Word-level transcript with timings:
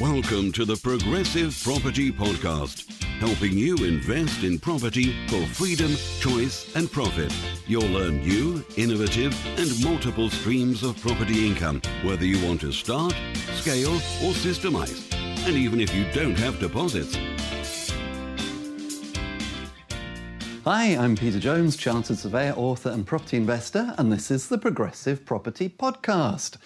Welcome 0.00 0.52
to 0.52 0.64
the 0.64 0.76
Progressive 0.76 1.60
Property 1.64 2.12
Podcast, 2.12 2.88
helping 3.18 3.58
you 3.58 3.74
invest 3.78 4.44
in 4.44 4.60
property 4.60 5.12
for 5.26 5.44
freedom, 5.46 5.90
choice, 6.20 6.72
and 6.76 6.88
profit. 6.88 7.34
You'll 7.66 7.88
learn 7.88 8.20
new, 8.20 8.64
innovative, 8.76 9.36
and 9.58 9.82
multiple 9.82 10.30
streams 10.30 10.84
of 10.84 11.00
property 11.00 11.48
income, 11.48 11.82
whether 12.04 12.24
you 12.24 12.46
want 12.46 12.60
to 12.60 12.70
start, 12.70 13.12
scale, 13.54 13.92
or 14.22 14.34
systemize. 14.34 15.12
And 15.48 15.56
even 15.56 15.80
if 15.80 15.92
you 15.92 16.04
don't 16.12 16.38
have 16.38 16.60
deposits. 16.60 17.18
Hi, 20.62 20.96
I'm 20.96 21.16
Peter 21.16 21.40
Jones, 21.40 21.76
Chartered 21.76 22.18
Surveyor, 22.18 22.54
author, 22.56 22.90
and 22.90 23.04
property 23.04 23.36
investor, 23.36 23.96
and 23.98 24.12
this 24.12 24.30
is 24.30 24.48
the 24.48 24.58
Progressive 24.58 25.26
Property 25.26 25.68
Podcast. 25.68 26.56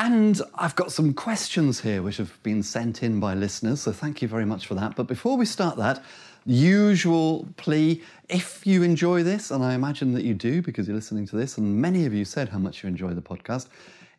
And 0.00 0.40
I've 0.54 0.74
got 0.76 0.92
some 0.92 1.12
questions 1.12 1.82
here 1.82 2.00
which 2.00 2.16
have 2.16 2.42
been 2.42 2.62
sent 2.62 3.02
in 3.02 3.20
by 3.20 3.34
listeners, 3.34 3.82
so 3.82 3.92
thank 3.92 4.22
you 4.22 4.28
very 4.28 4.46
much 4.46 4.66
for 4.66 4.74
that. 4.74 4.96
But 4.96 5.06
before 5.06 5.36
we 5.36 5.44
start 5.44 5.76
that, 5.76 6.02
usual 6.46 7.46
plea 7.58 8.00
if 8.30 8.66
you 8.66 8.82
enjoy 8.82 9.22
this, 9.22 9.50
and 9.50 9.62
I 9.62 9.74
imagine 9.74 10.14
that 10.14 10.24
you 10.24 10.32
do 10.32 10.62
because 10.62 10.88
you're 10.88 10.96
listening 10.96 11.26
to 11.26 11.36
this, 11.36 11.58
and 11.58 11.82
many 11.82 12.06
of 12.06 12.14
you 12.14 12.24
said 12.24 12.48
how 12.48 12.56
much 12.56 12.82
you 12.82 12.88
enjoy 12.88 13.10
the 13.10 13.20
podcast, 13.20 13.66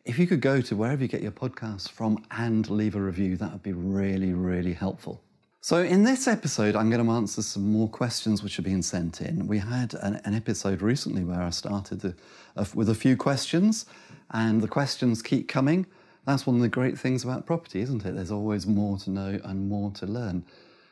if 0.05 0.19
you 0.19 0.27
could 0.27 0.39
go 0.39 0.61
to 0.61 0.75
wherever 0.75 1.01
you 1.01 1.07
get 1.07 1.23
your 1.23 1.31
podcasts 1.31 1.89
from 1.89 2.23
and 2.29 2.69
leave 2.69 2.95
a 2.95 3.01
review, 3.01 3.35
that 3.37 3.51
would 3.51 3.63
be 3.63 3.73
really, 3.73 4.33
really 4.33 4.73
helpful. 4.73 5.19
So, 5.61 5.81
in 5.81 6.03
this 6.03 6.27
episode, 6.27 6.75
I'm 6.75 6.91
going 6.91 7.03
to 7.03 7.11
answer 7.11 7.41
some 7.41 7.71
more 7.71 7.87
questions 7.87 8.43
which 8.43 8.59
are 8.59 8.63
being 8.63 8.83
sent 8.83 9.19
in. 9.19 9.47
We 9.47 9.57
had 9.57 9.95
an, 9.95 10.21
an 10.25 10.35
episode 10.35 10.83
recently 10.83 11.23
where 11.23 11.41
I 11.41 11.49
started 11.49 12.01
the, 12.01 12.15
uh, 12.55 12.65
with 12.75 12.89
a 12.89 12.95
few 12.95 13.17
questions, 13.17 13.87
and 14.31 14.61
the 14.61 14.67
questions 14.67 15.21
keep 15.21 15.47
coming. 15.47 15.85
That's 16.25 16.45
one 16.45 16.55
of 16.55 16.61
the 16.61 16.69
great 16.69 16.97
things 16.97 17.23
about 17.23 17.45
property, 17.45 17.81
isn't 17.81 18.05
it? 18.05 18.15
There's 18.15 18.31
always 18.31 18.67
more 18.67 18.97
to 18.99 19.09
know 19.09 19.39
and 19.43 19.67
more 19.67 19.91
to 19.91 20.05
learn. 20.05 20.43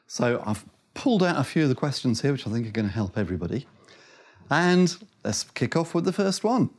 So 0.08 0.42
I've 0.46 0.66
pulled 0.94 1.24
out 1.24 1.40
a 1.40 1.44
few 1.44 1.64
of 1.64 1.70
the 1.70 1.76
questions 1.76 2.22
here, 2.22 2.32
which 2.32 2.48
I 2.48 2.52
think 2.52 2.68
are 2.68 2.72
going 2.72 2.88
to 2.88 2.94
help 2.94 3.18
everybody. 3.18 3.68
And 4.50 4.96
let's 5.24 5.44
kick 5.44 5.76
off 5.76 5.94
with 5.94 6.06
the 6.06 6.14
first 6.14 6.44
one. 6.44 6.72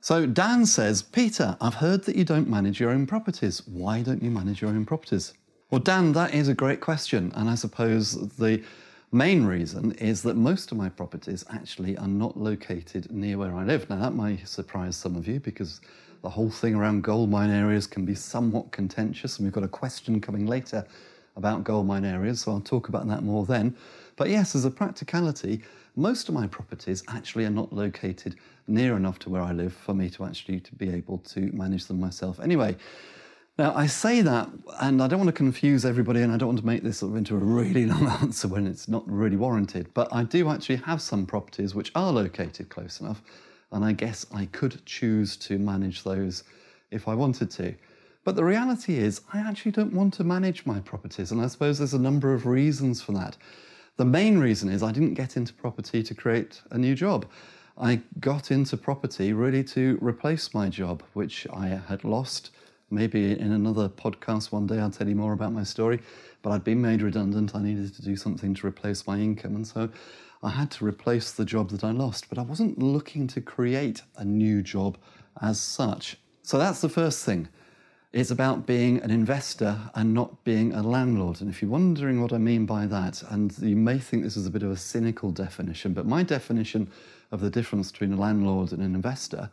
So 0.00 0.24
Dan 0.24 0.66
says, 0.66 1.02
Peter, 1.02 1.56
I've 1.60 1.74
heard 1.74 2.04
that 2.04 2.14
you 2.14 2.24
don't 2.24 2.48
manage 2.48 2.78
your 2.78 2.90
own 2.90 3.06
properties. 3.06 3.66
Why 3.66 4.02
don't 4.02 4.22
you 4.22 4.30
manage 4.30 4.62
your 4.62 4.70
own 4.70 4.86
properties? 4.86 5.34
Well, 5.70 5.80
Dan, 5.80 6.12
that 6.12 6.32
is 6.32 6.46
a 6.46 6.54
great 6.54 6.80
question. 6.80 7.32
And 7.34 7.50
I 7.50 7.56
suppose 7.56 8.36
the 8.36 8.62
main 9.10 9.44
reason 9.44 9.92
is 9.92 10.22
that 10.22 10.36
most 10.36 10.70
of 10.70 10.78
my 10.78 10.88
properties 10.88 11.44
actually 11.50 11.98
are 11.98 12.06
not 12.06 12.36
located 12.36 13.10
near 13.10 13.36
where 13.38 13.54
I 13.54 13.64
live. 13.64 13.90
Now, 13.90 13.96
that 13.96 14.14
might 14.14 14.46
surprise 14.46 14.94
some 14.94 15.16
of 15.16 15.26
you 15.26 15.40
because 15.40 15.80
the 16.26 16.30
whole 16.30 16.50
thing 16.50 16.74
around 16.74 17.04
gold 17.04 17.30
mine 17.30 17.50
areas 17.50 17.86
can 17.86 18.04
be 18.04 18.12
somewhat 18.16 18.72
contentious, 18.72 19.38
and 19.38 19.46
we've 19.46 19.52
got 19.52 19.62
a 19.62 19.68
question 19.68 20.20
coming 20.20 20.44
later 20.44 20.84
about 21.36 21.62
gold 21.62 21.86
mine 21.86 22.04
areas, 22.04 22.40
so 22.40 22.50
I'll 22.50 22.60
talk 22.60 22.88
about 22.88 23.06
that 23.06 23.22
more 23.22 23.46
then. 23.46 23.76
But 24.16 24.28
yes, 24.28 24.56
as 24.56 24.64
a 24.64 24.70
practicality, 24.72 25.62
most 25.94 26.28
of 26.28 26.34
my 26.34 26.48
properties 26.48 27.04
actually 27.06 27.44
are 27.44 27.50
not 27.50 27.72
located 27.72 28.34
near 28.66 28.96
enough 28.96 29.20
to 29.20 29.30
where 29.30 29.40
I 29.40 29.52
live 29.52 29.72
for 29.72 29.94
me 29.94 30.10
to 30.10 30.24
actually 30.24 30.58
to 30.58 30.74
be 30.74 30.90
able 30.90 31.18
to 31.18 31.42
manage 31.52 31.86
them 31.86 32.00
myself. 32.00 32.40
Anyway, 32.40 32.74
now 33.56 33.72
I 33.76 33.86
say 33.86 34.20
that, 34.22 34.48
and 34.80 35.00
I 35.00 35.06
don't 35.06 35.20
want 35.20 35.28
to 35.28 35.32
confuse 35.44 35.84
everybody, 35.84 36.22
and 36.22 36.32
I 36.32 36.38
don't 36.38 36.48
want 36.48 36.58
to 36.58 36.66
make 36.66 36.82
this 36.82 36.98
sort 36.98 37.12
of 37.12 37.18
into 37.18 37.36
a 37.36 37.38
really 37.38 37.86
long 37.92 38.08
answer 38.20 38.48
when 38.48 38.66
it's 38.66 38.88
not 38.88 39.08
really 39.08 39.36
warranted. 39.36 39.94
But 39.94 40.08
I 40.12 40.24
do 40.24 40.50
actually 40.50 40.78
have 40.78 41.00
some 41.00 41.24
properties 41.24 41.72
which 41.72 41.92
are 41.94 42.10
located 42.10 42.68
close 42.68 43.00
enough 43.00 43.22
and 43.72 43.84
I 43.84 43.92
guess 43.92 44.26
I 44.32 44.46
could 44.46 44.84
choose 44.86 45.36
to 45.38 45.58
manage 45.58 46.04
those 46.04 46.44
if 46.90 47.08
I 47.08 47.14
wanted 47.14 47.50
to. 47.52 47.74
But 48.24 48.34
the 48.34 48.44
reality 48.44 48.98
is, 48.98 49.20
I 49.32 49.38
actually 49.38 49.72
don't 49.72 49.92
want 49.92 50.14
to 50.14 50.24
manage 50.24 50.66
my 50.66 50.80
properties, 50.80 51.30
and 51.30 51.40
I 51.40 51.46
suppose 51.46 51.78
there's 51.78 51.94
a 51.94 51.98
number 51.98 52.34
of 52.34 52.44
reasons 52.44 53.00
for 53.00 53.12
that. 53.12 53.36
The 53.96 54.04
main 54.04 54.38
reason 54.38 54.68
is 54.68 54.82
I 54.82 54.92
didn't 54.92 55.14
get 55.14 55.36
into 55.36 55.54
property 55.54 56.02
to 56.02 56.14
create 56.14 56.60
a 56.70 56.76
new 56.76 56.94
job. 56.94 57.26
I 57.78 58.00
got 58.20 58.50
into 58.50 58.76
property 58.76 59.32
really 59.32 59.62
to 59.64 59.98
replace 60.00 60.52
my 60.52 60.68
job, 60.68 61.02
which 61.12 61.46
I 61.52 61.68
had 61.68 62.04
lost. 62.04 62.50
Maybe 62.90 63.38
in 63.38 63.52
another 63.52 63.88
podcast 63.88 64.52
one 64.52 64.66
day 64.66 64.78
I'll 64.78 64.90
tell 64.90 65.08
you 65.08 65.14
more 65.14 65.32
about 65.32 65.52
my 65.52 65.64
story, 65.64 66.00
but 66.42 66.50
I'd 66.50 66.64
been 66.64 66.80
made 66.80 67.02
redundant. 67.02 67.54
I 67.54 67.62
needed 67.62 67.94
to 67.94 68.02
do 68.02 68.16
something 68.16 68.54
to 68.54 68.66
replace 68.66 69.06
my 69.06 69.18
income, 69.18 69.56
and 69.56 69.66
so 69.66 69.88
I 70.46 70.50
had 70.50 70.70
to 70.72 70.84
replace 70.86 71.32
the 71.32 71.44
job 71.44 71.70
that 71.70 71.82
I 71.82 71.90
lost, 71.90 72.28
but 72.28 72.38
I 72.38 72.42
wasn't 72.42 72.78
looking 72.78 73.26
to 73.28 73.40
create 73.40 74.02
a 74.16 74.24
new 74.24 74.62
job 74.62 74.96
as 75.42 75.58
such. 75.58 76.18
So 76.42 76.56
that's 76.56 76.80
the 76.80 76.88
first 76.88 77.24
thing. 77.24 77.48
It's 78.12 78.30
about 78.30 78.64
being 78.64 79.00
an 79.00 79.10
investor 79.10 79.76
and 79.96 80.14
not 80.14 80.44
being 80.44 80.72
a 80.72 80.84
landlord. 80.84 81.40
And 81.40 81.50
if 81.50 81.60
you're 81.60 81.70
wondering 81.70 82.22
what 82.22 82.32
I 82.32 82.38
mean 82.38 82.64
by 82.64 82.86
that, 82.86 83.24
and 83.28 83.58
you 83.58 83.74
may 83.74 83.98
think 83.98 84.22
this 84.22 84.36
is 84.36 84.46
a 84.46 84.50
bit 84.50 84.62
of 84.62 84.70
a 84.70 84.76
cynical 84.76 85.32
definition, 85.32 85.92
but 85.92 86.06
my 86.06 86.22
definition 86.22 86.88
of 87.32 87.40
the 87.40 87.50
difference 87.50 87.90
between 87.90 88.12
a 88.12 88.16
landlord 88.16 88.70
and 88.70 88.80
an 88.82 88.94
investor 88.94 89.50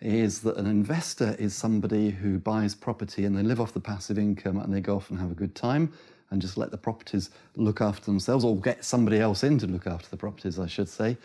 is 0.00 0.42
that 0.42 0.56
an 0.56 0.66
investor 0.66 1.34
is 1.40 1.52
somebody 1.52 2.10
who 2.10 2.38
buys 2.38 2.76
property 2.76 3.24
and 3.24 3.36
they 3.36 3.42
live 3.42 3.60
off 3.60 3.72
the 3.72 3.80
passive 3.80 4.20
income 4.20 4.58
and 4.60 4.72
they 4.72 4.80
go 4.80 4.94
off 4.94 5.10
and 5.10 5.18
have 5.18 5.32
a 5.32 5.34
good 5.34 5.56
time 5.56 5.92
and 6.30 6.42
just 6.42 6.56
let 6.56 6.70
the 6.70 6.78
properties 6.78 7.30
look 7.56 7.80
after 7.80 8.04
themselves 8.06 8.44
or 8.44 8.56
get 8.56 8.84
somebody 8.84 9.18
else 9.18 9.42
in 9.42 9.58
to 9.58 9.66
look 9.66 9.86
after 9.86 10.08
the 10.10 10.16
properties, 10.16 10.58
I 10.58 10.66
should 10.66 10.88
say. 10.88 11.16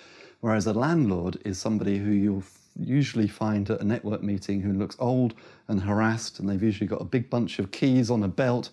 Whereas 0.42 0.66
a 0.66 0.74
landlord 0.74 1.38
is 1.46 1.58
somebody 1.58 1.98
who 1.98 2.12
you'll 2.12 2.44
usually 2.80 3.28
find 3.28 3.70
at 3.70 3.82
a 3.82 3.84
network 3.84 4.24
meeting 4.24 4.62
who 4.62 4.74
looks 4.74 4.96
old 5.00 5.34
and 5.68 5.82
harassed, 5.82 6.40
and 6.40 6.50
they've 6.50 6.64
usually 6.64 6.88
got 6.88 7.02
a 7.02 7.06
big 7.06 7.30
bunch 7.30 7.60
of 7.60 7.72
keys 7.72 8.10
on 8.10 8.24
a 8.24 8.28
belt, 8.28 8.70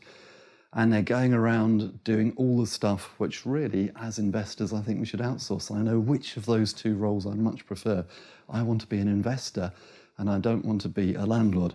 and 0.73 0.93
they're 0.93 1.03
going 1.03 1.35
around 1.35 2.03
doing 2.05 2.33
all 2.37 2.61
the 2.61 2.67
stuff 2.67 3.15
which 3.19 3.45
really, 3.45 3.91
as 4.01 4.19
investors, 4.19 4.73
I 4.73 4.83
think 4.83 5.01
we 5.01 5.07
should 5.07 5.21
outsource. 5.21 5.75
I 5.75 5.83
know 5.83 5.99
which 5.99 6.37
of 6.37 6.47
those 6.47 6.73
two 6.73 6.95
roles 6.95 7.27
I 7.27 7.35
much 7.35 7.67
prefer. 7.67 8.05
I 8.49 8.63
want 8.63 8.81
to 8.83 8.87
be 8.87 8.99
an 8.99 9.09
investor, 9.09 9.73
and 10.19 10.31
I 10.31 10.39
don't 10.39 10.65
want 10.65 10.81
to 10.83 10.89
be 10.89 11.15
a 11.15 11.25
landlord. 11.27 11.75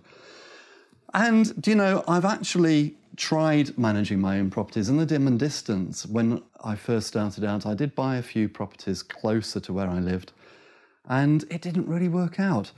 And, 1.14 1.62
do 1.62 1.72
you 1.72 1.78
know, 1.78 2.04
I've 2.08 2.26
actually 2.26 2.96
tried 3.16 3.78
managing 3.78 4.20
my 4.20 4.40
own 4.40 4.50
properties 4.50 4.90
in 4.90 4.98
the 4.98 5.06
dim 5.06 5.28
and 5.28 5.40
distance. 5.40 6.06
When 6.06 6.42
I 6.64 6.76
first 6.76 7.08
started 7.08 7.44
out, 7.44 7.66
I 7.66 7.74
did 7.74 7.96
buy 7.96 8.18
a 8.18 8.22
few 8.22 8.50
properties 8.50 9.02
closer 9.02 9.60
to 9.62 9.74
where 9.74 9.88
I 9.88 10.00
lived, 10.00 10.34
and 11.08 11.46
it 11.50 11.62
didn't 11.62 11.88
really 11.88 12.10
work 12.10 12.40
out. 12.40 12.72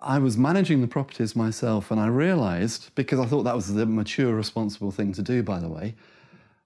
I 0.00 0.18
was 0.18 0.36
managing 0.36 0.80
the 0.80 0.86
properties 0.86 1.34
myself, 1.34 1.90
and 1.90 2.00
I 2.00 2.06
realized, 2.06 2.90
because 2.94 3.18
I 3.18 3.26
thought 3.26 3.44
that 3.44 3.56
was 3.56 3.72
the 3.72 3.86
mature, 3.86 4.34
responsible 4.34 4.90
thing 4.90 5.12
to 5.14 5.22
do, 5.22 5.42
by 5.42 5.58
the 5.58 5.68
way, 5.68 5.94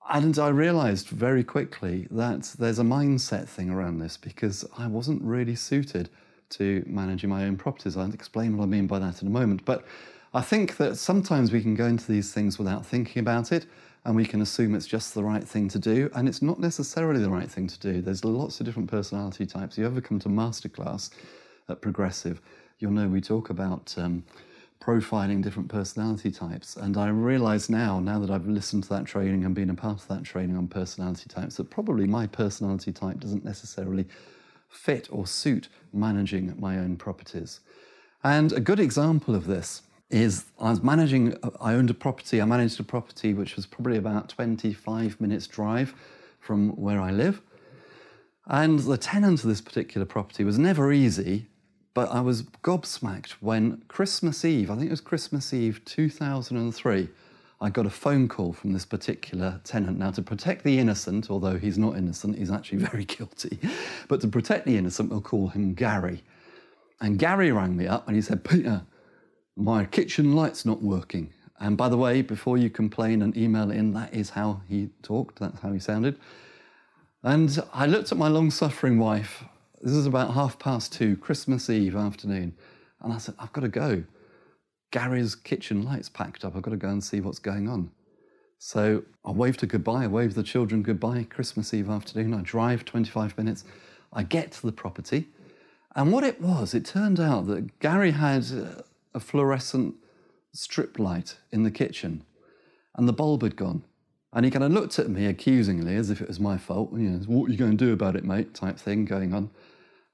and 0.09 0.39
I 0.39 0.49
realized 0.49 1.09
very 1.09 1.43
quickly 1.43 2.07
that 2.11 2.55
there's 2.59 2.79
a 2.79 2.85
mindset 2.85 3.49
thing 3.49 3.71
around 3.71 3.99
this 3.99 4.17
because 4.17 4.65
I 4.79 4.87
wasn't 4.87 5.21
really 5.23 5.57
suited 5.57 6.11
to 6.51 6.85
managing 6.87 7.29
my 7.29 7.45
own 7.45 7.57
properties. 7.57 7.97
I'll 7.97 8.15
explain 8.15 8.57
what 8.57 8.65
I 8.65 8.69
mean 8.69 8.87
by 8.87 9.01
that 9.01 9.21
in 9.21 9.27
a 9.27 9.33
moment. 9.33 9.65
But 9.65 9.85
I 10.37 10.43
think 10.43 10.77
that 10.77 10.99
sometimes 10.99 11.51
we 11.51 11.63
can 11.63 11.75
go 11.75 11.87
into 11.87 12.13
these 12.13 12.31
things 12.31 12.59
without 12.59 12.85
thinking 12.85 13.21
about 13.21 13.53
it 13.53 13.65
and 14.05 14.15
we 14.15 14.27
can 14.27 14.43
assume 14.43 14.75
it's 14.75 14.87
just 14.87 15.15
the 15.15 15.25
right 15.25 15.43
thing 15.43 15.67
to 15.71 15.79
do, 15.79 16.11
and 16.15 16.29
it's 16.29 16.43
not 16.43 16.61
necessarily 16.61 17.21
the 17.21 17.31
right 17.31 17.51
thing 17.51 17.67
to 17.67 17.79
do. 17.81 18.03
There's 18.03 18.23
lots 18.23 18.61
of 18.61 18.67
different 18.67 18.91
personality 18.91 19.47
types. 19.47 19.79
You 19.79 19.87
ever 19.87 20.03
come 20.03 20.19
to 20.19 20.29
masterclass 20.29 21.09
at 21.71 21.81
Progressive, 21.81 22.43
you'll 22.79 22.93
know 22.93 23.09
we 23.09 23.23
talk 23.23 23.49
about 23.49 23.95
um, 23.97 24.25
profiling 24.79 25.43
different 25.43 25.71
personality 25.71 26.31
types. 26.31 26.77
And 26.77 26.99
I 26.99 27.09
realize 27.09 27.71
now, 27.71 27.99
now 27.99 28.19
that 28.19 28.31
I've 28.31 28.47
listened 28.47 28.83
to 28.85 28.91
that 28.91 29.07
training 29.07 29.47
and 29.47 29.55
been 29.55 29.71
a 29.71 29.75
part 29.75 30.03
of 30.03 30.09
that 30.09 30.23
training 30.23 30.59
on 30.59 30.69
personality 30.69 31.31
types, 31.31 31.57
that 31.57 31.71
probably 31.71 32.07
my 32.07 32.27
personality 32.27 32.93
type 32.93 33.21
doesn't 33.21 33.45
necessarily 33.45 34.05
fit 34.69 35.09
or 35.11 35.27
suit 35.27 35.71
managing 35.95 36.55
my 36.59 36.79
own 36.79 36.97
properties. 36.97 37.61
And 38.23 38.53
a 38.53 38.61
good 38.61 38.81
example 38.81 39.35
of 39.35 39.47
this 39.47 39.81
is 40.11 40.47
I 40.61 40.71
was 40.71 40.83
managing, 40.83 41.37
I 41.61 41.75
owned 41.75 41.91
a 41.91 41.95
property, 41.95 42.41
I 42.41 42.45
managed 42.45 42.79
a 42.79 42.85
property 42.85 43.35
which 43.35 43.57
was 43.57 43.67
probably 43.67 43.99
about 43.99 44.29
25 44.29 45.21
minutes 45.21 45.47
drive 45.47 45.95
from 46.39 46.71
where 46.77 47.01
I 47.01 47.11
live. 47.11 47.41
And 48.47 48.79
the 48.79 48.97
tenant 48.97 49.43
of 49.43 49.49
this 49.49 49.61
particular 49.61 50.07
property 50.07 50.45
was 50.45 50.59
never 50.59 50.93
easy, 50.93 51.47
but 51.95 52.09
I 52.11 52.21
was 52.21 52.43
gobsmacked 52.43 53.33
when 53.41 53.83
Christmas 53.89 54.45
Eve, 54.45 54.71
I 54.71 54.77
think 54.77 54.87
it 54.87 54.91
was 54.91 55.01
Christmas 55.01 55.53
Eve 55.53 55.85
2003, 55.85 57.09
I 57.61 57.71
got 57.71 57.87
a 57.87 57.91
phone 57.91 58.29
call 58.29 58.53
from 58.53 58.73
this 58.73 58.85
particular 58.85 59.61
tenant. 59.65 59.99
Now, 59.99 60.11
to 60.11 60.23
protect 60.23 60.63
the 60.63 60.79
innocent, 60.79 61.31
although 61.31 61.59
he's 61.59 61.79
not 61.79 61.97
innocent, 61.97 62.37
he's 62.39 62.51
actually 62.51 62.79
very 62.91 63.05
guilty, 63.05 63.59
but 64.09 64.21
to 64.21 64.29
protect 64.29 64.67
the 64.67 64.77
innocent, 64.77 65.11
we'll 65.11 65.21
call 65.21 65.49
him 65.49 65.75
Gary. 65.75 66.23
And 67.01 67.19
Gary 67.19 67.51
rang 67.51 67.77
me 67.77 67.87
up 67.87 68.07
and 68.07 68.15
he 68.15 68.23
said, 68.23 68.45
Peter, 68.45 68.83
my 69.57 69.85
kitchen 69.87 70.35
light's 70.35 70.65
not 70.67 70.83
working. 70.83 71.33
And 71.59 71.77
by 71.77 71.89
the 71.89 71.97
way, 71.97 72.21
before 72.21 72.59
you 72.59 72.69
complain 72.69 73.23
and 73.23 73.37
email 73.37 73.71
in, 73.71 73.95
that 73.95 74.13
is 74.13 74.31
how 74.31 74.61
he 74.69 74.91
talked, 75.03 75.39
that's 75.39 75.61
how 75.61 75.73
he 75.73 75.79
sounded. 75.79 76.19
And 77.23 77.59
I 77.73 77.87
looked 77.87 78.13
at 78.13 78.19
my 78.19 78.29
long 78.29 78.51
suffering 78.51 78.99
wife. 78.99 79.45
This 79.81 79.95
is 79.95 80.07
about 80.07 80.35
half 80.35 80.59
past 80.59 80.93
two, 80.93 81.17
Christmas 81.17 81.71
Eve 81.71 81.97
afternoon. 81.97 82.55
And 83.01 83.13
I 83.13 83.19
said, 83.19 83.35
I've 83.39 83.53
got 83.53 83.63
to 83.63 83.69
go. 83.69 84.05
Gary's 84.91 85.35
kitchen 85.35 85.83
light's 85.83 86.09
packed 86.09 86.45
up. 86.45 86.55
I've 86.55 86.63
got 86.63 86.71
to 86.71 86.77
go 86.77 86.89
and 86.89 87.03
see 87.03 87.21
what's 87.21 87.39
going 87.39 87.69
on. 87.69 87.91
So 88.59 89.03
I 89.25 89.33
waved 89.33 89.61
her 89.61 89.67
goodbye, 89.67 90.05
I 90.05 90.07
waved 90.07 90.35
the 90.35 90.43
children 90.43 90.83
goodbye, 90.83 91.27
Christmas 91.29 91.75
Eve 91.75 91.91
afternoon. 91.91 92.33
I 92.33 92.41
drive 92.43 92.85
25 92.85 93.37
minutes, 93.37 93.65
I 94.13 94.23
get 94.23 94.53
to 94.53 94.63
the 94.63 94.73
property. 94.73 95.29
And 95.95 96.13
what 96.13 96.25
it 96.25 96.41
was, 96.41 96.75
it 96.75 96.85
turned 96.85 97.21
out 97.21 97.47
that 97.47 97.79
Gary 97.81 98.13
had 98.13 98.45
uh, 98.53 98.83
a 99.17 99.21
fluorescent 99.21 99.95
strip 100.53 100.99
light 100.99 101.39
in 101.51 101.63
the 101.63 101.71
kitchen 101.71 102.23
and 102.95 103.09
the 103.09 103.13
bulb 103.13 103.43
had 103.43 103.57
gone. 103.57 103.83
And 104.33 104.45
he 104.45 104.51
kind 104.51 104.65
of 104.65 104.73
looked 104.73 104.99
at 104.99 105.09
me 105.09 105.25
accusingly 105.27 105.97
as 105.97 106.11
if 106.11 106.21
it 106.21 106.29
was 106.29 106.39
my 106.39 106.59
fault. 106.59 106.93
You 106.93 107.09
know, 107.11 107.19
what 107.27 107.49
are 107.49 107.53
you 107.53 107.59
going 107.59 107.77
to 107.77 107.85
do 107.85 107.93
about 107.95 108.17
it, 108.17 108.25
mate? 108.25 108.55
type 108.55 108.79
thing 108.79 109.07
going 109.07 109.33
on. 109.33 109.51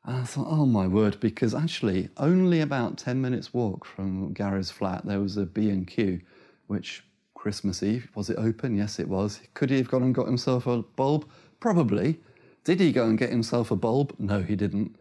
And 0.05 0.17
I 0.17 0.23
thought, 0.23 0.47
oh 0.49 0.67
my 0.67 0.87
word, 0.87 1.19
because 1.19 1.55
actually 1.55 2.11
only 2.17 2.61
about 2.61 2.97
10 2.97 3.21
minutes 3.21 3.53
walk 3.53 3.85
from 3.85 4.33
Gary's 4.33 4.71
flat, 4.71 5.05
there 5.05 5.21
was 5.21 5.37
a 5.37 5.47
B&Q, 5.47 6.21
which 6.69 7.05
Christmas 7.35 7.83
Eve, 7.83 8.09
was 8.15 8.31
it 8.31 8.39
open? 8.39 8.77
Yes, 8.77 9.01
it 9.01 9.09
was. 9.09 9.41
Could 9.55 9.71
he 9.71 9.79
have 9.79 9.91
gone 9.91 10.05
and 10.05 10.15
got 10.15 10.27
himself 10.27 10.69
a 10.69 10.83
bulb? 10.83 11.29
Probably. 11.59 12.21
Did 12.65 12.79
he 12.79 12.93
go 12.93 13.07
and 13.07 13.19
get 13.19 13.31
himself 13.31 13.73
a 13.73 13.77
bulb? 13.77 14.15
No, 14.19 14.43
he 14.43 14.55
didn't. 14.55 14.95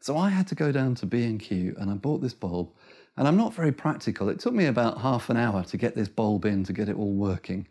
So 0.00 0.16
I 0.16 0.28
had 0.30 0.46
to 0.48 0.54
go 0.54 0.70
down 0.70 0.94
to 0.96 1.06
B&Q 1.06 1.74
and 1.78 1.90
I 1.90 1.94
bought 1.94 2.20
this 2.20 2.34
bulb. 2.34 2.70
And 3.18 3.26
I'm 3.26 3.36
not 3.36 3.52
very 3.52 3.72
practical. 3.72 4.28
It 4.28 4.38
took 4.38 4.54
me 4.54 4.66
about 4.66 5.00
half 5.00 5.28
an 5.28 5.36
hour 5.36 5.64
to 5.64 5.76
get 5.76 5.96
this 5.96 6.08
bulb 6.08 6.44
in 6.44 6.62
to 6.62 6.72
get 6.72 6.88
it 6.88 6.96
all 6.96 7.12
working. 7.12 7.66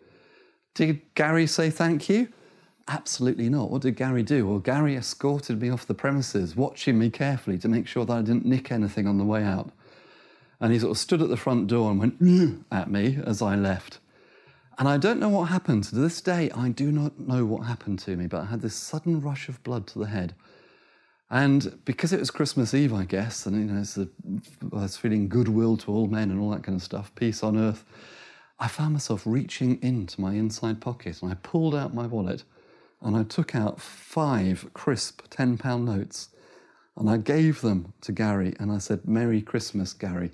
Did 0.75 1.01
Gary 1.15 1.47
say 1.47 1.69
thank 1.69 2.09
you? 2.09 2.27
Absolutely 2.89 3.47
not. 3.47 3.71
What 3.71 3.83
did 3.83 3.95
Gary 3.95 4.23
do? 4.23 4.45
Well, 4.45 4.59
Gary 4.59 4.97
escorted 4.97 5.61
me 5.61 5.69
off 5.69 5.87
the 5.87 5.93
premises, 5.93 6.57
watching 6.57 6.99
me 6.99 7.09
carefully 7.09 7.57
to 7.59 7.69
make 7.69 7.87
sure 7.87 8.03
that 8.05 8.13
I 8.13 8.21
didn't 8.23 8.45
nick 8.45 8.73
anything 8.73 9.07
on 9.07 9.17
the 9.17 9.23
way 9.23 9.41
out. 9.41 9.71
And 10.59 10.73
he 10.73 10.79
sort 10.79 10.91
of 10.91 10.97
stood 10.97 11.21
at 11.21 11.29
the 11.29 11.37
front 11.37 11.67
door 11.67 11.91
and 11.91 11.99
went 11.99 12.21
mm, 12.21 12.65
at 12.69 12.91
me 12.91 13.19
as 13.25 13.41
I 13.41 13.55
left. 13.55 13.99
And 14.77 14.89
I 14.89 14.97
don't 14.97 15.19
know 15.19 15.29
what 15.29 15.45
happened. 15.45 15.85
To 15.85 15.95
this 15.95 16.19
day, 16.19 16.51
I 16.51 16.69
do 16.69 16.91
not 16.91 17.21
know 17.21 17.45
what 17.45 17.61
happened 17.61 17.99
to 17.99 18.17
me, 18.17 18.27
but 18.27 18.41
I 18.41 18.45
had 18.47 18.61
this 18.61 18.75
sudden 18.75 19.21
rush 19.21 19.47
of 19.47 19.63
blood 19.63 19.87
to 19.87 19.99
the 19.99 20.07
head. 20.07 20.35
And 21.29 21.79
because 21.83 22.13
it 22.13 22.19
was 22.19 22.31
Christmas 22.31 22.73
Eve, 22.73 22.93
I 22.93 23.03
guess, 23.03 23.45
and 23.45 23.55
you 23.55 23.73
know, 23.73 23.83
a, 23.97 24.75
I 24.75 24.83
was 24.83 24.95
feeling 24.95 25.27
goodwill 25.27 25.75
to 25.77 25.91
all 25.91 26.07
men 26.07 26.31
and 26.31 26.39
all 26.39 26.51
that 26.51 26.63
kind 26.63 26.75
of 26.75 26.83
stuff, 26.83 27.13
peace 27.15 27.43
on 27.43 27.57
earth, 27.57 27.83
I 28.59 28.67
found 28.67 28.93
myself 28.93 29.23
reaching 29.25 29.77
into 29.83 30.19
my 30.21 30.33
inside 30.33 30.79
pocket 30.81 31.21
and 31.21 31.31
I 31.31 31.35
pulled 31.35 31.75
out 31.75 31.93
my 31.93 32.07
wallet 32.07 32.43
and 33.01 33.15
I 33.15 33.23
took 33.23 33.55
out 33.55 33.79
five 33.79 34.69
crisp 34.73 35.27
£10 35.29 35.83
notes 35.83 36.29
and 36.95 37.09
I 37.09 37.17
gave 37.17 37.61
them 37.61 37.93
to 38.01 38.11
Gary 38.11 38.55
and 38.59 38.71
I 38.71 38.79
said, 38.79 39.07
Merry 39.07 39.41
Christmas, 39.41 39.93
Gary. 39.93 40.31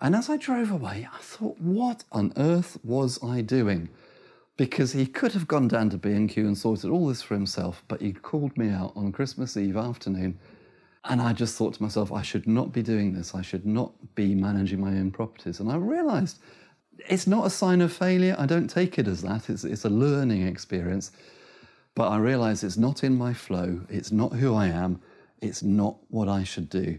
And 0.00 0.16
as 0.16 0.30
I 0.30 0.38
drove 0.38 0.70
away, 0.70 1.06
I 1.12 1.18
thought, 1.18 1.60
what 1.60 2.04
on 2.10 2.32
earth 2.36 2.78
was 2.82 3.22
I 3.22 3.42
doing? 3.42 3.90
Because 4.60 4.92
he 4.92 5.06
could 5.06 5.32
have 5.32 5.48
gone 5.48 5.68
down 5.68 5.88
to 5.88 5.96
B&Q 5.96 6.46
and 6.46 6.58
sorted 6.58 6.90
all 6.90 7.06
this 7.06 7.22
for 7.22 7.32
himself, 7.32 7.82
but 7.88 8.02
he 8.02 8.12
called 8.12 8.58
me 8.58 8.68
out 8.68 8.92
on 8.94 9.10
Christmas 9.10 9.56
Eve 9.56 9.78
afternoon. 9.78 10.38
And 11.06 11.22
I 11.22 11.32
just 11.32 11.56
thought 11.56 11.72
to 11.72 11.82
myself, 11.82 12.12
I 12.12 12.20
should 12.20 12.46
not 12.46 12.70
be 12.70 12.82
doing 12.82 13.14
this. 13.14 13.34
I 13.34 13.40
should 13.40 13.64
not 13.64 13.94
be 14.14 14.34
managing 14.34 14.78
my 14.78 14.90
own 14.90 15.12
properties. 15.12 15.60
And 15.60 15.72
I 15.72 15.76
realized 15.76 16.40
it's 17.08 17.26
not 17.26 17.46
a 17.46 17.48
sign 17.48 17.80
of 17.80 17.90
failure. 17.90 18.36
I 18.38 18.44
don't 18.44 18.68
take 18.68 18.98
it 18.98 19.08
as 19.08 19.22
that. 19.22 19.48
It's, 19.48 19.64
it's 19.64 19.86
a 19.86 19.88
learning 19.88 20.46
experience. 20.46 21.10
But 21.94 22.08
I 22.08 22.18
realize 22.18 22.62
it's 22.62 22.76
not 22.76 23.02
in 23.02 23.16
my 23.16 23.32
flow, 23.32 23.80
it's 23.88 24.12
not 24.12 24.34
who 24.34 24.54
I 24.54 24.66
am, 24.66 25.00
it's 25.40 25.62
not 25.62 25.96
what 26.08 26.28
I 26.28 26.44
should 26.44 26.68
do. 26.68 26.98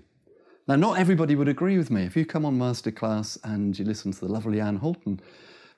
Now, 0.68 0.78
not 0.78 0.98
everybody 0.98 1.36
would 1.36 1.48
agree 1.48 1.78
with 1.78 1.92
me. 1.92 2.06
If 2.06 2.18
you 2.18 2.26
come 2.26 2.44
on 2.44 2.58
Masterclass 2.58 3.38
and 3.44 3.78
you 3.78 3.86
listen 3.86 4.14
to 4.14 4.20
the 4.22 4.32
lovely 4.32 4.60
Anne 4.60 4.78
Holton, 4.78 5.22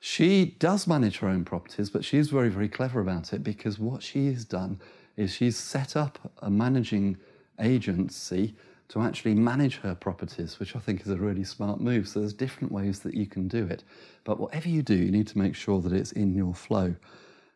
she 0.06 0.58
does 0.60 0.86
manage 0.86 1.20
her 1.20 1.30
own 1.30 1.46
properties, 1.46 1.90
but 1.90 2.04
she's 2.04 2.28
very, 2.28 2.50
very 2.50 2.68
clever 2.68 3.00
about 3.00 3.32
it 3.32 3.42
because 3.42 3.80
what 3.80 4.04
she 4.04 4.26
has 4.34 4.44
done 4.44 4.78
is 5.16 5.34
she's 5.34 5.56
set 5.56 5.96
up 5.96 6.20
a 6.40 6.50
managing 6.50 7.16
agency 7.62 8.54
to 8.90 9.02
actually 9.02 9.34
manage 9.34 9.78
her 9.78 9.96
properties, 9.96 10.60
which 10.60 10.76
I 10.76 10.80
think 10.80 11.04
is 11.04 11.08
a 11.08 11.16
really 11.16 11.46
smart 11.46 11.80
move. 11.80 12.10
So 12.10 12.20
there's 12.20 12.34
different 12.34 12.70
ways 12.70 13.00
that 13.00 13.14
you 13.14 13.26
can 13.26 13.48
do 13.48 13.66
it. 13.66 13.86
But 14.26 14.42
whatever 14.42 14.68
you 14.68 14.82
do, 14.82 14.94
you 14.94 15.10
need 15.10 15.28
to 15.28 15.38
make 15.38 15.56
sure 15.56 15.80
that 15.80 15.94
it's 15.94 16.12
in 16.12 16.36
your 16.36 16.54
flow. 16.54 16.96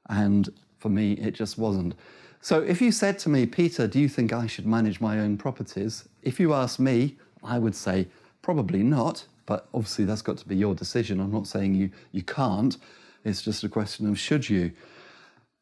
And 0.07 0.47
for 0.79 0.87
me, 0.87 1.15
it 1.15 1.31
just 1.31 1.57
wasn't. 1.57 1.95
So 2.39 2.61
if 2.61 2.81
you 2.81 2.93
said 2.93 3.19
to 3.19 3.29
me, 3.29 3.45
Peter, 3.45 3.87
do 3.87 3.99
you 3.99 4.07
think 4.07 4.31
I 4.31 4.47
should 4.47 4.65
manage 4.65 5.01
my 5.01 5.19
own 5.19 5.37
properties? 5.37 6.07
If 6.23 6.39
you 6.39 6.53
ask 6.53 6.79
me, 6.79 7.17
I 7.43 7.59
would 7.59 7.75
say 7.75 8.07
probably 8.41 8.83
not, 8.83 9.25
but 9.47 9.67
obviously 9.73 10.05
that's 10.05 10.21
got 10.21 10.37
to 10.37 10.47
be 10.47 10.55
your 10.55 10.75
decision. 10.75 11.19
I'm 11.19 11.31
not 11.31 11.47
saying 11.47 11.73
you, 11.73 11.89
you 12.11 12.21
can't. 12.21 12.77
It's 13.25 13.41
just 13.41 13.63
a 13.63 13.69
question 13.69 14.07
of 14.07 14.19
should 14.19 14.47
you. 14.47 14.73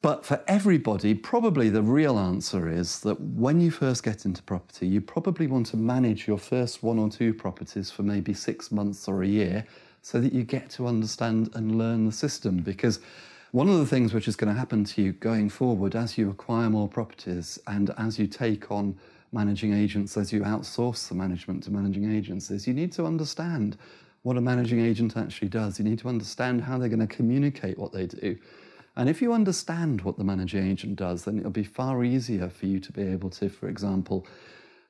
But 0.01 0.25
for 0.25 0.43
everybody, 0.47 1.15
probably 1.15 1.69
the 1.69 1.81
real 1.81 2.19
answer 2.19 2.69
is 2.69 2.99
that 2.99 3.19
when 3.19 3.61
you 3.61 3.71
first 3.71 4.03
get 4.03 4.25
into 4.25 4.43
property, 4.43 4.87
you 4.87 5.01
probably 5.01 5.47
want 5.47 5.67
to 5.67 5.77
manage 5.77 6.27
your 6.27 6.37
first 6.37 6.83
one 6.83 6.99
or 6.99 7.09
two 7.09 7.33
properties 7.33 7.89
for 7.89 8.03
maybe 8.03 8.33
six 8.33 8.71
months 8.71 9.07
or 9.07 9.23
a 9.23 9.27
year 9.27 9.65
so 10.01 10.19
that 10.19 10.33
you 10.33 10.43
get 10.43 10.69
to 10.71 10.85
understand 10.85 11.49
and 11.55 11.77
learn 11.77 12.05
the 12.05 12.11
system. 12.11 12.57
Because 12.57 12.99
one 13.51 13.69
of 13.69 13.79
the 13.79 13.85
things 13.85 14.13
which 14.13 14.27
is 14.27 14.35
going 14.35 14.53
to 14.53 14.59
happen 14.59 14.83
to 14.83 15.01
you 15.01 15.13
going 15.13 15.49
forward 15.49 15.95
as 15.95 16.17
you 16.17 16.29
acquire 16.29 16.69
more 16.69 16.87
properties 16.87 17.57
and 17.65 17.89
as 17.97 18.19
you 18.19 18.27
take 18.27 18.69
on 18.69 18.97
managing 19.35 19.73
agents, 19.73 20.17
as 20.17 20.33
you 20.33 20.41
outsource 20.41 21.07
the 21.07 21.13
management 21.13 21.63
to 21.65 21.71
managing 21.71 22.11
agents, 22.11 22.49
is 22.49 22.65
you 22.67 22.73
need 22.73 22.91
to 22.93 23.05
understand 23.05 23.77
what 24.23 24.37
a 24.37 24.41
managing 24.41 24.79
agent 24.79 25.15
actually 25.15 25.49
does. 25.49 25.77
You 25.77 25.85
need 25.85 25.99
to 25.99 26.09
understand 26.09 26.61
how 26.61 26.79
they're 26.79 26.89
going 26.89 27.07
to 27.07 27.15
communicate 27.15 27.77
what 27.77 27.91
they 27.91 28.07
do. 28.07 28.37
And 28.95 29.07
if 29.07 29.21
you 29.21 29.33
understand 29.33 30.01
what 30.01 30.17
the 30.17 30.23
managing 30.23 30.67
agent 30.67 30.95
does, 30.95 31.25
then 31.25 31.37
it'll 31.37 31.51
be 31.51 31.63
far 31.63 32.03
easier 32.03 32.49
for 32.49 32.65
you 32.65 32.79
to 32.79 32.91
be 32.91 33.03
able 33.03 33.29
to, 33.31 33.49
for 33.49 33.67
example, 33.67 34.25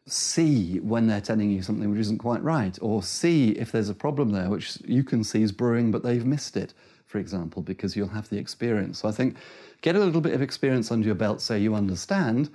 see 0.06 0.80
when 0.80 1.07
they're 1.07 1.19
telling 1.19 1.51
you 1.51 1.62
something 1.62 1.89
which 1.89 2.00
isn't 2.00 2.19
quite 2.19 2.44
right, 2.44 2.77
or 2.81 3.03
see 3.03 3.50
if 3.51 3.71
there's 3.71 3.89
a 3.89 3.95
problem 3.95 4.30
there 4.30 4.50
which 4.50 4.77
you 4.86 5.03
can 5.03 5.24
see 5.24 5.41
is 5.41 5.51
brewing 5.51 5.91
but 5.91 6.03
they've 6.03 6.25
missed 6.25 6.56
it 6.56 6.75
for 7.15 7.19
example, 7.19 7.62
because 7.62 7.95
you'll 7.95 8.09
have 8.09 8.30
the 8.30 8.38
experience. 8.38 9.00
So 9.00 9.07
I 9.07 9.12
think 9.13 9.38
get 9.81 9.95
a 9.95 10.00
little 10.00 10.19
bit 10.19 10.33
of 10.33 10.41
experience 10.41 10.91
under 10.91 11.06
your 11.06 11.15
belt 11.15 11.39
so 11.39 11.56
you 11.56 11.74
understand, 11.74 12.50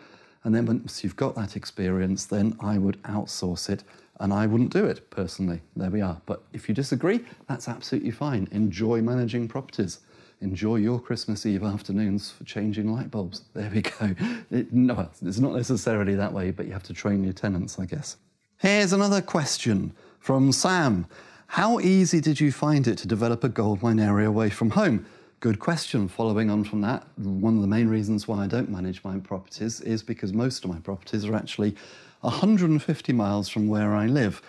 and 0.45 0.55
then 0.55 0.67
once 0.67 1.05
you've 1.05 1.17
got 1.17 1.35
that 1.35 1.57
experience, 1.57 2.25
then 2.25 2.57
I 2.61 2.79
would 2.79 3.03
outsource 3.03 3.69
it 3.69 3.85
and 4.21 4.33
I 4.33 4.47
wouldn't 4.47 4.73
do 4.73 4.85
it 4.85 5.11
personally. 5.11 5.61
There 5.77 5.91
we 5.91 6.01
are. 6.01 6.21
But 6.27 6.43
if 6.53 6.69
you 6.69 6.75
disagree, 6.75 7.21
that's 7.49 7.69
absolutely 7.69 8.11
fine. 8.11 8.49
Enjoy 8.53 9.01
managing 9.01 9.49
properties. 9.49 10.01
Enjoy 10.43 10.77
your 10.77 10.99
Christmas 10.99 11.45
Eve 11.45 11.65
afternoons 11.65 12.31
for 12.31 12.45
changing 12.45 12.93
light 12.93 13.11
bulbs. 13.11 13.43
There 13.55 13.71
we 13.71 13.83
go. 13.83 14.15
It, 14.51 14.73
no, 14.73 15.09
it's 15.23 15.39
not 15.39 15.55
necessarily 15.55 16.15
that 16.17 16.33
way, 16.33 16.51
but 16.51 16.67
you 16.67 16.73
have 16.73 16.83
to 16.85 16.95
train 16.95 17.23
your 17.23 17.33
tenants, 17.33 17.79
I 17.79 17.85
guess. 17.85 18.17
Here's 18.57 18.93
another 18.93 19.23
question 19.23 19.95
from 20.19 20.53
Sam. 20.53 21.07
How 21.47 21.79
easy 21.81 22.21
did 22.21 22.41
you 22.41 22.53
find 22.53 22.87
it 22.87 22.99
to 22.99 23.09
develop 23.09 23.45
a 23.45 23.49
goldmine 23.49 24.01
area 24.01 24.29
away 24.29 24.51
from 24.51 24.71
home? 24.71 25.07
Good 25.41 25.59
question. 25.59 26.07
Following 26.07 26.51
on 26.51 26.65
from 26.65 26.83
that, 26.83 27.07
one 27.17 27.57
of 27.57 27.63
the 27.63 27.67
main 27.67 27.89
reasons 27.89 28.29
why 28.29 28.45
I 28.45 28.47
don't 28.47 28.69
manage 28.69 29.03
my 29.03 29.19
properties 29.21 29.81
is 29.81 30.03
because 30.03 30.35
most 30.35 30.65
of 30.65 30.71
my 30.71 30.79
properties 30.81 31.25
are 31.25 31.35
actually 31.35 31.75
150 32.21 33.13
miles 33.15 33.49
from 33.49 33.67
where 33.67 33.95
I 33.95 34.07
live. 34.07 34.43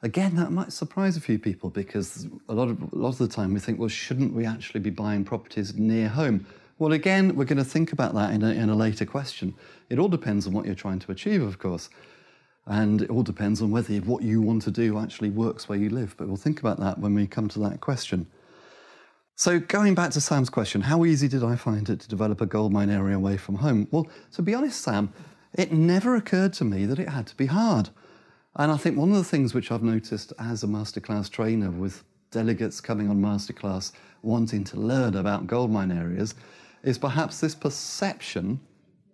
Again, 0.00 0.36
that 0.36 0.50
might 0.50 0.72
surprise 0.72 1.18
a 1.18 1.20
few 1.20 1.38
people 1.38 1.68
because 1.68 2.28
a 2.48 2.54
lot 2.54 2.68
of, 2.68 2.80
a 2.94 2.96
lot 2.96 3.10
of 3.10 3.18
the 3.18 3.28
time 3.28 3.52
we 3.52 3.60
think, 3.60 3.78
well, 3.78 3.90
shouldn't 3.90 4.32
we 4.32 4.46
actually 4.46 4.80
be 4.80 4.88
buying 4.88 5.22
properties 5.22 5.74
near 5.74 6.08
home? 6.08 6.46
Well, 6.78 6.92
again, 6.92 7.36
we're 7.36 7.44
going 7.44 7.58
to 7.58 7.64
think 7.64 7.92
about 7.92 8.14
that 8.14 8.32
in 8.32 8.42
a, 8.42 8.52
in 8.52 8.70
a 8.70 8.74
later 8.74 9.04
question. 9.04 9.54
It 9.90 9.98
all 9.98 10.08
depends 10.08 10.46
on 10.46 10.54
what 10.54 10.64
you're 10.64 10.74
trying 10.74 11.00
to 11.00 11.12
achieve, 11.12 11.42
of 11.42 11.58
course. 11.58 11.90
And 12.64 13.02
it 13.02 13.10
all 13.10 13.22
depends 13.22 13.60
on 13.60 13.70
whether 13.70 13.92
what 13.96 14.22
you 14.22 14.40
want 14.40 14.62
to 14.62 14.70
do 14.70 14.98
actually 14.98 15.28
works 15.28 15.68
where 15.68 15.78
you 15.78 15.90
live. 15.90 16.14
But 16.16 16.28
we'll 16.28 16.38
think 16.38 16.60
about 16.60 16.80
that 16.80 16.98
when 16.98 17.12
we 17.12 17.26
come 17.26 17.48
to 17.48 17.58
that 17.58 17.82
question. 17.82 18.28
So, 19.34 19.58
going 19.58 19.94
back 19.94 20.10
to 20.12 20.20
Sam's 20.20 20.50
question, 20.50 20.82
how 20.82 21.04
easy 21.04 21.26
did 21.26 21.42
I 21.42 21.56
find 21.56 21.88
it 21.88 22.00
to 22.00 22.08
develop 22.08 22.40
a 22.40 22.46
goldmine 22.46 22.90
area 22.90 23.16
away 23.16 23.36
from 23.36 23.56
home? 23.56 23.88
Well, 23.90 24.06
to 24.32 24.42
be 24.42 24.54
honest, 24.54 24.80
Sam, 24.80 25.12
it 25.54 25.72
never 25.72 26.14
occurred 26.16 26.52
to 26.54 26.64
me 26.64 26.86
that 26.86 26.98
it 26.98 27.08
had 27.08 27.26
to 27.28 27.36
be 27.36 27.46
hard. 27.46 27.88
And 28.56 28.70
I 28.70 28.76
think 28.76 28.96
one 28.96 29.10
of 29.10 29.16
the 29.16 29.24
things 29.24 29.54
which 29.54 29.72
I've 29.72 29.82
noticed 29.82 30.32
as 30.38 30.62
a 30.62 30.66
masterclass 30.66 31.30
trainer 31.30 31.70
with 31.70 32.04
delegates 32.30 32.80
coming 32.80 33.08
on 33.08 33.20
masterclass 33.20 33.92
wanting 34.22 34.64
to 34.64 34.76
learn 34.76 35.16
about 35.16 35.46
goldmine 35.46 35.90
areas 35.90 36.34
is 36.82 36.98
perhaps 36.98 37.40
this 37.40 37.54
perception 37.54 38.60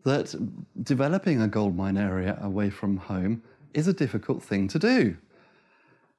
that 0.04 0.34
developing 0.82 1.42
a 1.42 1.48
gold 1.48 1.76
mine 1.76 1.96
area 1.96 2.38
away 2.40 2.70
from 2.70 2.96
home 2.96 3.42
is 3.74 3.86
a 3.86 3.92
difficult 3.92 4.42
thing 4.42 4.66
to 4.68 4.78
do. 4.78 5.16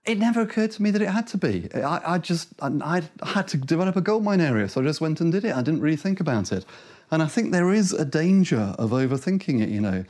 It 0.06 0.18
never 0.18 0.42
occurred 0.42 0.72
to 0.72 0.82
me 0.82 0.92
that 0.92 1.02
it 1.02 1.10
had 1.10 1.28
to 1.28 1.38
be. 1.38 1.70
I, 1.76 2.16
I 2.16 2.18
just, 2.18 2.50
I, 2.62 3.04
I 3.22 3.28
had 3.28 3.48
to 3.50 3.58
develop 3.58 3.96
a 3.96 4.02
gold 4.02 4.24
mine 4.24 4.42
area, 4.42 4.68
so 4.70 4.82
I 4.82 4.84
just 4.84 5.02
went 5.02 5.22
and 5.22 5.32
did 5.32 5.46
it. 5.46 5.54
I 5.56 5.62
didn't 5.62 5.82
really 5.82 5.98
think 5.98 6.20
about 6.20 6.52
it. 6.52 6.66
And 7.12 7.22
I 7.22 7.28
think 7.28 7.52
there 7.52 7.74
is 7.74 7.92
a 7.92 8.06
danger 8.06 8.76
of 8.80 8.92
overthinking 8.92 9.62
it, 9.62 9.70
you 9.70 9.82
know. 9.82 10.06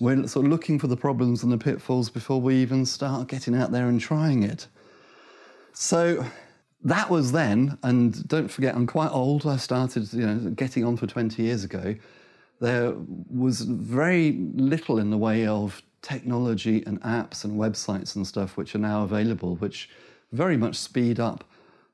We're 0.00 0.26
sort 0.28 0.46
of 0.46 0.50
looking 0.52 0.78
for 0.78 0.86
the 0.86 0.96
problems 0.96 1.42
and 1.42 1.52
the 1.52 1.58
pitfalls 1.58 2.08
before 2.08 2.40
we 2.40 2.56
even 2.56 2.86
start 2.86 3.28
getting 3.28 3.54
out 3.54 3.72
there 3.72 3.88
and 3.88 4.00
trying 4.00 4.42
it. 4.42 4.66
So 5.72 6.24
that 6.84 7.10
was 7.10 7.32
then, 7.32 7.78
and 7.82 8.26
don't 8.28 8.48
forget, 8.48 8.74
I'm 8.74 8.86
quite 8.86 9.10
old. 9.10 9.46
I 9.46 9.56
started, 9.56 10.12
you 10.12 10.26
know, 10.26 10.50
getting 10.50 10.84
on 10.84 10.96
for 10.96 11.06
20 11.06 11.42
years 11.42 11.64
ago. 11.64 11.94
There 12.60 12.94
was 13.30 13.62
very 13.62 14.32
little 14.54 14.98
in 14.98 15.10
the 15.10 15.18
way 15.18 15.46
of 15.46 15.82
technology 16.02 16.82
and 16.86 17.00
apps 17.02 17.44
and 17.44 17.58
websites 17.58 18.16
and 18.16 18.26
stuff 18.26 18.56
which 18.56 18.74
are 18.74 18.78
now 18.78 19.02
available, 19.02 19.56
which 19.56 19.88
very 20.32 20.56
much 20.56 20.76
speed 20.76 21.18
up 21.18 21.44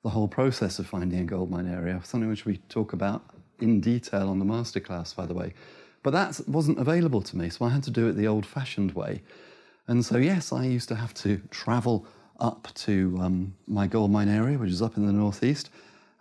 the 0.03 0.11
whole 0.11 0.29
process 0.29 0.79
of 0.79 0.87
finding 0.87 1.21
a 1.21 1.25
gold 1.25 1.51
mine 1.51 1.67
area, 1.67 2.01
something 2.05 2.29
which 2.29 2.45
we 2.45 2.59
talk 2.69 2.93
about 2.93 3.25
in 3.61 3.81
detail 3.81 4.29
on 4.29 4.39
the 4.39 4.45
masterclass, 4.45 5.15
by 5.15 5.25
the 5.25 5.35
way. 5.35 5.55
But 6.03 6.13
that 6.13 6.41
wasn't 6.47 6.79
available 6.79 7.23
to 7.23 7.37
me, 7.37 7.49
so 7.49 7.65
I 7.65 7.71
had 7.71 7.83
to 7.85 7.91
do 7.91 8.09
it 8.09 8.13
the 8.13 8.27
old 8.27 8.45
fashioned 8.45 8.93
way. 8.93 9.23
And 9.89 10.05
so, 10.05 10.19
yes, 10.19 10.53
I 10.53 10.65
used 10.65 10.89
to 10.89 10.95
have 10.95 11.15
to 11.15 11.41
travel 11.51 12.07
up 12.41 12.69
to 12.75 13.17
um, 13.21 13.55
my 13.67 13.87
gold 13.87 14.11
mine 14.11 14.29
area, 14.29 14.59
which 14.59 14.71
is 14.71 14.83
up 14.83 14.97
in 14.97 15.07
the 15.07 15.13
northeast, 15.13 15.71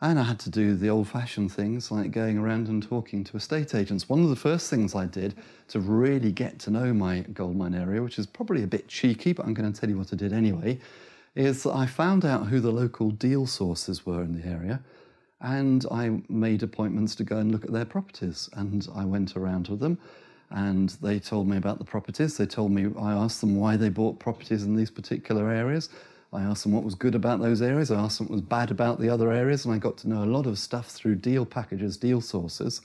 and 0.03 0.19
I 0.19 0.23
had 0.23 0.39
to 0.39 0.49
do 0.49 0.75
the 0.75 0.89
old 0.89 1.07
fashioned 1.07 1.53
things 1.53 1.89
like 1.89 2.11
going 2.11 2.37
around 2.37 2.67
and 2.67 2.83
talking 2.83 3.23
to 3.23 3.37
estate 3.37 3.73
agents. 3.73 4.09
One 4.09 4.21
of 4.21 4.29
the 4.29 4.35
first 4.35 4.69
things 4.69 4.93
I 4.93 5.05
did 5.05 5.33
to 5.69 5.79
really 5.79 6.33
get 6.33 6.59
to 6.59 6.71
know 6.71 6.93
my 6.93 7.21
gold 7.33 7.55
mine 7.55 7.73
area, 7.73 8.03
which 8.03 8.19
is 8.19 8.25
probably 8.25 8.63
a 8.63 8.67
bit 8.67 8.89
cheeky, 8.89 9.31
but 9.31 9.45
I'm 9.45 9.53
going 9.53 9.71
to 9.71 9.79
tell 9.79 9.89
you 9.89 9.97
what 9.97 10.11
I 10.11 10.17
did 10.17 10.33
anyway, 10.33 10.77
is 11.35 11.65
I 11.65 11.85
found 11.85 12.25
out 12.25 12.47
who 12.47 12.59
the 12.59 12.69
local 12.69 13.11
deal 13.11 13.47
sources 13.47 14.05
were 14.05 14.21
in 14.21 14.37
the 14.37 14.45
area 14.45 14.81
and 15.39 15.85
I 15.89 16.19
made 16.27 16.63
appointments 16.63 17.15
to 17.15 17.23
go 17.23 17.37
and 17.37 17.53
look 17.53 17.63
at 17.63 17.71
their 17.71 17.85
properties. 17.85 18.49
And 18.53 18.85
I 18.93 19.05
went 19.05 19.37
around 19.37 19.69
with 19.69 19.79
them 19.79 19.97
and 20.51 20.89
they 21.01 21.17
told 21.17 21.47
me 21.47 21.55
about 21.55 21.77
the 21.77 21.85
properties. 21.85 22.35
They 22.35 22.45
told 22.45 22.73
me, 22.73 22.89
I 22.99 23.13
asked 23.13 23.39
them 23.39 23.55
why 23.55 23.77
they 23.77 23.87
bought 23.87 24.19
properties 24.19 24.63
in 24.63 24.75
these 24.75 24.91
particular 24.91 25.49
areas. 25.49 25.87
I 26.33 26.41
asked 26.41 26.63
them 26.63 26.71
what 26.71 26.83
was 26.83 26.95
good 26.95 27.15
about 27.15 27.39
those 27.39 27.61
areas. 27.61 27.91
I 27.91 27.99
asked 27.99 28.17
them 28.17 28.27
what 28.27 28.33
was 28.33 28.41
bad 28.41 28.71
about 28.71 28.99
the 28.99 29.09
other 29.09 29.31
areas. 29.31 29.65
And 29.65 29.73
I 29.73 29.77
got 29.77 29.97
to 29.97 30.09
know 30.09 30.23
a 30.23 30.25
lot 30.25 30.45
of 30.45 30.57
stuff 30.57 30.87
through 30.87 31.15
deal 31.15 31.45
packages, 31.45 31.97
deal 31.97 32.21
sources. 32.21 32.81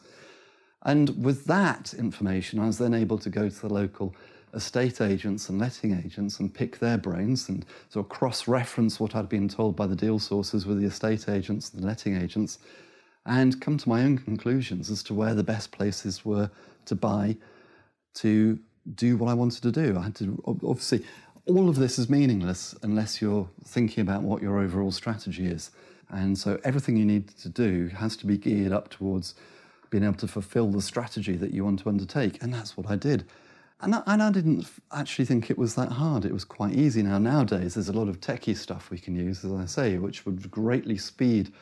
And 0.83 1.25
with 1.25 1.47
that 1.47 1.95
information, 1.95 2.61
I 2.61 2.67
was 2.67 2.79
then 2.79 2.95
able 2.95 3.19
to 3.19 3.31
go 3.31 3.49
to 3.49 3.61
the 3.61 3.73
local 3.73 4.15
estate 4.55 5.01
agents 5.01 5.49
and 5.49 5.59
letting 5.59 5.93
agents 5.93 6.41
and 6.41 6.53
pick 6.53 6.79
their 6.79 6.97
brains 6.99 7.49
and 7.49 7.67
sort 7.91 8.07
of 8.07 8.11
cross 8.11 8.49
reference 8.49 8.99
what 8.99 9.15
I'd 9.15 9.29
been 9.29 9.49
told 9.49 9.77
by 9.77 9.87
the 9.87 9.97
deal 9.97 10.19
sources 10.19 10.67
with 10.67 10.81
the 10.81 10.87
estate 10.87 11.29
agents 11.29 11.73
and 11.73 11.83
the 11.83 11.87
letting 11.87 12.17
agents 12.17 12.59
and 13.27 13.61
come 13.61 13.77
to 13.77 13.89
my 13.89 14.03
own 14.03 14.17
conclusions 14.17 14.91
as 14.91 15.03
to 15.05 15.15
where 15.15 15.35
the 15.35 15.45
best 15.45 15.71
places 15.71 16.25
were 16.25 16.51
to 16.87 16.95
buy 16.95 17.37
to 18.15 18.59
do 18.95 19.19
what 19.19 19.29
I 19.29 19.35
wanted 19.35 19.63
to 19.63 19.71
do. 19.71 19.99
I 19.99 20.05
had 20.05 20.15
to 20.17 20.43
obviously 20.47 21.05
all 21.49 21.69
of 21.69 21.77
this 21.77 21.99
is 21.99 22.09
meaningless 22.09 22.75
unless 22.83 23.23
you're 23.23 23.49
thinking 23.65 24.03
about 24.03 24.23
what 24.23 24.43
your 24.43 24.59
overall 24.59 24.93
strategy 24.93 25.47
is. 25.47 25.71
And 26.11 26.39
so 26.39 26.61
everything 26.65 26.97
you 26.97 27.05
need 27.05 27.29
to 27.39 27.49
do 27.49 27.89
has 27.89 28.17
to 28.19 28.27
be 28.27 28.37
geared 28.39 28.73
up 28.73 28.91
towards 28.91 29.35
being 29.91 30.05
able 30.05 30.15
to 30.15 30.29
fulfill 30.29 30.71
the 30.71 30.83
strategy 30.83 31.37
that 31.37 31.53
you 31.53 31.65
want 31.65 31.81
to 31.81 31.89
undertake. 31.89 32.43
And 32.43 32.53
that's 32.53 32.77
what 32.77 32.91
I 32.91 32.97
did. 32.97 33.25
And 33.81 33.95
I, 33.95 34.03
and 34.07 34.23
I 34.23 34.31
didn't 34.31 34.67
actually 34.93 35.25
think 35.25 35.51
it 35.51 35.59
was 35.59 35.75
that 35.77 35.93
hard. 35.93 36.25
It 36.25 36.33
was 36.33 36.45
quite 36.45 36.75
easy 36.75 37.03
now. 37.03 37.19
Nowadays, 37.19 37.75
there's 37.75 37.89
a 37.89 37.93
lot 37.93 38.09
of 38.09 38.21
techie 38.21 38.57
stuff 38.57 38.91
we 38.91 38.99
can 38.99 39.15
use, 39.15 39.45
as 39.45 39.53
I 39.53 39.67
say, 39.67 39.99
which 39.99 40.27
would 40.27 40.51
greatly 40.51 40.99
speed 40.99 41.53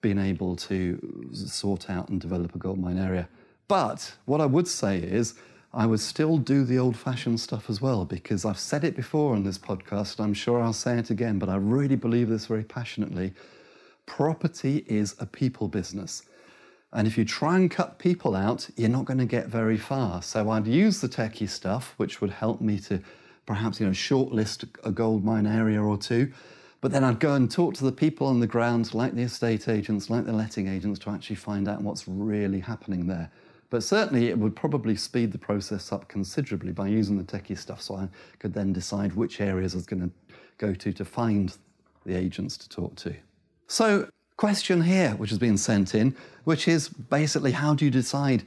being 0.00 0.18
able 0.18 0.56
to 0.56 1.30
sort 1.32 1.88
out 1.88 2.08
and 2.08 2.20
develop 2.20 2.54
a 2.54 2.58
gold 2.58 2.78
mine 2.78 2.98
area. 2.98 3.28
But 3.68 4.14
what 4.24 4.40
I 4.40 4.46
would 4.46 4.66
say 4.66 4.98
is, 4.98 5.34
I 5.72 5.86
would 5.86 6.00
still 6.00 6.36
do 6.38 6.64
the 6.64 6.78
old 6.78 6.96
fashioned 6.96 7.38
stuff 7.38 7.70
as 7.70 7.80
well, 7.80 8.04
because 8.04 8.44
I've 8.44 8.58
said 8.58 8.82
it 8.82 8.96
before 8.96 9.34
on 9.34 9.44
this 9.44 9.58
podcast, 9.58 10.18
and 10.18 10.26
I'm 10.26 10.34
sure 10.34 10.60
I'll 10.60 10.72
say 10.72 10.98
it 10.98 11.10
again, 11.10 11.38
but 11.38 11.48
I 11.48 11.56
really 11.56 11.94
believe 11.94 12.28
this 12.28 12.46
very 12.46 12.64
passionately. 12.64 13.32
Property 14.04 14.84
is 14.88 15.14
a 15.20 15.26
people 15.26 15.68
business. 15.68 16.24
And 16.92 17.06
if 17.06 17.16
you 17.16 17.24
try 17.24 17.56
and 17.56 17.70
cut 17.70 18.00
people 18.00 18.34
out, 18.34 18.68
you're 18.76 18.88
not 18.88 19.04
going 19.04 19.18
to 19.18 19.26
get 19.26 19.46
very 19.46 19.76
far. 19.76 20.22
So 20.22 20.50
I'd 20.50 20.66
use 20.66 21.00
the 21.00 21.08
techie 21.08 21.48
stuff, 21.48 21.94
which 21.98 22.20
would 22.20 22.30
help 22.30 22.60
me 22.60 22.80
to 22.80 23.00
perhaps, 23.46 23.78
you 23.78 23.86
know, 23.86 23.92
shortlist 23.92 24.64
a 24.82 24.90
gold 24.90 25.24
mine 25.24 25.46
area 25.46 25.80
or 25.80 25.96
two. 25.96 26.32
But 26.80 26.90
then 26.90 27.04
I'd 27.04 27.20
go 27.20 27.34
and 27.34 27.48
talk 27.48 27.74
to 27.74 27.84
the 27.84 27.92
people 27.92 28.26
on 28.26 28.40
the 28.40 28.48
ground, 28.48 28.92
like 28.92 29.14
the 29.14 29.22
estate 29.22 29.68
agents, 29.68 30.10
like 30.10 30.24
the 30.26 30.32
letting 30.32 30.66
agents, 30.66 30.98
to 31.00 31.10
actually 31.10 31.36
find 31.36 31.68
out 31.68 31.82
what's 31.82 32.08
really 32.08 32.58
happening 32.58 33.06
there. 33.06 33.30
But 33.70 33.84
certainly 33.84 34.28
it 34.28 34.38
would 34.38 34.56
probably 34.56 34.96
speed 34.96 35.32
the 35.32 35.38
process 35.38 35.92
up 35.92 36.08
considerably 36.08 36.72
by 36.72 36.88
using 36.88 37.16
the 37.16 37.24
techie 37.24 37.56
stuff 37.56 37.80
so 37.80 37.94
I 37.94 38.08
could 38.40 38.52
then 38.52 38.72
decide 38.72 39.14
which 39.14 39.40
areas 39.40 39.74
I 39.74 39.78
was 39.78 39.86
going 39.86 40.02
to 40.02 40.10
go 40.58 40.74
to 40.74 40.92
to 40.92 41.04
find 41.04 41.56
the 42.04 42.16
agents 42.16 42.56
to 42.58 42.68
talk 42.68 42.96
to. 42.96 43.14
So 43.68 44.08
question 44.36 44.82
here, 44.82 45.10
which 45.12 45.30
has 45.30 45.38
been 45.38 45.56
sent 45.56 45.94
in, 45.94 46.16
which 46.44 46.66
is 46.66 46.88
basically 46.88 47.52
how 47.52 47.74
do 47.74 47.84
you 47.84 47.90
decide 47.90 48.42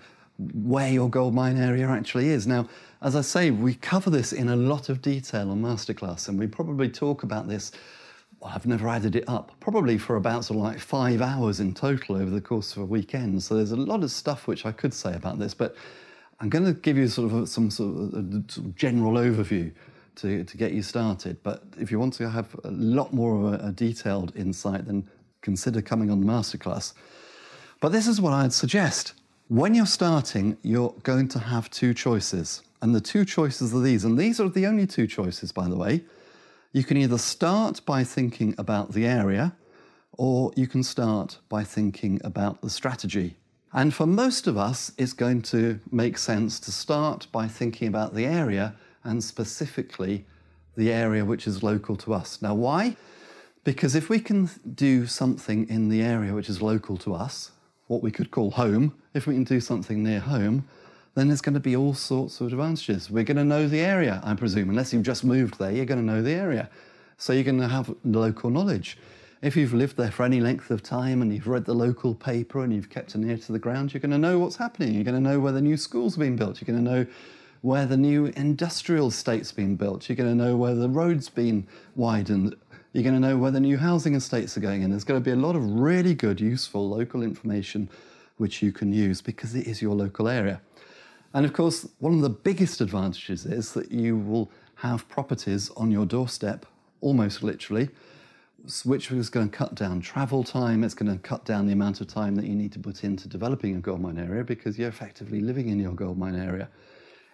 where 0.54 0.90
your 0.90 1.10
gold 1.10 1.34
mine 1.34 1.58
area 1.58 1.88
actually 1.88 2.30
is? 2.30 2.46
Now, 2.46 2.68
as 3.02 3.16
I 3.16 3.22
say, 3.22 3.52
we 3.52 3.76
cover 3.76 4.10
this 4.10 4.34
in 4.34 4.50
a 4.50 4.56
lot 4.56 4.90
of 4.90 5.02
detail 5.02 5.52
on 5.52 5.62
Masterclass, 5.62 6.28
and 6.28 6.40
we 6.40 6.48
probably 6.48 6.90
talk 6.90 7.24
about 7.24 7.48
this. 7.48 7.72
I've 8.46 8.66
never 8.66 8.88
added 8.88 9.16
it 9.16 9.24
up, 9.28 9.52
probably 9.60 9.98
for 9.98 10.16
about 10.16 10.46
sort 10.46 10.58
of 10.58 10.64
like 10.64 10.80
five 10.80 11.22
hours 11.22 11.60
in 11.60 11.74
total 11.74 12.16
over 12.16 12.30
the 12.30 12.42
course 12.42 12.76
of 12.76 12.84
a 12.84 12.86
weekend. 12.86 13.42
So 13.44 13.56
there's 13.56 13.72
a 13.72 13.76
lot 13.76 14.04
of 14.04 14.12
stuff 14.12 14.48
which 14.48 14.66
I 14.66 14.72
could 14.72 14.94
say 14.94 15.14
about 15.14 15.40
this, 15.40 15.54
but 15.54 15.76
I'm 16.40 16.50
going 16.50 16.66
to 16.66 16.74
give 16.74 16.98
you 16.98 17.08
sort 17.08 17.32
of 17.32 17.48
some 17.48 17.72
sort 17.72 18.14
of 18.14 18.76
general 18.76 19.14
overview 19.14 19.72
to, 20.16 20.44
to 20.44 20.58
get 20.58 20.74
you 20.74 20.82
started. 20.82 21.42
But 21.44 21.64
if 21.80 21.92
you 21.92 22.00
want 22.00 22.14
to 22.16 22.30
have 22.30 22.56
a 22.64 22.72
lot 22.72 23.14
more 23.14 23.36
of 23.36 23.54
a, 23.54 23.68
a 23.68 23.72
detailed 23.72 24.36
insight, 24.36 24.86
then 24.86 25.08
consider 25.42 25.82
coming 25.82 26.10
on 26.10 26.20
the 26.20 26.26
masterclass. 26.26 26.94
But 27.80 27.92
this 27.92 28.08
is 28.08 28.20
what 28.20 28.34
I'd 28.34 28.54
suggest. 28.54 29.14
When 29.48 29.76
you're 29.76 29.86
starting, 29.86 30.58
you're 30.64 30.94
going 31.04 31.28
to 31.30 31.40
have 31.40 31.70
two 31.70 31.94
choices. 31.94 32.62
And 32.82 32.94
the 32.94 33.02
two 33.02 33.24
choices 33.24 33.74
are 33.74 33.80
these. 33.80 34.04
And 34.04 34.18
these 34.18 34.40
are 34.40 34.50
the 34.50 34.66
only 34.68 34.88
two 34.88 35.08
choices, 35.08 35.52
by 35.52 35.68
the 35.68 35.76
way. 35.76 36.02
You 36.76 36.84
can 36.84 36.98
either 36.98 37.20
start 37.20 37.86
by 37.86 38.04
thinking 38.04 38.56
about 38.58 38.94
the 38.94 39.06
area, 39.06 39.56
or 40.14 40.52
you 40.56 40.66
can 40.66 40.82
start 40.82 41.38
by 41.48 41.64
thinking 41.64 42.20
about 42.24 42.62
the 42.62 42.70
strategy. 42.70 43.36
And 43.74 43.94
for 43.94 44.08
most 44.08 44.48
of 44.48 44.58
us, 44.58 44.92
it's 44.98 45.14
going 45.14 45.44
to 45.44 45.80
make 45.92 46.18
sense 46.18 46.60
to 46.62 46.72
start 46.72 47.28
by 47.32 47.48
thinking 47.48 47.88
about 47.88 48.16
the 48.16 48.26
area 48.26 48.74
and 49.04 49.24
specifically 49.24 50.26
the 50.76 50.92
area 50.92 51.24
which 51.24 51.46
is 51.46 51.62
local 51.62 51.96
to 51.98 52.12
us. 52.12 52.42
Now, 52.42 52.56
why? 52.56 52.98
Because 53.64 53.94
if 53.94 54.10
we 54.10 54.20
can 54.20 54.50
do 54.74 55.06
something 55.06 55.70
in 55.70 55.90
the 55.90 56.02
area 56.02 56.34
which 56.34 56.50
is 56.50 56.60
local 56.60 56.98
to 56.98 57.14
us, 57.14 57.52
what 57.86 58.02
we 58.02 58.10
could 58.10 58.32
call 58.32 58.50
home, 58.50 58.96
if 59.14 59.28
we 59.28 59.36
can 59.36 59.44
do 59.44 59.60
something 59.60 60.02
near 60.02 60.22
home, 60.22 60.68
then 61.16 61.28
there's 61.28 61.42
going 61.42 61.54
to 61.54 61.60
be 61.60 61.76
all 61.76 61.94
sorts 61.94 62.42
of 62.42 62.48
advantages. 62.48 63.10
We're 63.10 63.24
going 63.24 63.38
to 63.38 63.44
know 63.44 63.68
the 63.68 63.82
area, 63.82 64.20
I 64.24 64.34
presume. 64.34 64.70
Unless 64.70 64.94
you've 64.94 65.04
just 65.04 65.24
moved 65.24 65.60
there, 65.60 65.72
you're 65.72 65.86
going 65.86 66.00
to 66.00 66.06
know 66.06 66.22
the 66.22 66.34
area. 66.34 66.70
So 67.18 67.34
you're 67.34 67.44
going 67.44 67.60
to 67.60 67.68
have 67.68 67.94
local 68.04 68.50
knowledge. 68.50 68.98
If 69.42 69.56
you've 69.56 69.74
lived 69.74 69.98
there 69.98 70.10
for 70.10 70.24
any 70.24 70.40
length 70.40 70.72
of 70.72 70.82
time 70.82 71.22
and 71.22 71.34
you've 71.34 71.48
read 71.48 71.66
the 71.66 71.74
local 71.74 72.16
paper 72.16 72.64
and 72.64 72.74
you've 72.74 72.90
kept 72.90 73.14
an 73.14 73.30
ear 73.30 73.38
to 73.38 73.52
the 73.52 73.60
ground, 73.60 73.94
you're 73.94 74.02
going 74.02 74.12
to 74.12 74.18
know 74.18 74.40
what's 74.40 74.56
happening. 74.56 74.96
You're 74.96 75.04
going 75.04 75.22
to 75.22 75.30
know 75.30 75.40
where 75.40 75.52
the 75.52 75.62
new 75.62 75.78
school's 75.78 76.18
been 76.18 76.36
built. 76.36 76.62
You're 76.62 76.74
going 76.74 76.84
to 76.84 76.92
know 76.92 77.06
where 77.62 77.86
the 77.86 77.98
new 77.98 78.28
industrial 78.38 79.08
estate's 79.08 79.52
been 79.52 79.76
built. 79.76 80.10
You're 80.10 80.16
going 80.16 80.30
to 80.30 80.44
know 80.44 80.56
where 80.56 80.76
the 80.76 80.90
road's 80.90 81.30
been 81.30 81.68
widened. 81.96 82.56
You're 82.94 83.04
going 83.04 83.16
to 83.16 83.28
know 83.28 83.38
where 83.38 83.52
the 83.52 83.60
new 83.60 83.78
housing 83.78 84.16
estates 84.16 84.58
are 84.58 84.62
going 84.62 84.82
in. 84.82 84.90
There's 84.90 85.04
going 85.04 85.20
to 85.20 85.24
be 85.24 85.32
a 85.32 85.36
lot 85.36 85.56
of 85.56 85.64
really 85.64 86.14
good, 86.14 86.42
useful 86.42 86.90
local 86.90 87.22
information 87.22 87.90
which 88.38 88.62
you 88.62 88.72
can 88.72 88.92
use 88.92 89.22
because 89.22 89.56
it 89.56 89.68
is 89.68 89.82
your 89.82 89.96
local 89.96 90.28
area. 90.28 90.62
And 91.34 91.46
of 91.46 91.54
course, 91.54 91.88
one 92.00 92.14
of 92.14 92.22
the 92.22 92.30
biggest 92.30 92.82
advantages 92.82 93.46
is 93.46 93.74
that 93.74 93.92
you 93.92 94.18
will 94.18 94.52
have 94.76 95.08
properties 95.10 95.72
on 95.72 95.92
your 95.92 96.06
doorstep, 96.06 96.66
almost 97.02 97.42
literally, 97.42 97.90
which 98.86 99.12
is 99.12 99.30
going 99.30 99.50
to 99.50 99.58
cut 99.58 99.76
down 99.76 100.00
travel 100.00 100.44
time. 100.44 100.84
It's 100.84 100.94
going 100.94 101.12
to 101.12 101.18
cut 101.18 101.44
down 101.44 101.68
the 101.68 101.74
amount 101.74 102.02
of 102.02 102.08
time 102.08 102.36
that 102.36 102.46
you 102.46 102.56
need 102.56 102.72
to 102.74 102.80
put 102.80 103.04
into 103.04 103.28
developing 103.28 103.76
a 103.76 103.80
gold 103.80 104.02
mine 104.02 104.18
area 104.18 104.44
because 104.44 104.78
you're 104.78 104.90
effectively 104.90 105.42
living 105.42 105.70
in 105.70 105.80
your 105.80 105.94
gold 105.94 106.18
mine 106.18 106.36
area. 106.36 106.70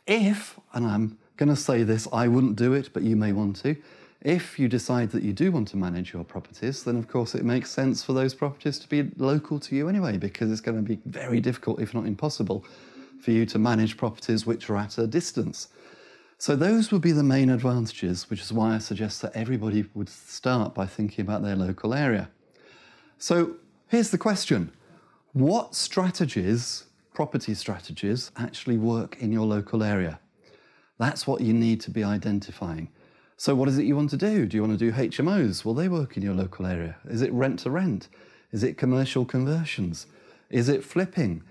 If, 0.08 0.60
and 0.74 0.86
I'm 0.86 1.18
going 1.38 1.50
to 1.50 1.56
say 1.56 1.84
this, 1.84 2.08
I 2.12 2.27
wouldn't 2.27 2.56
do 2.56 2.74
it, 2.74 2.91
but 2.94 3.03
you 3.03 3.15
may 3.15 3.32
want 3.32 3.58
to, 3.58 3.75
if 4.22 4.60
you 4.60 4.68
decide 4.68 5.12
that 5.12 5.24
you 5.24 5.32
do 5.32 5.51
want 5.51 5.68
to 5.70 5.77
manage 5.77 6.13
your 6.13 6.24
properties, 6.24 6.84
then 6.84 6.98
of 6.98 7.08
course 7.08 7.36
it 7.36 7.46
makes 7.46 7.70
sense 7.72 8.03
for 8.03 8.13
those 8.13 8.34
properties 8.34 8.79
to 8.79 8.89
be 8.89 9.12
local 9.18 9.60
to 9.62 9.75
you 9.75 9.88
anyway, 9.88 10.18
because 10.18 10.51
it's 10.51 10.62
going 10.62 10.77
to 10.77 10.84
be 10.84 11.00
very 11.06 11.39
difficult, 11.39 11.79
if 11.79 11.94
not 11.94 12.06
impossible, 12.06 12.65
for 13.21 13.31
you 13.31 13.45
to 13.47 13.59
manage 13.59 13.97
properties 13.97 14.45
which 14.45 14.69
are 14.69 14.77
at 14.77 14.97
a 14.97 15.07
distance. 15.07 15.69
So 16.38 16.55
those 16.55 16.91
would 16.91 17.01
be 17.01 17.11
the 17.11 17.23
main 17.23 17.49
advantages, 17.49 18.29
which 18.29 18.41
is 18.41 18.53
why 18.53 18.75
I 18.75 18.77
suggest 18.77 19.21
that 19.21 19.35
everybody 19.35 19.85
would 19.93 20.07
start 20.07 20.73
by 20.73 20.85
thinking 20.85 21.23
about 21.23 21.43
their 21.43 21.55
local 21.55 21.93
area. 21.93 22.29
So 23.17 23.57
here's 23.88 24.11
the 24.11 24.17
question 24.17 24.71
What 25.33 25.75
strategies, 25.75 26.85
property 27.13 27.53
strategies, 27.53 28.31
actually 28.38 28.77
work 28.77 29.17
in 29.19 29.33
your 29.33 29.45
local 29.45 29.83
area? 29.83 30.19
That's 30.97 31.27
what 31.27 31.41
you 31.41 31.53
need 31.53 31.81
to 31.81 31.91
be 31.91 32.03
identifying. 32.03 32.89
So, 33.35 33.55
what 33.55 33.69
is 33.69 33.77
it 33.77 33.85
you 33.85 33.95
want 33.95 34.09
to 34.11 34.17
do? 34.17 34.45
Do 34.45 34.57
you 34.57 34.61
want 34.61 34.77
to 34.77 34.91
do 34.91 34.91
HMOs? 34.91 35.63
Will 35.63 35.73
they 35.73 35.88
work 35.88 36.17
in 36.17 36.23
your 36.23 36.33
local 36.33 36.65
area? 36.65 36.97
Is 37.05 37.21
it 37.21 37.31
rent 37.31 37.59
to 37.59 37.69
rent? 37.69 38.09
Is 38.51 38.63
it 38.63 38.77
commercial 38.77 39.25
conversions? 39.25 40.07
Is 40.49 40.67
it 40.67 40.83
flipping? 40.83 41.43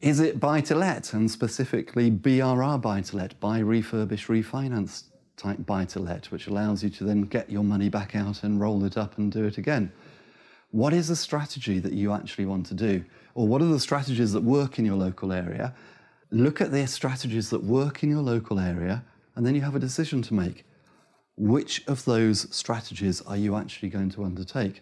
Is 0.00 0.18
it 0.18 0.40
buy 0.40 0.62
to 0.62 0.74
let 0.74 1.12
and 1.12 1.30
specifically 1.30 2.10
BRR 2.10 2.80
buy 2.80 3.02
to 3.02 3.16
let, 3.18 3.38
buy, 3.38 3.60
refurbish, 3.60 4.28
refinance 4.28 5.04
type 5.36 5.66
buy 5.66 5.84
to 5.86 5.98
let, 5.98 6.30
which 6.30 6.46
allows 6.46 6.82
you 6.82 6.88
to 6.88 7.04
then 7.04 7.22
get 7.22 7.50
your 7.50 7.62
money 7.62 7.90
back 7.90 8.16
out 8.16 8.42
and 8.42 8.58
roll 8.58 8.82
it 8.86 8.96
up 8.96 9.18
and 9.18 9.30
do 9.30 9.44
it 9.44 9.58
again? 9.58 9.92
What 10.70 10.94
is 10.94 11.08
the 11.08 11.16
strategy 11.16 11.80
that 11.80 11.92
you 11.92 12.14
actually 12.14 12.46
want 12.46 12.64
to 12.66 12.74
do? 12.74 13.04
Or 13.34 13.46
what 13.46 13.60
are 13.60 13.66
the 13.66 13.78
strategies 13.78 14.32
that 14.32 14.42
work 14.42 14.78
in 14.78 14.86
your 14.86 14.96
local 14.96 15.32
area? 15.32 15.74
Look 16.30 16.62
at 16.62 16.72
the 16.72 16.86
strategies 16.86 17.50
that 17.50 17.62
work 17.62 18.02
in 18.02 18.08
your 18.08 18.22
local 18.22 18.58
area, 18.58 19.04
and 19.36 19.44
then 19.44 19.54
you 19.54 19.60
have 19.60 19.74
a 19.74 19.80
decision 19.80 20.22
to 20.22 20.34
make. 20.34 20.64
Which 21.36 21.86
of 21.86 22.06
those 22.06 22.46
strategies 22.56 23.20
are 23.22 23.36
you 23.36 23.54
actually 23.54 23.90
going 23.90 24.08
to 24.10 24.24
undertake? 24.24 24.80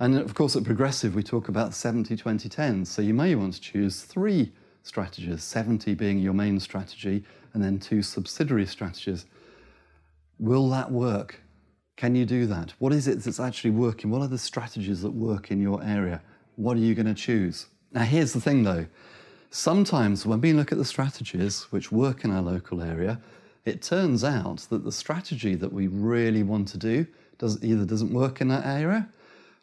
And 0.00 0.16
of 0.16 0.32
course, 0.32 0.56
at 0.56 0.64
Progressive, 0.64 1.14
we 1.14 1.22
talk 1.22 1.48
about 1.50 1.74
70 1.74 2.16
20 2.16 2.48
10. 2.48 2.84
So 2.86 3.02
you 3.02 3.12
may 3.12 3.34
want 3.34 3.52
to 3.54 3.60
choose 3.60 4.00
three 4.00 4.50
strategies 4.82 5.44
70 5.44 5.94
being 5.94 6.18
your 6.18 6.32
main 6.32 6.58
strategy, 6.58 7.22
and 7.52 7.62
then 7.62 7.78
two 7.78 8.00
subsidiary 8.00 8.64
strategies. 8.64 9.26
Will 10.38 10.70
that 10.70 10.90
work? 10.90 11.42
Can 11.96 12.14
you 12.14 12.24
do 12.24 12.46
that? 12.46 12.72
What 12.78 12.94
is 12.94 13.06
it 13.06 13.22
that's 13.22 13.38
actually 13.38 13.72
working? 13.72 14.10
What 14.10 14.22
are 14.22 14.28
the 14.28 14.38
strategies 14.38 15.02
that 15.02 15.10
work 15.10 15.50
in 15.50 15.60
your 15.60 15.84
area? 15.84 16.22
What 16.56 16.78
are 16.78 16.80
you 16.80 16.94
going 16.94 17.04
to 17.04 17.14
choose? 17.14 17.66
Now, 17.92 18.04
here's 18.04 18.32
the 18.32 18.40
thing 18.40 18.62
though. 18.62 18.86
Sometimes 19.50 20.24
when 20.24 20.40
we 20.40 20.54
look 20.54 20.72
at 20.72 20.78
the 20.78 20.84
strategies 20.86 21.64
which 21.64 21.92
work 21.92 22.24
in 22.24 22.30
our 22.30 22.40
local 22.40 22.80
area, 22.80 23.20
it 23.66 23.82
turns 23.82 24.24
out 24.24 24.60
that 24.70 24.82
the 24.82 24.92
strategy 24.92 25.56
that 25.56 25.74
we 25.74 25.88
really 25.88 26.42
want 26.42 26.68
to 26.68 26.78
do 26.78 27.06
does, 27.36 27.62
either 27.62 27.84
doesn't 27.84 28.14
work 28.14 28.40
in 28.40 28.48
that 28.48 28.64
area 28.64 29.06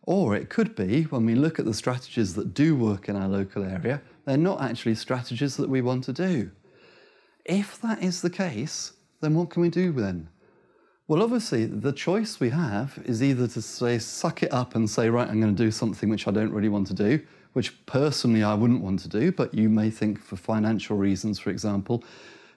or 0.07 0.35
it 0.37 0.49
could 0.49 0.73
be, 0.73 1.03
when 1.03 1.25
we 1.25 1.35
look 1.35 1.59
at 1.59 1.65
the 1.65 1.73
strategies 1.73 2.33
that 2.35 2.53
do 2.53 2.77
work 2.77 3.09
in 3.09 3.17
our 3.17 3.27
local 3.27 3.61
area, 3.61 4.01
they're 4.23 4.37
not 4.37 4.61
actually 4.61 4.95
strategies 4.95 5.57
that 5.57 5.69
we 5.69 5.81
want 5.81 6.05
to 6.05 6.13
do. 6.13 6.49
If 7.43 7.81
that 7.81 8.01
is 8.01 8.21
the 8.21 8.29
case, 8.29 8.93
then 9.19 9.35
what 9.35 9.49
can 9.49 9.61
we 9.61 9.69
do 9.69 9.91
then? 9.91 10.29
Well, 11.09 11.21
obviously, 11.21 11.65
the 11.65 11.91
choice 11.91 12.39
we 12.39 12.51
have 12.51 12.97
is 13.03 13.21
either 13.21 13.49
to 13.49 13.61
say, 13.61 13.99
suck 13.99 14.43
it 14.43 14.53
up 14.53 14.75
and 14.75 14.89
say, 14.89 15.09
right, 15.09 15.27
I'm 15.27 15.41
going 15.41 15.53
to 15.53 15.63
do 15.63 15.71
something 15.71 16.07
which 16.07 16.25
I 16.25 16.31
don't 16.31 16.53
really 16.53 16.69
want 16.69 16.87
to 16.87 16.93
do, 16.93 17.19
which 17.51 17.85
personally 17.85 18.43
I 18.43 18.53
wouldn't 18.53 18.81
want 18.81 19.01
to 19.01 19.09
do, 19.09 19.33
but 19.33 19.53
you 19.53 19.67
may 19.67 19.89
think 19.89 20.21
for 20.21 20.37
financial 20.37 20.95
reasons, 20.95 21.37
for 21.37 21.49
example, 21.49 22.01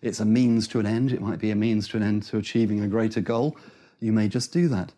it's 0.03 0.21
a 0.21 0.25
means 0.25 0.69
to 0.69 0.79
an 0.79 0.87
end. 0.87 1.11
It 1.11 1.21
might 1.21 1.41
be 1.41 1.51
a 1.51 1.57
means 1.57 1.89
to 1.89 1.97
an 1.97 2.05
end 2.05 2.23
to 2.25 2.39
achieving 2.39 2.81
a 2.81 2.87
greater 2.87 3.21
goal. 3.21 3.57
You 3.99 4.13
may 4.13 4.29
just 4.29 4.53
do 4.53 4.69
that. 4.69 4.93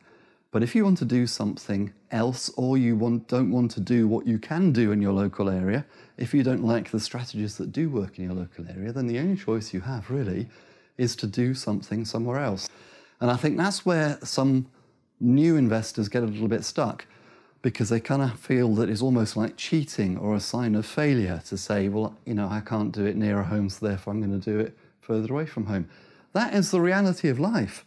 But 0.52 0.62
if 0.62 0.74
you 0.74 0.84
want 0.84 0.98
to 0.98 1.06
do 1.06 1.26
something 1.26 1.94
else 2.10 2.50
or 2.58 2.76
you 2.76 2.94
want, 2.94 3.26
don't 3.26 3.50
want 3.50 3.70
to 3.72 3.80
do 3.80 4.06
what 4.06 4.26
you 4.26 4.38
can 4.38 4.70
do 4.70 4.92
in 4.92 5.00
your 5.00 5.14
local 5.14 5.48
area, 5.48 5.86
if 6.18 6.34
you 6.34 6.42
don't 6.42 6.62
like 6.62 6.90
the 6.90 7.00
strategies 7.00 7.56
that 7.56 7.72
do 7.72 7.88
work 7.88 8.18
in 8.18 8.26
your 8.26 8.34
local 8.34 8.68
area, 8.68 8.92
then 8.92 9.06
the 9.06 9.18
only 9.18 9.36
choice 9.36 9.72
you 9.72 9.80
have 9.80 10.10
really 10.10 10.48
is 10.98 11.16
to 11.16 11.26
do 11.26 11.54
something 11.54 12.04
somewhere 12.04 12.38
else. 12.38 12.68
And 13.18 13.30
I 13.30 13.36
think 13.36 13.56
that's 13.56 13.86
where 13.86 14.18
some 14.22 14.66
new 15.20 15.56
investors 15.56 16.08
get 16.08 16.22
a 16.22 16.26
little 16.26 16.48
bit 16.48 16.64
stuck 16.64 17.06
because 17.62 17.88
they 17.88 18.00
kind 18.00 18.20
of 18.20 18.38
feel 18.38 18.74
that 18.74 18.90
it's 18.90 19.00
almost 19.00 19.36
like 19.36 19.56
cheating 19.56 20.18
or 20.18 20.34
a 20.34 20.40
sign 20.40 20.74
of 20.74 20.84
failure 20.84 21.40
to 21.46 21.56
say, 21.56 21.88
well, 21.88 22.14
you 22.26 22.34
know, 22.34 22.48
I 22.48 22.60
can't 22.60 22.92
do 22.92 23.06
it 23.06 23.16
nearer 23.16 23.44
home, 23.44 23.70
so 23.70 23.86
therefore 23.86 24.12
I'm 24.12 24.20
going 24.20 24.38
to 24.38 24.50
do 24.50 24.58
it 24.58 24.76
further 25.00 25.32
away 25.32 25.46
from 25.46 25.66
home. 25.66 25.88
That 26.34 26.52
is 26.52 26.70
the 26.70 26.80
reality 26.80 27.28
of 27.28 27.38
life. 27.38 27.86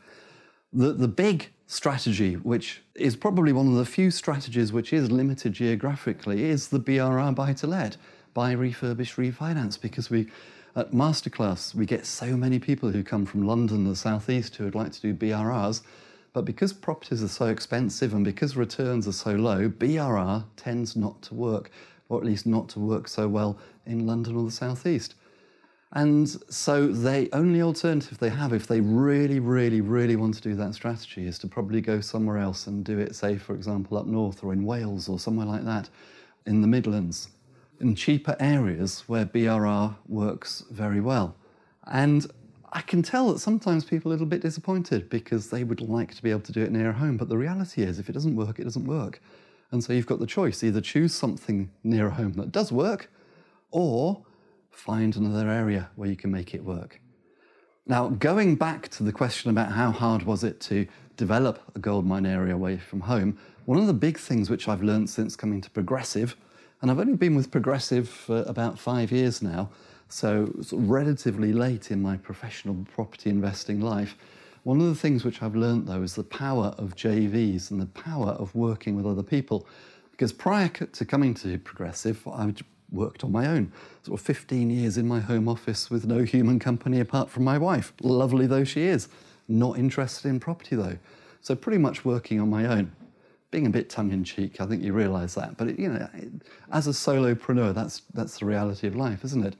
The, 0.74 0.94
the 0.94 1.08
big 1.08 1.50
strategy, 1.68 2.36
which 2.36 2.82
is 2.94 3.16
probably 3.16 3.52
one 3.52 3.68
of 3.68 3.76
the 3.76 3.86
few 3.86 4.12
strategies 4.12 4.72
which 4.72 4.94
is 4.94 5.12
limited 5.12 5.54
geographically, 5.54 6.44
is 6.44 6.68
the 6.68 6.80
BRR 6.80 7.34
buy 7.34 7.54
to 7.54 7.68
let, 7.68 7.98
buy, 8.34 8.56
refurbish, 8.56 9.16
refinance, 9.16 9.80
because 9.80 10.10
we 10.10 10.28
at 10.76 10.92
Masterclass 10.92 11.74
we 11.74 11.86
get 11.86 12.06
so 12.06 12.36
many 12.36 12.60
people 12.60 12.92
who 12.92 13.02
come 13.04 13.26
from 13.26 13.48
London, 13.48 13.86
the 13.86 13.96
southeast, 13.96 14.56
who 14.56 14.66
would 14.66 14.76
like 14.76 14.92
to 14.92 15.02
do 15.02 15.14
BRRs. 15.14 15.82
But 16.34 16.44
because 16.44 16.74
properties 16.74 17.24
are 17.24 17.30
so 17.30 17.46
expensive 17.46 18.14
and 18.14 18.26
because 18.26 18.58
returns 18.58 19.08
are 19.08 19.14
so 19.14 19.32
low, 19.32 19.70
BRR 19.70 20.44
tends 20.58 20.98
not 20.98 21.22
to 21.24 21.34
work, 21.34 21.72
or 22.10 22.18
at 22.18 22.26
least 22.26 22.46
not 22.46 22.68
to 22.70 22.80
work 22.80 23.08
so 23.08 23.30
well 23.30 23.58
in 23.86 24.06
London 24.06 24.36
or 24.36 24.44
the 24.44 24.52
southeast. 24.52 25.16
And 25.96 26.28
so 26.52 26.88
the 26.88 27.30
only 27.32 27.62
alternative 27.62 28.18
they 28.18 28.30
have 28.30 28.52
if 28.52 28.68
they 28.68 28.82
really, 28.82 29.40
really, 29.40 29.80
really 29.80 30.18
want 30.18 30.34
to 30.36 30.42
do 30.42 30.54
that 30.56 30.74
strategy 30.74 31.26
is 31.26 31.40
to 31.40 31.48
probably 31.48 31.80
go 31.80 32.02
somewhere 32.02 32.38
else 32.38 32.68
and 32.68 32.84
do 32.84 33.00
it, 33.00 33.16
say, 33.16 33.38
for 33.38 33.56
example, 33.56 33.98
up 33.98 34.06
north 34.06 34.44
or 34.44 34.52
in 34.52 34.66
Wales 34.66 35.08
or 35.08 35.20
somewhere 35.20 35.46
like 35.46 35.64
that, 35.64 35.90
in 36.46 36.62
the 36.62 36.68
Midlands, 36.68 37.30
in 37.80 37.96
cheaper 37.96 38.36
areas 38.42 39.06
where 39.08 39.26
BRR 39.26 39.96
works 40.10 40.66
very 40.70 41.00
well. 41.00 41.38
And 41.88 42.30
I 42.74 42.82
can 42.82 43.02
tell 43.02 43.32
that 43.32 43.40
sometimes 43.40 43.86
people 43.86 44.12
are 44.12 44.16
a 44.16 44.16
little 44.16 44.28
bit 44.28 44.42
disappointed 44.42 45.10
because 45.10 45.50
they 45.50 45.64
would 45.64 45.80
like 45.80 46.14
to 46.16 46.22
be 46.22 46.30
able 46.30 46.42
to 46.42 46.52
do 46.52 46.62
it 46.62 46.74
near 46.74 46.92
home. 46.92 47.16
But 47.16 47.30
the 47.30 47.38
reality 47.38 47.84
is, 47.84 48.00
if 48.00 48.10
it 48.10 48.14
doesn't 48.14 48.36
work, 48.36 48.60
it 48.60 48.66
doesn't 48.66 48.86
work. 48.86 49.22
And 49.72 49.82
so 49.82 49.94
you've 49.94 50.08
got 50.08 50.20
the 50.20 50.28
choice 50.28 50.62
either 50.62 50.82
choose 50.82 51.16
something 51.16 51.72
near 51.86 52.10
home 52.10 52.34
that 52.34 52.52
does 52.52 52.70
work 52.70 53.10
or 53.72 54.25
find 54.76 55.16
another 55.16 55.50
area 55.50 55.90
where 55.96 56.10
you 56.10 56.16
can 56.16 56.32
make 56.32 56.54
it 56.54 56.64
work. 56.64 57.00
Now, 57.88 58.10
going 58.10 58.56
back 58.56 58.90
to 58.90 59.04
the 59.04 59.12
question 59.12 59.50
about 59.50 59.72
how 59.72 59.92
hard 59.92 60.24
was 60.24 60.44
it 60.44 60.60
to 60.62 60.88
develop 61.18 61.62
a 61.76 61.80
gold 61.80 62.06
mine 62.06 62.26
area 62.26 62.54
away 62.54 62.78
from 62.78 63.02
home, 63.02 63.38
one 63.66 63.78
of 63.80 63.88
the 63.88 63.94
big 63.94 64.18
things 64.18 64.50
which 64.50 64.68
I've 64.68 64.84
learned 64.84 65.10
since 65.10 65.36
coming 65.36 65.62
to 65.62 65.70
Progressive, 65.70 66.36
and 66.82 66.92
I've 66.92 67.00
only 67.00 67.16
been 67.16 67.36
with 67.36 67.52
Progressive 67.52 68.10
for 68.10 68.44
about 68.48 68.78
five 68.78 69.12
years 69.12 69.42
now, 69.42 69.70
so 70.10 70.52
relatively 70.72 71.54
late 71.54 71.90
in 71.90 72.02
my 72.02 72.18
professional 72.18 72.86
property 72.94 73.30
investing 73.30 73.82
life. 73.82 74.16
One 74.64 74.82
of 74.82 74.88
the 74.88 74.96
things 74.96 75.24
which 75.24 75.42
I've 75.42 75.56
learned 75.56 75.88
though 75.88 76.02
is 76.02 76.16
the 76.16 76.24
power 76.24 76.74
of 76.78 76.96
JVs 76.96 77.70
and 77.70 77.80
the 77.80 77.86
power 77.88 78.30
of 78.30 78.54
working 78.56 78.96
with 78.96 79.06
other 79.06 79.24
people. 79.24 79.68
Because 80.12 80.34
prior 80.34 80.70
to 80.70 81.06
coming 81.06 81.34
to 81.36 81.60
Progressive, 81.60 82.28
I 82.28 82.52
worked 82.96 83.24
on 83.24 83.32
my 83.32 83.48
own. 83.48 83.72
Sort 84.04 84.20
of 84.20 84.26
15 84.26 84.70
years 84.70 84.98
in 84.98 85.08
my 85.08 85.20
home 85.20 85.48
office 85.48 85.90
with 85.90 86.06
no 86.06 86.24
human 86.24 86.60
company 86.60 87.00
apart 87.00 87.30
from 87.30 87.44
my 87.44 87.58
wife, 87.58 87.94
lovely 88.02 88.48
though 88.48 88.64
she 88.64 88.84
is. 88.84 89.08
Not 89.48 89.78
interested 89.78 90.30
in 90.30 90.40
property 90.40 90.76
though. 90.76 90.98
So 91.42 91.56
pretty 91.56 91.78
much 91.78 92.04
working 92.04 92.40
on 92.40 92.50
my 92.50 92.66
own. 92.66 92.92
Being 93.52 93.68
a 93.68 93.70
bit 93.70 93.90
tongue 93.90 94.12
in 94.12 94.24
cheek, 94.24 94.60
I 94.60 94.66
think 94.66 94.84
you 94.84 94.94
realise 94.94 95.36
that. 95.36 95.58
But 95.58 95.68
it, 95.70 95.80
you 95.80 95.90
know, 95.90 96.10
it, 96.14 96.30
as 96.72 96.88
a 96.88 96.92
solopreneur, 96.92 97.74
that's 97.74 98.02
that's 98.14 98.40
the 98.40 98.46
reality 98.46 98.88
of 98.88 98.96
life, 98.96 99.24
isn't 99.24 99.46
it? 99.46 99.56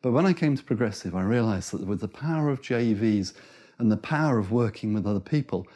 But 0.00 0.12
when 0.12 0.26
I 0.26 0.32
came 0.32 0.56
to 0.56 0.64
Progressive, 0.64 1.14
I 1.14 1.22
realised 1.22 1.72
that 1.72 1.86
with 1.86 2.00
the 2.00 2.08
power 2.08 2.48
of 2.50 2.62
JVs 2.62 3.34
and 3.78 3.92
the 3.92 3.96
power 3.96 4.38
of 4.38 4.50
working 4.50 4.94
with 4.94 5.06
other 5.06 5.20
people, 5.20 5.66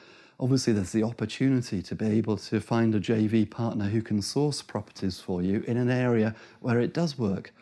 obviously 0.42 0.72
there's 0.72 0.90
the 0.90 1.05
opportunity 1.05 1.81
to 1.81 1.94
be 1.94 2.05
able 2.05 2.37
to 2.37 2.61
find 2.61 2.96
a 2.96 3.00
JV 3.00 3.48
partner 3.48 3.85
who 3.85 4.02
can 4.02 4.20
source 4.20 4.61
properties 4.61 5.20
for 5.20 5.40
you 5.40 5.62
in 5.68 5.76
an 5.76 5.88
area 5.88 6.35
where 6.59 6.81
it 6.81 6.92
does 6.92 7.16
work. 7.16 7.55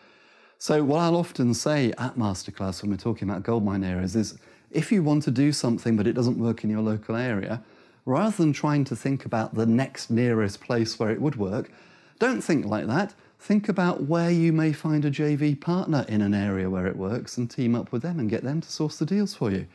So 0.57 0.83
what 0.83 1.01
I'll 1.01 1.17
often 1.17 1.53
say 1.53 1.93
at 1.99 2.17
Masterclass 2.17 2.81
when 2.81 2.91
we're 2.91 2.97
talking 2.97 3.29
about 3.29 3.43
goldmine 3.43 3.85
areas 3.85 4.17
is 4.17 4.39
if 4.71 4.91
you 4.91 5.03
want 5.03 5.25
to 5.25 5.31
do 5.31 5.53
something 5.53 5.95
but 5.95 6.07
it 6.07 6.15
doesn't 6.15 6.39
work 6.39 6.65
in 6.65 6.71
your 6.71 6.81
local 6.81 7.17
area, 7.17 7.63
rather 8.07 8.37
than 8.39 8.55
trying 8.55 8.85
to 8.85 8.97
think 8.97 9.27
about 9.27 9.55
the 9.55 9.67
next 9.67 10.11
nearest 10.11 10.63
place 10.63 10.99
where 10.99 11.11
it 11.11 11.21
would 11.21 11.37
work, 11.37 11.71
don't 12.19 12.41
think 12.41 12.65
like 12.65 12.87
that. 12.87 13.13
Think 13.39 13.69
about 13.69 14.05
where 14.05 14.31
you 14.31 14.55
may 14.55 14.73
find 14.73 15.05
a 15.05 15.11
JV 15.11 15.61
partner 15.61 16.07
in 16.09 16.23
an 16.23 16.33
area 16.33 16.71
where 16.71 16.87
it 16.87 16.97
works 16.97 17.37
and 17.37 17.51
team 17.51 17.75
up 17.75 17.93
with 17.93 18.01
them 18.01 18.19
and 18.19 18.31
get 18.31 18.43
them 18.43 18.63
to 18.63 18.73
source 18.73 18.97
the 18.97 19.05
deals 19.05 19.35
for 19.35 19.51
you. 19.51 19.67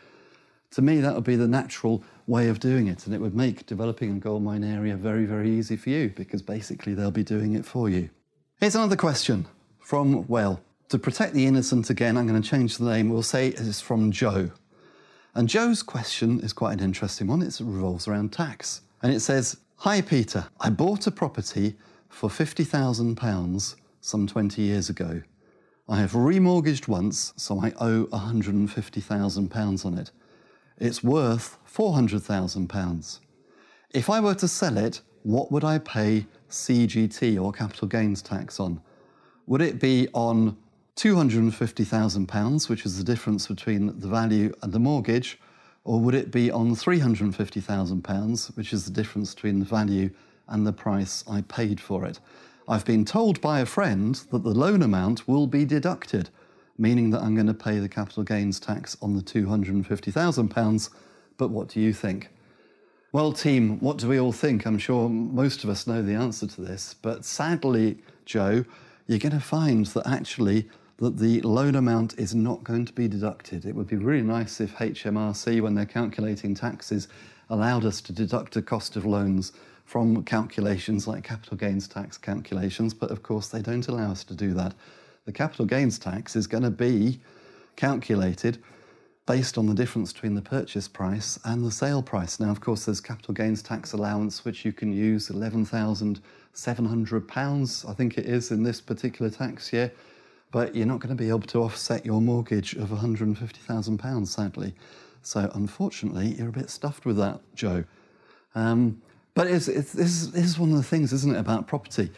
To 0.75 0.81
me, 0.81 0.99
that 0.99 1.15
would 1.15 1.23
be 1.23 1.37
the 1.37 1.47
natural 1.47 2.03
way 2.27 2.49
of 2.49 2.59
doing 2.59 2.87
it, 2.87 3.05
and 3.05 3.15
it 3.15 3.21
would 3.21 3.33
make 3.33 3.65
developing 3.65 4.11
a 4.11 4.19
gold 4.19 4.43
mine 4.43 4.61
area 4.61 4.97
very, 4.97 5.23
very 5.23 5.49
easy 5.49 5.77
for 5.77 5.89
you 5.89 6.09
because 6.13 6.41
basically 6.41 6.93
they'll 6.93 7.11
be 7.11 7.23
doing 7.23 7.55
it 7.55 7.65
for 7.65 7.87
you. 7.87 8.09
Here's 8.59 8.75
another 8.75 8.97
question 8.97 9.47
from, 9.79 10.27
well, 10.27 10.59
to 10.89 10.99
protect 10.99 11.33
the 11.33 11.45
innocent 11.45 11.89
again, 11.89 12.17
I'm 12.17 12.27
going 12.27 12.41
to 12.41 12.49
change 12.49 12.77
the 12.77 12.91
name. 12.91 13.07
We'll 13.07 13.23
say 13.23 13.47
it's 13.47 13.79
from 13.79 14.11
Joe. 14.11 14.51
And 15.33 15.47
Joe's 15.47 15.81
question 15.81 16.41
is 16.41 16.51
quite 16.51 16.73
an 16.73 16.83
interesting 16.83 17.27
one. 17.27 17.41
It 17.41 17.57
revolves 17.61 18.09
around 18.09 18.33
tax. 18.33 18.81
And 19.01 19.13
it 19.13 19.21
says, 19.21 19.55
Hi, 19.77 20.01
Peter. 20.01 20.47
I 20.59 20.71
bought 20.71 21.07
a 21.07 21.11
property 21.11 21.77
for 22.09 22.29
£50,000 22.29 23.75
some 24.01 24.27
20 24.27 24.61
years 24.61 24.89
ago. 24.89 25.21
I 25.87 26.01
have 26.01 26.11
remortgaged 26.11 26.89
once, 26.89 27.31
so 27.37 27.61
I 27.61 27.71
owe 27.79 28.07
£150,000 28.07 29.85
on 29.85 29.97
it 29.97 30.11
it's 30.79 31.03
worth 31.03 31.57
£400,000. 31.71 33.19
If 33.91 34.09
I 34.09 34.19
were 34.19 34.35
to 34.35 34.47
sell 34.47 34.77
it, 34.77 35.01
what 35.23 35.51
would 35.51 35.63
I 35.63 35.79
pay 35.79 36.27
CGT 36.49 37.41
or 37.41 37.51
capital 37.51 37.87
gains 37.87 38.21
tax 38.21 38.59
on? 38.59 38.81
Would 39.47 39.61
it 39.61 39.79
be 39.79 40.07
on 40.13 40.57
£250,000, 40.97 42.69
which 42.69 42.85
is 42.85 42.97
the 42.97 43.03
difference 43.03 43.47
between 43.47 43.99
the 43.99 44.07
value 44.07 44.53
and 44.61 44.71
the 44.71 44.79
mortgage, 44.79 45.39
Or 45.85 45.99
would 45.99 46.15
it 46.15 46.31
be 46.31 46.49
on 46.49 46.75
£350,000, 46.75 48.57
which 48.57 48.73
is 48.73 48.85
the 48.85 48.91
difference 48.91 49.35
between 49.35 49.59
the 49.59 49.65
value 49.65 50.09
and 50.47 50.65
the 50.65 50.73
price 50.73 51.23
I 51.29 51.41
paid 51.41 51.79
for 51.79 52.05
it? 52.05 52.19
I've 52.67 52.85
been 52.85 53.05
told 53.05 53.39
by 53.39 53.59
a 53.59 53.67
friend 53.67 54.15
that 54.31 54.43
the 54.43 54.49
loan 54.49 54.81
amount 54.81 55.27
will 55.27 55.45
be 55.45 55.63
deducted, 55.63 56.31
meaning 56.77 57.09
that 57.11 57.21
I'm 57.21 57.35
going 57.35 57.47
to 57.47 57.53
pay 57.53 57.79
the 57.79 57.89
capital 57.89 58.23
gains 58.23 58.59
tax 58.59 58.97
on 59.01 59.15
the 59.15 59.21
£250,000. 59.21 60.89
But 61.37 61.49
what 61.49 61.69
do 61.69 61.79
you 61.79 61.93
think? 61.93 62.29
Well, 63.11 63.31
team, 63.31 63.79
what 63.79 63.97
do 63.97 64.09
we 64.09 64.19
all 64.19 64.33
think? 64.33 64.65
I'm 64.65 64.77
sure 64.77 65.07
most 65.07 65.63
of 65.63 65.69
us 65.69 65.87
know 65.87 66.01
the 66.01 66.15
answer 66.15 66.47
to 66.47 66.61
this, 66.61 66.95
but 67.01 67.23
sadly, 67.23 67.99
Joe, 68.25 68.65
you're 69.07 69.19
going 69.19 69.31
to 69.31 69.39
find 69.39 69.85
that 69.87 70.05
actually 70.05 70.67
that 70.97 71.17
the 71.17 71.41
loan 71.41 71.75
amount 71.75 72.17
is 72.17 72.33
not 72.33 72.63
going 72.63 72.85
to 72.85 72.93
be 72.93 73.07
deducted. 73.07 73.65
It 73.65 73.75
would 73.75 73.87
be 73.87 73.97
really 73.97 74.21
nice 74.21 74.59
if 74.59 74.75
HMRC, 74.75 75.61
when 75.61 75.75
they're 75.75 75.85
calculating 75.85 76.55
taxes, 76.55 77.07
allowed 77.49 77.85
us 77.85 78.01
to 78.01 78.11
deduct 78.11 78.53
the 78.53 78.61
cost 78.61 78.95
of 78.95 79.05
loans 79.05 79.51
from 79.85 80.23
calculations 80.23 81.07
like 81.07 81.23
capital 81.23 81.57
gains 81.57 81.87
tax 81.87 82.17
calculations, 82.17 82.93
but 82.93 83.11
of 83.11 83.23
course 83.23 83.47
they 83.47 83.61
don't 83.61 83.87
allow 83.87 84.11
us 84.11 84.23
to 84.25 84.33
do 84.33 84.53
that. 84.53 84.73
The 85.25 85.31
capital 85.31 85.65
gains 85.65 85.99
tax 85.99 86.35
is 86.35 86.47
going 86.47 86.63
to 86.63 86.71
be 86.71 87.19
calculated 87.75 88.57
based 89.25 89.57
on 89.57 89.65
the 89.65 89.73
difference 89.73 90.13
between 90.13 90.35
the 90.35 90.41
purchase 90.41 90.87
price 90.87 91.39
and 91.43 91.65
the 91.65 91.71
sale 91.71 92.03
price. 92.03 92.39
Now, 92.39 92.51
of 92.51 92.61
course, 92.61 92.85
there's 92.85 93.01
capital 93.01 93.33
gains 93.33 93.63
tax 93.63 93.93
allowance, 93.93 94.45
which 94.45 94.63
you 94.63 94.71
can 94.71 94.93
use 94.93 95.29
£11,700, 95.29 97.89
I 97.89 97.93
think 97.93 98.17
it 98.17 98.25
is, 98.25 98.51
in 98.51 98.63
this 98.63 98.79
particular 98.79 99.31
tax 99.31 99.73
year 99.73 99.91
but 100.55 100.73
you're 100.73 100.85
not 100.85 101.01
going 101.01 101.13
to 101.13 101.21
be 101.21 101.27
able 101.27 101.41
to 101.41 101.61
offset 101.61 102.05
your 102.05 102.21
mortgage 102.21 102.75
of 102.75 102.87
£150,000, 102.87 104.25
sadly. 104.25 104.73
So, 105.21 105.51
unfortunately, 105.53 106.27
you're 106.37 106.47
a 106.47 106.53
bit 106.53 106.69
stuffed 106.69 107.05
with 107.05 107.17
that, 107.17 107.41
Joe. 107.55 107.83
Um, 108.53 109.01
but 109.33 109.47
it's, 109.47 109.67
it's, 109.67 109.91
this, 109.91 110.33
is 110.33 110.57
one 110.57 110.71
of 110.71 110.77
the 110.77 110.83
things, 110.83 111.11
isn't 111.11 111.35
it, 111.35 111.37
about 111.37 111.67
property? 111.67 112.09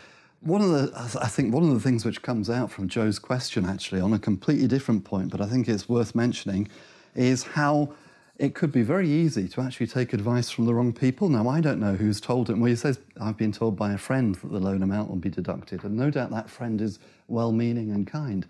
One 0.42 0.62
of 0.62 0.70
the, 0.70 0.92
I 1.22 1.28
think 1.28 1.54
one 1.54 1.64
of 1.64 1.74
the 1.74 1.80
things 1.80 2.06
which 2.06 2.22
comes 2.22 2.50
out 2.50 2.72
from 2.72 2.88
Joe's 2.88 3.20
question, 3.20 3.66
actually, 3.66 4.02
on 4.02 4.14
a 4.14 4.20
completely 4.20 4.68
different 4.68 5.04
point, 5.04 5.32
but 5.32 5.42
I 5.42 5.48
think 5.48 5.68
it's 5.68 5.90
worth 5.90 6.14
mentioning, 6.14 6.70
is 7.16 7.44
how 7.44 7.94
it 8.38 8.54
could 8.54 8.72
be 8.72 8.84
very 8.84 9.10
easy 9.10 9.48
to 9.48 9.62
actually 9.62 9.88
take 9.88 10.14
advice 10.14 10.52
from 10.52 10.66
the 10.66 10.74
wrong 10.74 10.94
people. 10.94 11.28
Now, 11.28 11.50
I 11.50 11.60
don't 11.60 11.80
know 11.80 11.96
who's 11.96 12.22
told 12.22 12.50
him. 12.50 12.60
Well, 12.60 12.70
he 12.70 12.76
says, 12.76 13.00
I've 13.20 13.38
been 13.38 13.52
told 13.52 13.76
by 13.76 13.94
a 13.94 13.98
friend 13.98 14.36
that 14.36 14.52
the 14.52 14.60
loan 14.60 14.84
amount 14.84 15.10
will 15.10 15.18
be 15.18 15.30
deducted. 15.30 15.84
And 15.84 15.98
no 15.98 16.12
doubt 16.12 16.30
that 16.30 16.50
friend 16.50 16.80
is 16.82 17.00
well 17.28 17.52
meaning 17.52 17.92
and 17.92 18.06
kind. 18.06 18.46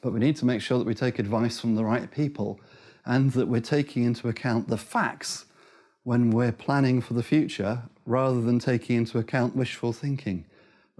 But 0.00 0.12
we 0.12 0.18
need 0.18 0.36
to 0.36 0.44
make 0.44 0.60
sure 0.60 0.78
that 0.78 0.86
we 0.86 0.94
take 0.94 1.20
advice 1.20 1.60
from 1.60 1.76
the 1.76 1.84
right 1.84 2.10
people 2.10 2.60
and 3.06 3.32
that 3.32 3.46
we're 3.46 3.60
taking 3.60 4.02
into 4.02 4.28
account 4.28 4.66
the 4.66 4.76
facts 4.76 5.46
when 6.02 6.30
we're 6.30 6.52
planning 6.52 7.00
for 7.00 7.14
the 7.14 7.22
future 7.22 7.82
rather 8.06 8.40
than 8.40 8.58
taking 8.58 8.96
into 8.96 9.18
account 9.18 9.54
wishful 9.54 9.92
thinking. 9.92 10.44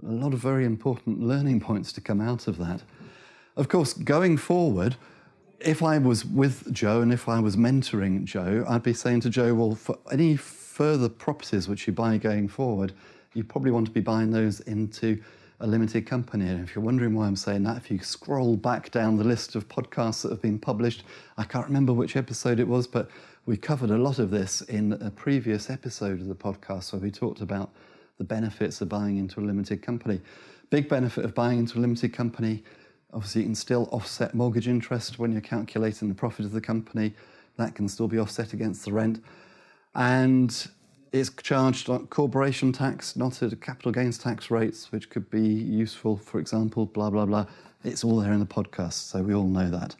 A 0.07 0.11
lot 0.11 0.33
of 0.33 0.39
very 0.39 0.65
important 0.65 1.21
learning 1.21 1.59
points 1.59 1.91
to 1.93 2.01
come 2.01 2.21
out 2.21 2.47
of 2.47 2.57
that. 2.57 2.81
Of 3.55 3.69
course, 3.69 3.93
going 3.93 4.37
forward, 4.37 4.95
if 5.59 5.83
I 5.83 5.97
was 5.99 6.25
with 6.25 6.73
Joe 6.73 7.01
and 7.01 7.13
if 7.13 7.29
I 7.29 7.39
was 7.39 7.55
mentoring 7.55 8.23
Joe, 8.23 8.65
I'd 8.67 8.83
be 8.83 8.93
saying 8.93 9.21
to 9.21 9.29
Joe, 9.29 9.53
well, 9.53 9.75
for 9.75 9.97
any 10.11 10.35
further 10.35 11.09
properties 11.09 11.67
which 11.67 11.85
you 11.85 11.93
buy 11.93 12.17
going 12.17 12.47
forward, 12.47 12.93
you 13.33 13.43
probably 13.43 13.71
want 13.71 13.85
to 13.87 13.91
be 13.91 14.01
buying 14.01 14.31
those 14.31 14.61
into 14.61 15.21
a 15.59 15.67
limited 15.67 16.07
company. 16.07 16.47
And 16.47 16.63
if 16.63 16.75
you're 16.75 16.83
wondering 16.83 17.13
why 17.13 17.27
I'm 17.27 17.35
saying 17.35 17.63
that, 17.63 17.77
if 17.77 17.91
you 17.91 17.99
scroll 17.99 18.57
back 18.57 18.89
down 18.89 19.17
the 19.17 19.23
list 19.23 19.55
of 19.55 19.67
podcasts 19.67 20.23
that 20.23 20.31
have 20.31 20.41
been 20.41 20.57
published, 20.57 21.03
I 21.37 21.43
can't 21.43 21.67
remember 21.67 21.93
which 21.93 22.15
episode 22.15 22.59
it 22.59 22.67
was, 22.67 22.87
but 22.87 23.09
we 23.45 23.57
covered 23.57 23.91
a 23.91 23.97
lot 23.97 24.17
of 24.17 24.31
this 24.31 24.61
in 24.61 24.93
a 24.93 25.11
previous 25.11 25.69
episode 25.69 26.19
of 26.19 26.27
the 26.27 26.35
podcast 26.35 26.93
where 26.93 27.01
we 27.01 27.11
talked 27.11 27.41
about 27.41 27.69
the 28.21 28.35
benefits 28.35 28.81
of 28.81 28.89
buying 28.89 29.17
into 29.17 29.39
a 29.39 29.45
limited 29.51 29.81
company. 29.81 30.21
Big 30.69 30.87
benefit 30.87 31.25
of 31.25 31.33
buying 31.33 31.59
into 31.59 31.77
a 31.77 31.81
limited 31.81 32.13
company 32.13 32.63
Obviously, 33.13 33.41
you 33.41 33.47
can 33.47 33.55
still 33.55 33.89
offset 33.91 34.33
mortgage 34.33 34.67
interest 34.67 35.19
when 35.19 35.31
you're 35.31 35.41
calculating 35.41 36.07
the 36.07 36.15
profit 36.15 36.45
of 36.45 36.53
the 36.53 36.61
company. 36.61 37.13
That 37.57 37.75
can 37.75 37.89
still 37.89 38.07
be 38.07 38.17
offset 38.17 38.53
against 38.53 38.85
the 38.85 38.93
rent. 38.93 39.21
And 39.93 40.67
it's 41.11 41.29
charged 41.29 41.89
on 41.89 42.07
corporation 42.07 42.71
tax, 42.71 43.17
not 43.17 43.43
at 43.43 43.59
capital 43.59 43.91
gains 43.91 44.17
tax 44.17 44.49
rates, 44.49 44.91
which 44.93 45.09
could 45.09 45.29
be 45.29 45.41
useful, 45.41 46.15
for 46.15 46.39
example, 46.39 46.85
blah, 46.85 47.09
blah, 47.09 47.25
blah. 47.25 47.47
It's 47.83 48.03
all 48.03 48.17
there 48.17 48.31
in 48.31 48.39
the 48.39 48.45
podcast, 48.45 48.93
so 48.93 49.21
we 49.21 49.33
all 49.33 49.47
know 49.47 49.69
that. 49.69 49.95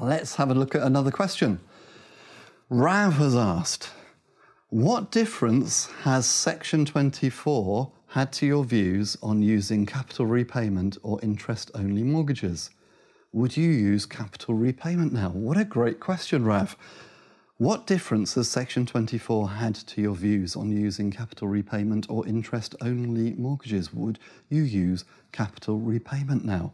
Let's 0.00 0.34
have 0.34 0.50
a 0.50 0.54
look 0.54 0.74
at 0.74 0.82
another 0.82 1.10
question. 1.10 1.58
Rav 2.68 3.14
has 3.14 3.34
asked, 3.34 3.90
what 4.72 5.10
difference 5.10 5.90
has 6.00 6.24
Section 6.24 6.86
24 6.86 7.92
had 8.06 8.32
to 8.32 8.46
your 8.46 8.64
views 8.64 9.18
on 9.22 9.42
using 9.42 9.84
capital 9.84 10.24
repayment 10.24 10.96
or 11.02 11.20
interest 11.20 11.70
only 11.74 12.02
mortgages? 12.02 12.70
Would 13.34 13.54
you 13.54 13.68
use 13.68 14.06
capital 14.06 14.54
repayment 14.54 15.12
now? 15.12 15.28
What 15.28 15.58
a 15.58 15.66
great 15.66 16.00
question, 16.00 16.46
Rav. 16.46 16.74
What 17.58 17.86
difference 17.86 18.32
has 18.36 18.48
Section 18.48 18.86
24 18.86 19.50
had 19.50 19.74
to 19.74 20.00
your 20.00 20.14
views 20.14 20.56
on 20.56 20.72
using 20.72 21.10
capital 21.10 21.48
repayment 21.48 22.06
or 22.08 22.26
interest 22.26 22.74
only 22.80 23.34
mortgages? 23.34 23.92
Would 23.92 24.18
you 24.48 24.62
use 24.62 25.04
capital 25.32 25.80
repayment 25.80 26.46
now? 26.46 26.72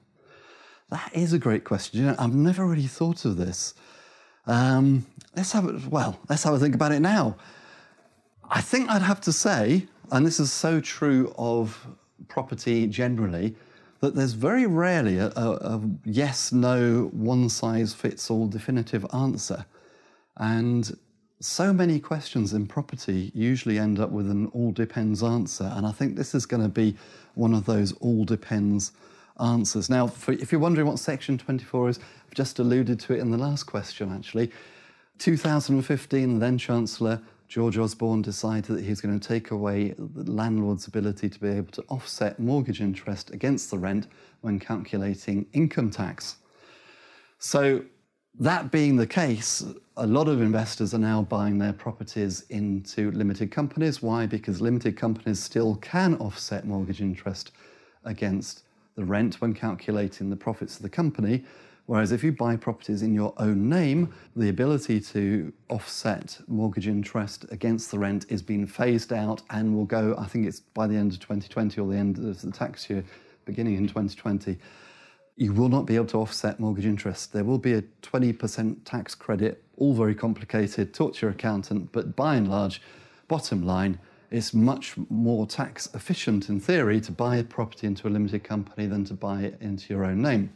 That 0.91 1.11
is 1.13 1.33
a 1.33 1.39
great 1.41 1.65
question. 1.65 1.99
You 1.99 2.07
know, 2.07 2.17
I've 2.17 2.33
never 2.33 2.65
really 2.65 2.87
thought 2.87 3.25
of 3.25 3.37
this. 3.37 3.75
Um, 4.47 5.05
let's 5.35 5.51
have 5.51 5.65
it, 5.65 5.87
well, 5.89 6.21
let's 6.29 6.45
have 6.45 6.55
a 6.55 6.61
think 6.61 6.77
about 6.77 6.93
it 6.93 7.01
now. 7.01 7.37
I 8.51 8.61
think 8.61 8.89
I'd 8.91 9.03
have 9.03 9.21
to 9.23 9.33
say 9.33 9.87
and 10.11 10.27
this 10.27 10.41
is 10.41 10.53
so 10.53 10.81
true 10.81 11.35
of 11.37 11.87
property 12.29 12.87
generally, 12.87 13.55
that 14.01 14.15
there's 14.15 14.33
very 14.33 14.67
rarely 14.67 15.19
a, 15.19 15.29
a, 15.37 15.81
yes, 16.05 16.53
no, 16.53 17.11
one 17.13 17.49
size 17.49 17.93
fits 17.93 18.31
all 18.31 18.47
definitive 18.47 19.05
answer. 19.13 19.67
And 20.37 20.97
so 21.41 21.73
many 21.73 21.99
questions 21.99 22.53
in 22.53 22.67
property 22.67 23.33
usually 23.35 23.79
end 23.79 23.99
up 23.99 24.11
with 24.11 24.31
an 24.31 24.47
all 24.49 24.71
depends 24.71 25.23
answer. 25.23 25.71
And 25.75 25.87
I 25.87 25.93
think 25.93 26.17
this 26.17 26.35
is 26.35 26.47
going 26.47 26.63
to 26.63 26.69
be 26.69 26.97
one 27.35 27.55
of 27.55 27.67
those 27.67 27.93
all 27.95 28.25
depends 28.25 28.93
answers. 29.41 29.91
Now, 29.91 30.07
for, 30.07 30.33
if 30.33 30.53
you're 30.53 30.61
wondering 30.61 30.87
what 30.87 30.99
Section 30.99 31.39
24 31.39 31.89
is, 31.91 31.99
I've 31.99 32.35
just 32.35 32.59
alluded 32.59 33.01
to 33.01 33.15
it 33.15 33.21
in 33.21 33.31
the 33.31 33.39
last 33.39 33.65
question 33.65 34.13
actually. 34.13 34.51
2015, 35.19 36.39
then 36.39 36.57
Chancellor 36.57 37.21
George 37.49 37.79
Osborne 37.79 38.21
decided 38.21 38.77
that 38.77 38.85
he 38.85 38.91
was 38.91 39.01
going 39.01 39.19
to 39.19 39.29
take 39.29 39.51
away 39.51 39.95
the 39.99 40.31
landlord's 40.31 40.87
ability 40.87 41.31
to 41.31 41.41
be 41.41 41.49
able 41.49 41.73
to 41.73 41.83
offset 41.89 42.39
mortgage 42.39 42.83
interest 42.83 43.31
against 43.31 43.71
the 43.71 43.79
rent 43.79 44.07
when 44.43 44.59
calculating 44.59 45.47
income 45.55 45.91
tax. 45.91 46.37
So, 47.39 47.85
that 48.41 48.71
being 48.71 48.95
the 48.95 49.07
case, 49.07 49.65
a 49.97 50.07
lot 50.07 50.29
of 50.29 50.41
investors 50.41 50.95
are 50.95 50.99
now 50.99 51.23
buying 51.23 51.59
their 51.59 51.73
properties 51.73 52.43
into 52.51 53.11
limited 53.11 53.51
companies. 53.51 54.01
Why? 54.01 54.27
Because 54.27 54.61
limited 54.61 54.97
companies 54.97 55.43
still 55.43 55.75
can 55.77 56.15
offset 56.17 56.65
mortgage 56.65 57.01
interest 57.01 57.51
against 58.05 58.63
the 58.95 59.05
rent 59.05 59.41
when 59.41 59.55
calculating 59.55 60.31
the 60.31 60.37
profits 60.37 60.77
of 60.77 60.83
the 60.83 60.89
company. 60.89 61.45
Whereas 61.89 62.13
if 62.13 62.23
you 62.23 62.33
buy 62.33 62.55
properties 62.57 63.01
in 63.01 63.15
your 63.15 63.33
own 63.39 63.71
name, 63.71 64.13
the 64.37 64.51
ability 64.51 65.01
to 65.01 65.51
offset 65.71 66.39
mortgage 66.47 66.87
interest 66.87 67.47
against 67.51 67.91
the 67.91 67.99
rent 67.99 68.27
is 68.29 68.43
being 68.43 68.67
phased 68.67 69.11
out 69.11 69.41
and 69.49 69.75
will 69.75 69.87
go, 69.87 70.15
I 70.19 70.27
think 70.27 70.47
it's 70.47 70.61
by 70.61 70.87
the 70.87 70.97
end 70.97 71.15
of 71.15 71.21
2020 71.21 71.81
or 71.81 71.91
the 71.91 71.97
end 71.97 72.19
of 72.19 72.43
the 72.43 72.51
tax 72.51 72.91
year, 72.91 73.03
beginning 73.47 73.77
in 73.77 73.87
2020. 73.87 74.59
You 75.37 75.55
will 75.55 75.71
not 75.71 75.87
be 75.87 75.97
able 75.97 76.09
to 76.09 76.19
offset 76.19 76.61
mortgage 76.61 76.85
interest. 76.85 77.33
There 77.33 77.45
will 77.45 77.57
be 77.57 77.73
a 77.73 77.83
20% 78.03 78.85
tax 78.85 79.15
credit, 79.15 79.63
all 79.79 79.95
very 79.95 80.15
complicated. 80.15 80.93
Talk 80.93 81.15
to 81.15 81.23
your 81.25 81.31
accountant, 81.31 81.91
but 81.93 82.15
by 82.15 82.37
and 82.37 82.51
large, 82.51 82.83
bottom 83.29 83.65
line, 83.65 83.99
it's 84.31 84.53
much 84.53 84.95
more 85.09 85.47
tax 85.47 85.89
efficient 85.95 86.51
in 86.51 86.61
theory 86.61 87.01
to 87.01 87.13
buy 87.13 87.37
a 87.37 87.45
property 87.45 87.87
into 87.87 88.09
a 88.09 88.11
limited 88.11 88.45
company 88.45 88.87
than 88.87 89.07
to 89.07 89.15
buy 89.15 89.41
it 89.41 89.57
into 89.63 89.95
your 89.95 90.05
own 90.05 90.21
name. 90.21 90.53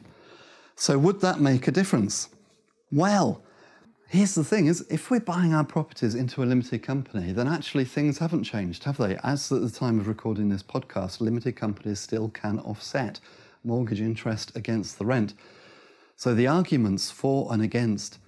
So 0.75 0.99
would 0.99 1.21
that 1.21 1.41
make 1.41 1.69
a 1.69 1.73
difference? 1.73 2.29
Well, 2.91 3.43
here's 4.09 4.35
the 4.35 4.45
thing 4.45 4.67
is 4.67 4.87
if 4.91 5.11
we're 5.11 5.21
buying 5.21 5.55
our 5.55 5.65
properties 5.65 6.15
into 6.15 6.43
a 6.43 6.47
limited 6.47 6.83
company, 6.83 7.33
then 7.33 7.49
actually 7.49 7.85
things 7.85 8.19
haven't 8.19 8.45
changed, 8.45 8.85
have 8.85 8.99
they? 8.99 9.17
As 9.23 9.51
at 9.51 9.63
the 9.63 9.71
time 9.71 9.99
of 9.99 10.09
recording 10.09 10.49
this 10.49 10.63
podcast, 10.63 11.21
limited 11.21 11.57
companies 11.57 12.01
still 12.01 12.29
can 12.29 12.59
offset 12.61 13.21
mortgage 13.65 14.01
interest 14.01 14.55
against 14.57 14.99
the 14.99 15.07
rent. 15.07 15.35
So 16.17 16.35
the 16.35 16.47
arguments 16.47 17.11
for 17.11 17.53
and 17.53 17.63
against 17.63 18.19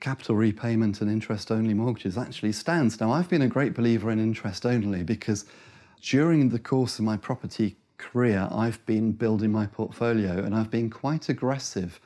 capital 0.00 0.34
repayment 0.34 1.00
and 1.00 1.10
interest 1.10 1.50
only 1.50 1.74
mortgages 1.74 2.16
actually 2.16 2.52
stands. 2.52 3.00
Now 3.00 3.12
I've 3.12 3.28
been 3.28 3.42
a 3.42 3.48
great 3.48 3.74
believer 3.74 4.10
in 4.10 4.18
interest 4.18 4.64
only 4.64 5.02
because 5.02 5.44
during 6.02 6.48
the 6.48 6.58
course 6.58 6.98
of 6.98 7.04
my 7.04 7.16
property 7.16 7.76
career, 8.00 8.48
I've 8.50 8.84
been 8.86 9.12
building 9.12 9.52
my 9.52 9.66
portfolio 9.66 10.42
and 10.42 10.54
I've 10.54 10.70
been 10.70 10.90
quite 10.90 11.28
aggressive 11.28 12.00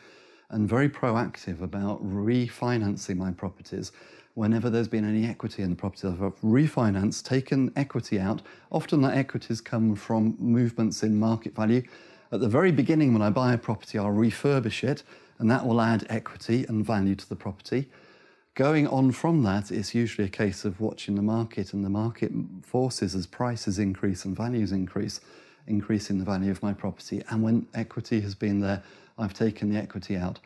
and 0.51 0.69
very 0.69 0.89
proactive 0.89 1.63
about 1.63 2.05
refinancing 2.05 3.17
my 3.17 3.31
properties 3.31 3.93
whenever 4.35 4.69
there's 4.69 4.89
been 4.89 5.09
any 5.09 5.27
equity 5.27 5.63
in 5.63 5.71
the 5.71 5.77
property. 5.77 6.09
I've 6.09 6.41
refinanced, 6.43 7.25
taken 7.25 7.73
equity 7.77 8.19
out. 8.19 8.43
Often 8.71 9.03
that 9.03 9.17
equities 9.17 9.61
come 9.61 9.95
from 9.95 10.37
movements 10.39 11.03
in 11.03 11.19
market 11.19 11.55
value. 11.55 11.83
At 12.33 12.41
the 12.41 12.49
very 12.49 12.73
beginning, 12.73 13.13
when 13.13 13.23
I 13.23 13.31
buy 13.31 13.55
a 13.55 13.59
property, 13.59 13.97
I'll 13.97 14.07
refurbish 14.07 14.83
it, 14.83 15.05
and 15.39 15.49
that 15.51 15.65
will 15.65 15.81
add 15.81 16.05
equity 16.11 16.67
and 16.69 16.85
value 16.85 17.15
to 17.15 17.29
the 17.29 17.37
property. 17.37 17.89
Going 18.55 18.87
on 18.89 19.13
from 19.13 19.43
that, 19.45 19.71
it's 19.71 19.95
usually 19.95 20.27
a 20.27 20.31
case 20.31 20.65
of 20.65 20.81
watching 20.81 21.15
the 21.15 21.23
market 21.23 21.73
and 21.73 21.85
the 21.85 21.91
market 21.91 22.33
forces 22.63 23.15
as 23.15 23.27
prices 23.27 23.79
increase 23.79 24.25
and 24.25 24.37
values 24.37 24.73
increase, 24.73 25.21
increasing 25.67 26.19
the 26.19 26.25
value 26.25 26.51
of 26.51 26.63
my 26.63 26.73
property. 26.73 27.23
And 27.31 27.43
when 27.43 27.67
equity 27.75 28.21
has 28.21 28.35
been 28.35 28.61
there, 28.61 28.83
I've 29.19 29.35
taken 29.35 29.71
the 29.71 29.79
equity 29.79 30.17
out. 30.17 30.39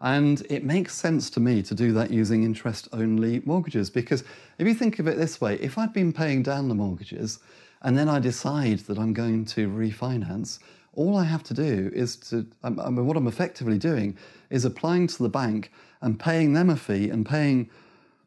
And 0.00 0.42
it 0.48 0.64
makes 0.64 0.94
sense 0.94 1.28
to 1.30 1.40
me 1.40 1.62
to 1.62 1.74
do 1.74 1.92
that 1.92 2.10
using 2.10 2.42
interest 2.42 2.88
only 2.92 3.42
mortgages 3.44 3.90
because 3.90 4.24
if 4.58 4.66
you 4.66 4.72
think 4.72 4.98
of 4.98 5.06
it 5.06 5.18
this 5.18 5.40
way, 5.40 5.56
if 5.56 5.76
I'd 5.76 5.92
been 5.92 6.12
paying 6.12 6.42
down 6.42 6.68
the 6.68 6.74
mortgages 6.74 7.40
and 7.82 7.98
then 7.98 8.08
I 8.08 8.18
decide 8.18 8.80
that 8.80 8.98
I'm 8.98 9.12
going 9.12 9.44
to 9.46 9.68
refinance, 9.68 10.58
all 10.94 11.16
I 11.16 11.24
have 11.24 11.42
to 11.44 11.54
do 11.54 11.90
is 11.94 12.16
to, 12.16 12.46
I 12.62 12.70
mean, 12.70 13.06
what 13.06 13.16
I'm 13.16 13.26
effectively 13.26 13.78
doing 13.78 14.16
is 14.48 14.64
applying 14.64 15.06
to 15.08 15.22
the 15.22 15.28
bank 15.28 15.70
and 16.00 16.18
paying 16.18 16.54
them 16.54 16.70
a 16.70 16.76
fee 16.76 17.10
and 17.10 17.26
paying 17.26 17.70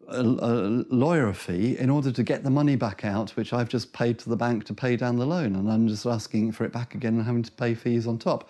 a, 0.07 0.23
lawyer 0.23 1.33
fee 1.33 1.77
in 1.77 1.89
order 1.89 2.11
to 2.11 2.23
get 2.23 2.43
the 2.43 2.49
money 2.49 2.75
back 2.75 3.05
out, 3.05 3.31
which 3.31 3.53
I've 3.53 3.69
just 3.69 3.93
paid 3.93 4.19
to 4.19 4.29
the 4.29 4.35
bank 4.35 4.65
to 4.65 4.73
pay 4.73 4.95
down 4.95 5.17
the 5.17 5.25
loan, 5.25 5.55
and 5.55 5.71
I'm 5.71 5.87
just 5.87 6.05
asking 6.05 6.51
for 6.51 6.65
it 6.65 6.71
back 6.71 6.95
again 6.95 7.15
and 7.15 7.25
having 7.25 7.43
to 7.43 7.51
pay 7.51 7.73
fees 7.73 8.07
on 8.07 8.17
top. 8.17 8.49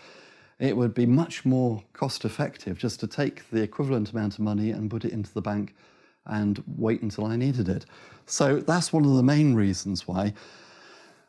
It 0.59 0.77
would 0.77 0.93
be 0.93 1.05
much 1.05 1.45
more 1.45 1.83
cost 1.93 2.25
effective 2.25 2.77
just 2.77 2.99
to 3.01 3.07
take 3.07 3.49
the 3.49 3.61
equivalent 3.61 4.11
amount 4.11 4.33
of 4.33 4.39
money 4.39 4.71
and 4.71 4.89
put 4.89 5.05
it 5.05 5.11
into 5.11 5.33
the 5.33 5.41
bank 5.41 5.75
and 6.25 6.63
wait 6.77 7.01
until 7.01 7.25
I 7.25 7.35
needed 7.35 7.67
it. 7.67 7.85
So 8.25 8.59
that's 8.59 8.93
one 8.93 9.05
of 9.05 9.15
the 9.15 9.23
main 9.23 9.55
reasons 9.55 10.07
why. 10.07 10.33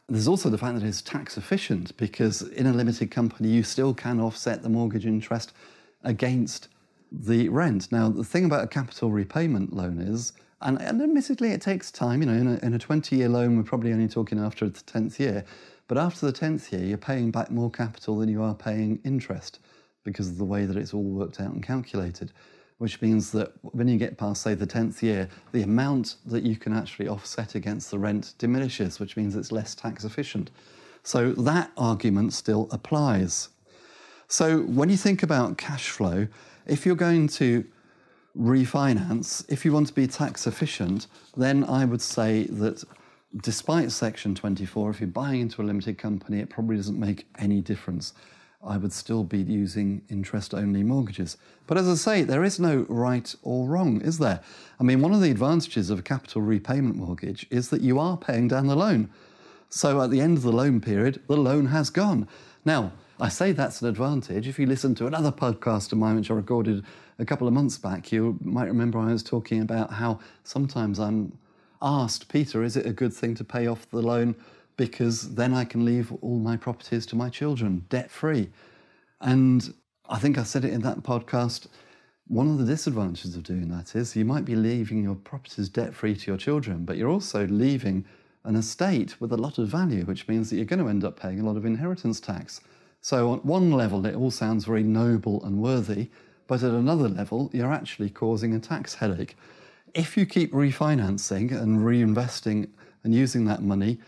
There's 0.08 0.28
also 0.28 0.50
the 0.50 0.58
fact 0.58 0.78
that 0.78 0.86
it's 0.86 1.00
tax 1.00 1.36
efficient 1.36 1.96
because 1.96 2.42
in 2.42 2.66
a 2.66 2.72
limited 2.72 3.10
company, 3.10 3.48
you 3.48 3.62
still 3.62 3.94
can 3.94 4.20
offset 4.20 4.62
the 4.62 4.68
mortgage 4.68 5.06
interest 5.06 5.52
against 6.02 6.68
the 7.20 7.48
rent. 7.48 7.92
Now, 7.92 8.08
the 8.08 8.24
thing 8.24 8.44
about 8.44 8.64
a 8.64 8.66
capital 8.66 9.10
repayment 9.10 9.72
loan 9.72 10.00
is, 10.00 10.32
and, 10.60 10.80
and 10.80 11.02
admittedly, 11.02 11.50
it 11.50 11.60
takes 11.60 11.90
time. 11.90 12.22
You 12.22 12.26
know, 12.26 12.34
in 12.34 12.46
a, 12.46 12.66
in 12.66 12.74
a 12.74 12.78
20 12.78 13.16
year 13.16 13.28
loan, 13.28 13.56
we're 13.56 13.62
probably 13.62 13.92
only 13.92 14.08
talking 14.08 14.38
after 14.38 14.68
the 14.68 14.80
10th 14.80 15.18
year. 15.18 15.44
But 15.86 15.98
after 15.98 16.26
the 16.26 16.32
10th 16.32 16.72
year, 16.72 16.82
you're 16.82 16.98
paying 16.98 17.30
back 17.30 17.50
more 17.50 17.70
capital 17.70 18.18
than 18.18 18.28
you 18.28 18.42
are 18.42 18.54
paying 18.54 19.00
interest 19.04 19.60
because 20.02 20.28
of 20.28 20.38
the 20.38 20.44
way 20.44 20.64
that 20.64 20.76
it's 20.76 20.94
all 20.94 21.02
worked 21.02 21.40
out 21.40 21.52
and 21.52 21.62
calculated. 21.62 22.32
Which 22.78 23.00
means 23.00 23.30
that 23.32 23.52
when 23.62 23.86
you 23.86 23.98
get 23.98 24.18
past, 24.18 24.42
say, 24.42 24.54
the 24.54 24.66
10th 24.66 25.00
year, 25.02 25.28
the 25.52 25.62
amount 25.62 26.16
that 26.26 26.42
you 26.42 26.56
can 26.56 26.72
actually 26.72 27.08
offset 27.08 27.54
against 27.54 27.90
the 27.90 27.98
rent 27.98 28.34
diminishes, 28.38 28.98
which 28.98 29.16
means 29.16 29.36
it's 29.36 29.52
less 29.52 29.74
tax 29.74 30.04
efficient. 30.04 30.50
So 31.02 31.32
that 31.32 31.70
argument 31.76 32.32
still 32.32 32.68
applies. 32.72 33.50
So 34.26 34.60
when 34.62 34.88
you 34.88 34.96
think 34.96 35.22
about 35.22 35.58
cash 35.58 35.88
flow, 35.90 36.26
if 36.66 36.86
you're 36.86 36.96
going 36.96 37.28
to 37.28 37.64
refinance, 38.36 39.44
if 39.48 39.64
you 39.64 39.72
want 39.72 39.86
to 39.88 39.94
be 39.94 40.06
tax 40.06 40.46
efficient, 40.46 41.06
then 41.36 41.64
I 41.64 41.84
would 41.84 42.02
say 42.02 42.44
that 42.44 42.82
despite 43.42 43.90
Section 43.92 44.34
24, 44.34 44.90
if 44.90 45.00
you're 45.00 45.08
buying 45.08 45.40
into 45.40 45.62
a 45.62 45.64
limited 45.64 45.98
company, 45.98 46.40
it 46.40 46.50
probably 46.50 46.76
doesn't 46.76 46.98
make 46.98 47.26
any 47.38 47.60
difference. 47.60 48.12
I 48.66 48.78
would 48.78 48.92
still 48.92 49.24
be 49.24 49.38
using 49.38 50.02
interest 50.08 50.54
only 50.54 50.82
mortgages. 50.82 51.36
But 51.66 51.76
as 51.76 51.88
I 51.88 51.94
say, 51.94 52.22
there 52.22 52.44
is 52.44 52.58
no 52.58 52.86
right 52.88 53.34
or 53.42 53.68
wrong, 53.68 54.00
is 54.00 54.18
there? 54.18 54.40
I 54.80 54.84
mean, 54.84 55.02
one 55.02 55.12
of 55.12 55.20
the 55.20 55.30
advantages 55.30 55.90
of 55.90 55.98
a 55.98 56.02
capital 56.02 56.40
repayment 56.40 56.96
mortgage 56.96 57.46
is 57.50 57.68
that 57.68 57.82
you 57.82 57.98
are 57.98 58.16
paying 58.16 58.48
down 58.48 58.66
the 58.66 58.76
loan. 58.76 59.10
So 59.68 60.00
at 60.00 60.10
the 60.10 60.20
end 60.20 60.38
of 60.38 60.44
the 60.44 60.52
loan 60.52 60.80
period, 60.80 61.20
the 61.26 61.36
loan 61.36 61.66
has 61.66 61.90
gone. 61.90 62.26
Now, 62.64 62.92
I 63.20 63.28
say 63.28 63.52
that's 63.52 63.80
an 63.80 63.88
advantage. 63.88 64.48
If 64.48 64.58
you 64.58 64.66
listen 64.66 64.96
to 64.96 65.06
another 65.06 65.30
podcast 65.30 65.92
of 65.92 65.98
mine, 65.98 66.16
which 66.16 66.32
I 66.32 66.34
recorded 66.34 66.84
a 67.20 67.24
couple 67.24 67.46
of 67.46 67.54
months 67.54 67.78
back, 67.78 68.10
you 68.10 68.36
might 68.42 68.66
remember 68.66 68.98
I 68.98 69.12
was 69.12 69.22
talking 69.22 69.60
about 69.62 69.92
how 69.92 70.18
sometimes 70.42 70.98
I'm 70.98 71.38
asked, 71.80 72.28
Peter, 72.28 72.64
is 72.64 72.76
it 72.76 72.86
a 72.86 72.92
good 72.92 73.12
thing 73.12 73.36
to 73.36 73.44
pay 73.44 73.68
off 73.68 73.88
the 73.90 74.02
loan 74.02 74.34
because 74.76 75.34
then 75.36 75.54
I 75.54 75.64
can 75.64 75.84
leave 75.84 76.12
all 76.22 76.40
my 76.40 76.56
properties 76.56 77.06
to 77.06 77.16
my 77.16 77.28
children 77.28 77.84
debt 77.88 78.10
free? 78.10 78.50
And 79.20 79.72
I 80.08 80.18
think 80.18 80.36
I 80.36 80.42
said 80.42 80.64
it 80.64 80.72
in 80.72 80.80
that 80.82 81.04
podcast. 81.04 81.68
One 82.26 82.50
of 82.50 82.58
the 82.58 82.64
disadvantages 82.64 83.36
of 83.36 83.44
doing 83.44 83.68
that 83.68 83.94
is 83.94 84.16
you 84.16 84.24
might 84.24 84.44
be 84.44 84.56
leaving 84.56 85.04
your 85.04 85.14
properties 85.14 85.68
debt 85.68 85.94
free 85.94 86.16
to 86.16 86.30
your 86.32 86.38
children, 86.38 86.84
but 86.84 86.96
you're 86.96 87.10
also 87.10 87.46
leaving 87.46 88.06
an 88.42 88.56
estate 88.56 89.20
with 89.20 89.32
a 89.32 89.36
lot 89.36 89.58
of 89.58 89.68
value, 89.68 90.04
which 90.04 90.26
means 90.26 90.50
that 90.50 90.56
you're 90.56 90.64
going 90.64 90.82
to 90.82 90.88
end 90.88 91.04
up 91.04 91.18
paying 91.18 91.38
a 91.38 91.44
lot 91.44 91.56
of 91.56 91.64
inheritance 91.64 92.18
tax. 92.18 92.60
So, 93.04 93.34
at 93.34 93.44
one 93.44 93.70
level, 93.70 94.06
it 94.06 94.14
all 94.14 94.30
sounds 94.30 94.64
very 94.64 94.82
noble 94.82 95.44
and 95.44 95.58
worthy, 95.58 96.08
but 96.46 96.62
at 96.62 96.70
another 96.70 97.06
level, 97.06 97.50
you're 97.52 97.70
actually 97.70 98.08
causing 98.08 98.54
a 98.54 98.58
tax 98.58 98.94
headache. 98.94 99.36
If 99.92 100.16
you 100.16 100.24
keep 100.24 100.54
refinancing 100.54 101.52
and 101.52 101.80
reinvesting 101.80 102.70
and 103.02 103.14
using 103.14 103.44
that 103.44 103.62
money, 103.62 103.98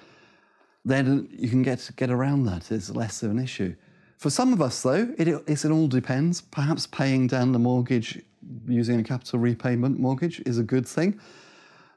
then 0.83 1.29
you 1.31 1.51
can 1.51 1.63
get, 1.63 1.91
get 1.97 2.09
around 2.09 2.45
that. 2.45 2.73
It's 2.73 2.89
less 2.89 3.23
of 3.23 3.33
an 3.33 3.39
issue. 3.39 3.77
For 4.17 4.31
some 4.31 4.55
of 4.55 4.63
us, 4.63 4.83
though, 4.83 5.15
it, 5.19 5.29
it 5.29 5.65
all 5.67 5.89
depends. 5.89 6.41
Perhaps 6.41 6.87
paying 6.87 7.27
down 7.27 7.53
the 7.53 7.59
mortgage 7.59 8.23
using 8.67 8.99
a 8.99 9.05
capital 9.05 9.41
repayment 9.41 9.99
mortgage 9.99 10.41
is 10.47 10.57
a 10.57 10.63
good 10.63 10.89
thing. 10.89 11.21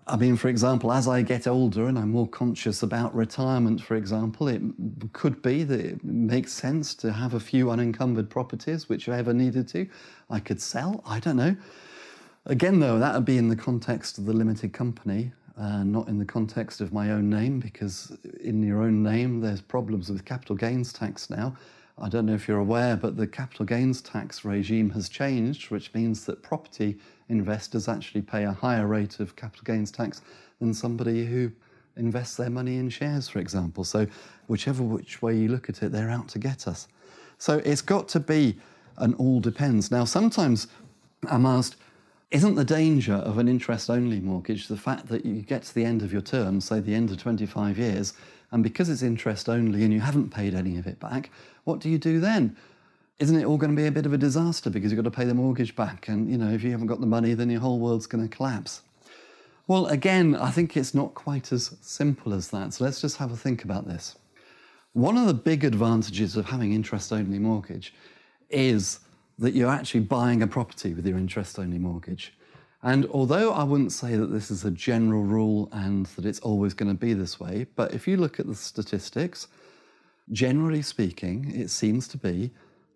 I 0.10 0.16
mean, 0.16 0.38
for 0.38 0.48
example, 0.48 0.92
as 0.92 1.08
I 1.08 1.22
get 1.22 1.46
older 1.46 1.86
and 1.86 1.98
I'm 1.98 2.10
more 2.10 2.28
conscious 2.28 2.82
about 2.82 3.14
retirement, 3.14 3.80
for 3.80 3.96
example, 3.96 4.48
it 4.48 4.62
could 5.14 5.44
be 5.44 5.64
that 5.64 5.80
it 5.80 6.04
makes 6.04 6.52
sense 6.52 6.96
to 6.96 7.12
have 7.12 7.36
a 7.36 7.40
few 7.40 7.70
unencumbered 7.70 8.28
properties, 8.28 8.90
which 8.90 9.08
I 9.08 9.20
ever 9.20 9.34
needed 9.34 9.68
to. 9.70 9.88
I 10.30 10.40
could 10.40 10.60
sell, 10.60 11.04
I 11.06 11.20
don't 11.20 11.38
know. 11.38 11.56
Again, 12.48 12.80
though, 12.80 12.98
that 12.98 13.14
would 13.14 13.26
be 13.26 13.38
in 13.38 13.50
the 13.50 13.56
context 13.56 14.18
of 14.18 14.26
the 14.26 14.34
limited 14.34 14.74
company, 14.74 15.32
uh, 15.58 15.84
not 15.84 16.08
in 16.08 16.18
the 16.18 16.26
context 16.26 16.82
of 16.82 16.92
my 16.92 17.12
own 17.12 17.30
name, 17.30 17.60
because 17.60 18.18
in 18.42 18.64
your 18.64 18.82
own 18.82 19.04
name, 19.04 19.42
there's 19.42 19.62
problems 19.62 20.10
with 20.10 20.26
capital 20.26 20.56
gains 20.56 20.92
tax 20.92 21.30
now. 21.30 21.56
I 22.02 22.08
don't 22.08 22.26
know 22.26 22.34
if 22.34 22.48
you're 22.48 22.60
aware, 22.60 22.96
but 22.96 23.18
the 23.18 23.28
capital 23.28 23.66
gains 23.66 24.02
tax 24.02 24.46
regime 24.46 24.90
has 24.92 25.10
changed, 25.10 25.70
which 25.70 25.94
means 25.94 26.26
that 26.26 26.42
property 26.42 26.98
investors 27.28 27.88
actually 27.88 28.22
pay 28.22 28.46
a 28.46 28.52
higher 28.52 28.88
rate 28.88 29.20
of 29.20 29.36
capital 29.36 29.64
gains 29.66 29.92
tax 29.92 30.22
than 30.60 30.74
somebody 30.74 31.26
who 31.26 31.52
invests 31.98 32.38
their 32.38 32.50
money 32.50 32.78
in 32.78 32.90
shares, 32.90 33.28
for 33.28 33.40
example. 33.40 33.84
So, 33.84 34.08
whichever 34.48 34.82
which 34.82 35.22
way 35.22 35.38
you 35.38 35.50
look 35.50 35.70
at 35.70 35.84
it, 35.84 35.92
they're 35.92 36.10
out 36.10 36.30
to 36.30 36.40
get 36.40 36.68
us. 36.68 36.88
So, 37.38 37.58
it's 37.66 37.82
got 37.82 38.08
to 38.10 38.20
be 38.20 38.58
an 38.98 39.14
all 39.16 39.40
depends. 39.42 39.92
Now, 39.92 40.06
sometimes 40.06 40.68
I'm 41.28 41.46
asked, 41.46 41.76
isn't 42.32 42.56
the 42.56 42.66
danger 42.66 43.14
of 43.14 43.38
an 43.38 43.48
interest 43.48 43.90
only 43.90 44.20
mortgage 44.20 44.68
the 44.68 44.78
fact 44.78 45.08
that 45.08 45.26
you 45.26 45.42
get 45.42 45.64
to 45.64 45.76
the 45.76 45.86
end 45.86 46.02
of 46.02 46.14
your 46.14 46.22
term, 46.22 46.62
say 46.62 46.80
the 46.80 46.94
end 46.94 47.10
of 47.12 47.18
25 47.18 47.78
years, 47.78 48.14
and 48.52 48.64
because 48.64 48.90
it's 48.90 49.02
interest 49.02 49.50
only 49.50 49.84
and 49.84 49.94
you 49.94 50.00
haven't 50.00 50.30
paid 50.32 50.54
any 50.54 50.78
of 50.78 50.88
it 50.88 51.00
back, 51.00 51.30
what 51.64 51.80
do 51.80 51.90
you 51.90 51.98
do 51.98 52.20
then? 52.20 52.56
isn't 53.20 53.38
it 53.38 53.44
all 53.44 53.58
going 53.58 53.76
to 53.76 53.80
be 53.80 53.88
a 53.88 53.92
bit 53.92 54.06
of 54.06 54.14
a 54.14 54.18
disaster 54.18 54.70
because 54.70 54.92
you've 54.92 55.04
got 55.04 55.10
to 55.10 55.16
pay 55.16 55.26
the 55.26 55.34
mortgage 55.34 55.76
back? 55.76 56.08
And, 56.08 56.30
you 56.32 56.38
know, 56.38 56.50
if 56.52 56.64
you 56.64 56.72
haven't 56.72 56.88
got 56.88 57.02
the 57.02 57.06
money, 57.06 57.34
then 57.34 57.50
your 57.50 57.60
whole 57.60 57.80
world's 57.80 58.08
going 58.08 58.28
to 58.28 58.34
collapse. 58.36 58.82
Well, 59.68 59.88
again, 59.88 60.36
I 60.36 60.52
think 60.52 60.78
it's 60.78 60.96
not 60.96 61.14
quite 61.14 61.52
as 61.52 61.76
simple 61.82 62.34
as 62.34 62.48
that. 62.50 62.74
So 62.74 62.86
let's 62.86 63.02
just 63.02 63.18
have 63.18 63.32
a 63.32 63.38
think 63.38 63.64
about 63.66 63.88
this. 63.88 64.16
One 64.94 65.18
of 65.18 65.28
the 65.28 65.34
big 65.34 65.64
advantages 65.66 66.38
of 66.38 66.46
having 66.46 66.74
interest 66.74 67.12
only 67.12 67.40
mortgage 67.40 67.94
is 68.50 69.00
that 69.40 69.54
you're 69.54 69.72
actually 69.72 70.02
buying 70.02 70.44
a 70.44 70.48
property 70.48 70.94
with 70.94 71.08
your 71.08 71.18
interest 71.18 71.58
only 71.58 71.80
mortgage. 71.80 72.34
And 72.82 73.06
although 73.08 73.52
I 73.52 73.64
wouldn't 73.64 73.92
say 73.92 74.16
that 74.16 74.28
this 74.28 74.52
is 74.52 74.64
a 74.64 74.72
general 74.72 75.24
rule 75.24 75.70
and 75.72 76.06
that 76.08 76.26
it's 76.26 76.40
always 76.40 76.74
going 76.74 76.92
to 76.92 76.98
be 76.98 77.14
this 77.14 77.40
way, 77.40 77.66
but 77.76 77.94
if 77.94 78.08
you 78.08 78.18
look 78.18 78.40
at 78.40 78.48
the 78.48 78.56
statistics, 78.56 79.48
generally 80.32 80.82
speaking, 80.82 81.52
it 81.54 81.70
seems 81.70 82.08
to 82.10 82.18
be 82.18 82.52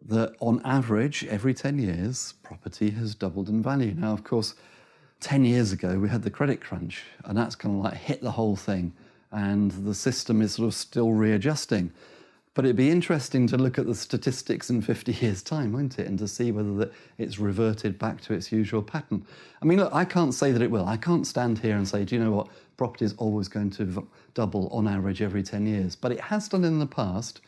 that 0.06 0.36
on 0.40 0.62
average, 0.64 1.26
every 1.26 1.54
10 1.54 1.80
years, 1.80 2.34
property 2.44 2.92
has 2.92 3.16
doubled 3.16 3.50
in 3.50 3.62
value. 3.62 3.94
Now, 3.94 4.14
of 4.14 4.24
course, 4.24 4.56
10 5.22 5.46
years 5.46 5.72
ago, 5.72 5.98
we 5.98 6.10
had 6.10 6.24
the 6.24 6.30
credit 6.30 6.60
crunch, 6.60 7.04
and 7.26 7.38
that's 7.38 7.56
kind 7.56 7.78
of 7.78 7.84
like 7.84 7.94
hit 7.94 8.22
the 8.22 8.32
whole 8.32 8.58
thing, 8.58 8.94
and 9.32 9.72
the 9.72 9.96
system 9.96 10.42
is 10.42 10.56
sort 10.56 10.68
of 10.68 10.74
still 10.74 11.14
readjusting. 11.14 11.92
But 12.56 12.66
it'd 12.66 12.76
be 12.76 12.92
interesting 12.92 13.48
to 13.48 13.58
look 13.58 13.80
at 13.80 13.88
the 13.88 13.96
statistics 13.96 14.70
in 14.70 14.82
50 14.82 15.12
years' 15.14 15.42
time, 15.42 15.74
won't 15.74 15.98
it? 15.98 16.06
And 16.06 16.20
to 16.20 16.28
see 16.28 16.52
whether 16.52 16.74
that 16.76 16.94
it's 17.18 17.40
reverted 17.40 17.98
back 17.98 18.22
to 18.22 18.34
its 18.34 18.52
usual 18.52 18.84
pattern. 18.84 19.26
I 19.62 19.66
mean, 19.66 19.80
look, 19.80 19.94
I 19.94 20.06
can't 20.06 20.36
say 20.36 20.52
that 20.52 20.62
it 20.62 20.70
will. 20.70 20.86
I 20.86 20.98
can't 20.98 21.26
stand 21.26 21.60
here 21.60 21.76
and 21.76 21.88
say, 21.88 22.06
do 22.06 22.16
you 22.16 22.24
know 22.24 22.32
what? 22.32 22.50
Property 22.78 23.06
is 23.06 23.16
always 23.18 23.48
going 23.48 23.72
to 23.72 24.08
double 24.36 24.68
on 24.68 24.88
average 24.88 25.22
every 25.22 25.42
10 25.42 25.66
years. 25.66 25.96
But 25.96 26.12
it 26.12 26.20
has 26.20 26.48
done 26.48 26.64
in 26.64 26.78
the 26.78 26.86
past. 26.86 27.42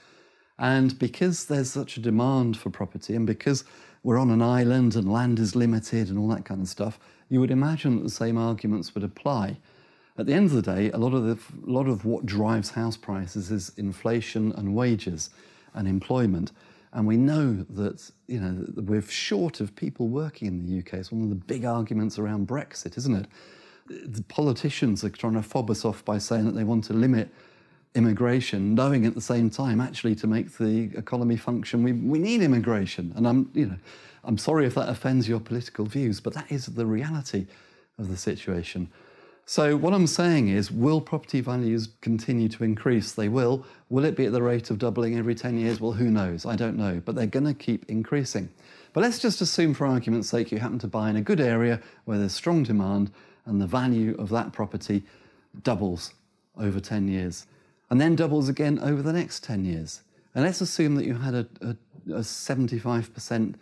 And 0.57 0.97
because 0.97 1.45
there's 1.45 1.69
such 1.69 1.97
a 1.97 2.01
demand 2.01 2.57
for 2.57 2.69
property 2.69 3.15
and 3.15 3.27
because 3.27 3.63
we're 4.03 4.17
on 4.17 4.31
an 4.31 4.41
island 4.41 4.95
and 4.95 5.11
land 5.11 5.37
is 5.37 5.55
limited 5.55 6.09
and 6.09 6.17
all 6.17 6.29
that 6.29 6.45
kind 6.45 6.61
of 6.61 6.67
stuff, 6.67 6.99
you 7.29 7.39
would 7.39 7.51
imagine 7.51 7.97
that 7.97 8.03
the 8.03 8.09
same 8.09 8.37
arguments 8.37 8.95
would 8.95 9.03
apply. 9.03 9.57
At 10.17 10.28
the 10.28 10.34
end 10.34 10.45
of 10.45 10.54
the 10.54 10.62
day, 10.62 10.91
a 10.91 10.97
lot 10.97 11.13
of, 11.13 11.23
the, 11.23 11.38
a 11.67 11.71
lot 11.71 11.88
of 11.88 12.06
what 12.06 12.25
drives 12.25 12.71
house 12.71 12.95
prices 12.95 13.51
is 13.51 13.71
inflation 13.78 14.54
and 14.54 14.73
wages 14.73 15.30
and 15.73 15.88
employment. 15.88 16.51
And 16.93 17.06
we 17.06 17.17
know 17.17 17.65
that 17.71 18.10
you 18.28 18.39
know 18.39 18.65
we're 18.75 19.01
short 19.01 19.60
of 19.60 19.75
people 19.75 20.08
working 20.08 20.47
in 20.47 20.65
the 20.65 20.80
UK. 20.80 20.93
It's 20.99 21.12
one 21.12 21.23
of 21.23 21.30
the 21.30 21.36
big 21.36 21.65
arguments 21.65 22.17
around 22.17 22.47
Brexit, 22.47 22.97
isn't 22.97 23.15
it? 23.15 23.28
The 23.88 24.23
politicians 24.23 25.04
are 25.04 25.10
trying 25.10 25.34
to 25.34 25.43
fob 25.43 25.69
us 25.69 25.84
off 25.84 26.06
by 26.06 26.17
saying 26.17 26.45
that 26.45 26.56
they 26.56 26.63
want 26.63 26.86
to 26.86 26.93
limit 26.93 27.30
immigration, 27.95 28.75
knowing 28.75 29.06
at 29.06 29.15
the 29.15 29.21
same 29.21 29.49
time, 29.49 29.82
actually, 29.82 30.15
to 30.15 30.28
make 30.28 30.58
the 30.58 30.91
economy 30.97 31.38
function, 31.38 31.84
we, 31.84 31.93
we 31.93 32.19
need 32.19 32.41
immigration. 32.41 33.13
And 33.15 33.28
I'm, 33.28 33.49
you 33.54 33.67
know, 33.67 33.78
I'm 34.23 34.38
sorry 34.38 34.65
if 34.65 34.75
that 34.75 34.89
offends 34.89 35.28
your 35.30 35.39
political 35.39 35.86
views, 35.86 36.19
but 36.19 36.34
that 36.34 36.51
is 36.51 36.65
the 36.65 36.86
reality 36.86 37.47
of 37.97 38.10
the 38.10 38.17
situation. 38.17 38.89
So, 39.47 39.77
what 39.77 39.93
I'm 39.93 40.08
saying 40.08 40.47
is, 40.47 40.71
will 40.71 40.99
property 40.99 41.39
values 41.39 41.89
continue 42.01 42.49
to 42.49 42.63
increase? 42.63 43.12
They 43.12 43.29
will. 43.29 43.63
Will 43.89 44.03
it 44.03 44.15
be 44.15 44.25
at 44.25 44.31
the 44.31 44.41
rate 44.41 44.71
of 44.71 44.79
doubling 44.79 45.15
every 45.15 45.36
10 45.36 45.60
years? 45.60 45.79
Well, 45.79 45.91
who 45.91 46.10
knows? 46.10 46.47
I 46.47 46.55
don't 46.55 46.75
know. 46.77 46.99
But 47.05 47.13
they're 47.13 47.27
going 47.27 47.45
to 47.45 47.53
keep 47.53 47.86
increasing. 47.88 48.49
But 48.93 49.01
let's 49.01 49.19
just 49.19 49.41
assume, 49.41 49.75
for 49.75 49.86
argument's 49.86 50.29
sake, 50.29 50.51
you 50.51 50.58
happen 50.58 50.79
to 50.79 50.88
buy 50.88 51.12
in 51.12 51.15
a 51.15 51.21
good 51.21 51.39
area 51.39 51.79
where 52.05 52.17
there's 52.17 52.34
strong 52.34 52.63
demand 52.63 53.12
and 53.45 53.62
the 53.62 53.67
value 53.67 54.15
of 54.17 54.29
that 54.29 54.51
property 54.51 55.03
doubles 55.62 56.13
over 56.58 56.79
10 56.79 57.08
years 57.08 57.45
and 57.89 58.01
then 58.01 58.15
doubles 58.15 58.49
again 58.49 58.79
over 58.79 59.01
the 59.01 59.13
next 59.13 59.43
10 59.43 59.63
years. 59.65 60.01
And 60.34 60.43
let's 60.43 60.62
assume 60.62 60.95
that 60.95 61.05
you 61.05 61.15
had 61.15 61.36
a, 61.36 61.47
a, 61.62 61.69
a 62.13 62.19
75% 62.19 63.55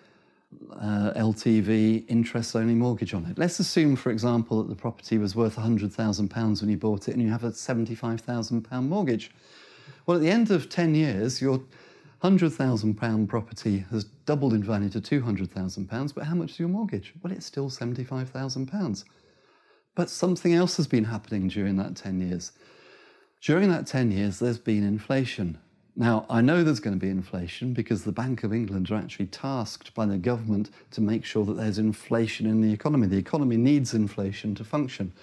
uh, 0.72 1.14
LTV 1.16 2.06
interest 2.08 2.56
only 2.56 2.76
mortgage 2.76 3.14
on 3.14 3.26
it. 3.26 3.38
Let's 3.38 3.60
assume, 3.60 3.96
for 3.96 4.12
example, 4.12 4.62
that 4.62 4.70
the 4.70 4.76
property 4.76 5.18
was 5.18 5.36
worth 5.36 5.56
£100,000 5.56 6.62
when 6.62 6.70
you 6.70 6.78
bought 6.78 7.08
it 7.08 7.14
and 7.14 7.22
you 7.22 7.30
have 7.30 7.44
a 7.44 7.52
£75,000 7.52 8.84
mortgage. 8.84 9.32
Well, 10.06 10.18
at 10.18 10.22
the 10.22 10.30
end 10.30 10.52
of 10.52 10.70
10 10.70 10.96
years, 10.96 11.42
your 11.42 11.62
£100,000 12.24 13.28
property 13.28 13.86
has 13.92 14.06
doubled 14.26 14.54
in 14.54 14.64
value 14.64 14.90
to 14.90 15.02
£200,000, 15.02 16.16
but 16.16 16.24
how 16.24 16.36
much 16.36 16.52
is 16.52 16.60
your 16.60 16.70
mortgage? 16.70 17.14
Well, 17.22 17.34
it's 17.34 17.46
still 17.46 17.70
£75,000. 17.70 19.04
But 19.96 20.10
something 20.10 20.54
else 20.54 20.78
has 20.78 20.88
been 20.88 21.04
happening 21.04 21.50
during 21.50 21.76
that 21.78 21.96
10 21.96 22.20
years. 22.20 22.54
During 23.42 23.70
that 23.70 23.86
10 23.86 24.12
years, 24.12 24.40
there's 24.40 24.58
been 24.58 24.84
inflation. 24.84 25.58
Now, 25.96 26.26
I 26.28 26.42
know 26.42 26.64
there's 26.64 26.80
going 26.80 27.00
to 27.00 27.06
be 27.06 27.12
inflation 27.12 27.74
because 27.74 28.04
the 28.04 28.12
Bank 28.12 28.44
of 28.44 28.52
England 28.52 28.90
are 28.90 28.96
actually 28.96 29.28
tasked 29.28 29.94
by 29.94 30.08
the 30.08 30.18
government 30.18 30.72
to 30.92 31.02
make 31.02 31.24
sure 31.24 31.46
that 31.46 31.54
there's 31.54 31.78
inflation 31.78 32.48
in 32.48 32.62
the 32.62 32.74
economy. 32.74 33.06
The 33.06 33.18
economy 33.18 33.58
needs 33.58 33.94
inflation 33.94 34.56
to 34.56 34.64
function. 34.64 35.14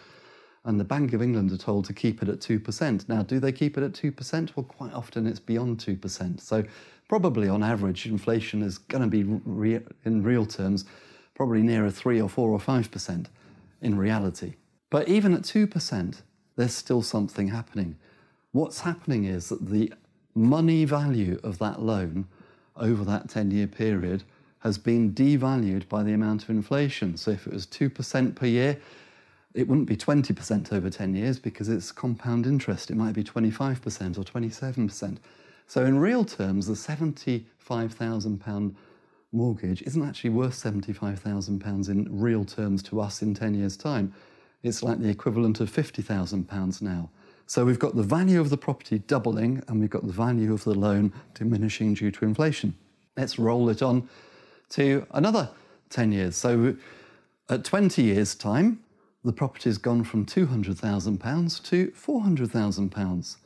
And 0.65 0.79
the 0.79 0.85
Bank 0.85 1.13
of 1.13 1.23
England 1.23 1.51
are 1.51 1.57
told 1.57 1.87
to 1.87 1.93
keep 1.93 2.23
it 2.23 2.29
at 2.29 2.39
2%. 2.39 3.09
Now, 3.09 3.23
do 3.23 3.41
they 3.41 3.51
keep 3.51 3.77
it 3.79 3.83
at 3.83 3.93
2%? 3.93 4.51
Well, 4.55 4.65
quite 4.65 4.93
often 4.93 5.27
it's 5.27 5.41
beyond 5.41 5.79
2%. 5.79 6.41
So, 6.41 6.63
probably 7.09 7.49
on 7.49 7.65
average, 7.65 8.07
inflation 8.07 8.63
is 8.63 8.79
going 8.79 9.03
to 9.03 9.09
be, 9.09 9.25
re- 9.25 9.81
in 10.05 10.23
real 10.23 10.47
terms, 10.47 10.85
probably 11.35 11.63
nearer 11.63 11.91
3 11.91 12.21
or 12.21 12.29
4 12.29 12.51
or 12.51 12.61
5% 12.61 13.27
in 13.83 13.99
reality. 13.99 14.55
But 14.91 15.09
even 15.09 15.35
at 15.35 15.43
2%, 15.43 16.23
there's 16.55 16.75
still 16.75 17.03
something 17.03 17.49
happening. 17.49 17.97
What's 18.53 18.81
happening 18.81 19.25
is 19.25 19.49
that 19.49 19.67
the 19.67 19.93
money 20.35 20.85
value 20.85 21.41
of 21.43 21.59
that 21.59 21.83
loan 21.83 22.27
over 22.77 23.05
that 23.05 23.29
10 23.29 23.51
year 23.51 23.67
period 23.67 24.23
has 24.61 24.79
been 24.79 25.13
devalued 25.13 25.89
by 25.89 26.03
the 26.03 26.13
amount 26.13 26.43
of 26.43 26.51
inflation. 26.51 27.17
So 27.17 27.31
if 27.31 27.47
it 27.47 27.53
was 27.53 27.67
2% 27.67 28.35
per 28.35 28.47
year, 28.47 28.79
it 29.55 29.67
wouldn't 29.67 29.89
be 29.89 29.97
20% 29.97 30.73
over 30.73 30.91
10 30.91 31.15
years 31.15 31.39
because 31.39 31.69
it's 31.69 31.91
compound 31.91 32.47
interest. 32.47 32.91
It 32.91 32.97
might 32.97 33.15
be 33.15 33.25
25% 33.25 34.19
or 34.19 34.23
27%. 34.23 35.19
So 35.67 35.85
in 35.85 35.99
real 35.99 36.25
terms, 36.25 36.67
the 36.67 36.75
£75,000 36.75 38.75
mortgage 39.33 39.83
isn't 39.83 40.03
actually 40.03 40.31
worth 40.31 40.55
£75,000 40.55 41.89
in 41.89 42.21
real 42.21 42.45
terms 42.45 42.83
to 42.85 43.01
us 43.01 43.23
in 43.23 43.35
10 43.35 43.55
years' 43.55 43.77
time. 43.77 44.13
It's 44.63 44.83
like 44.83 45.01
the 45.01 45.09
equivalent 45.09 45.61
of 45.61 45.71
£50,000 45.71 46.83
now. 46.83 47.11
So 47.51 47.65
we've 47.65 47.81
got 47.81 47.97
the 47.97 48.05
value 48.05 48.41
of 48.41 48.49
the 48.49 48.57
property 48.57 49.01
doubling 49.01 49.61
and 49.67 49.81
we've 49.81 49.91
got 49.91 50.07
the 50.07 50.13
value 50.13 50.55
of 50.55 50.63
the 50.63 50.73
loan 50.73 51.13
diminishing 51.35 51.95
due 51.95 52.13
to 52.13 52.25
inflation. 52.25 52.77
Let's 53.17 53.41
roll 53.41 53.69
it 53.71 53.83
on 53.83 54.09
to 54.69 55.05
another 55.11 55.51
10 55.89 56.13
years. 56.13 56.37
So 56.37 56.77
at 57.49 57.65
20 57.65 58.03
years' 58.03 58.37
time, 58.37 58.79
the 59.25 59.33
property's 59.33 59.79
gone 59.79 60.05
from 60.05 60.27
£200,000 60.27 61.63
to 61.65 61.89
£400,000. 61.89 63.37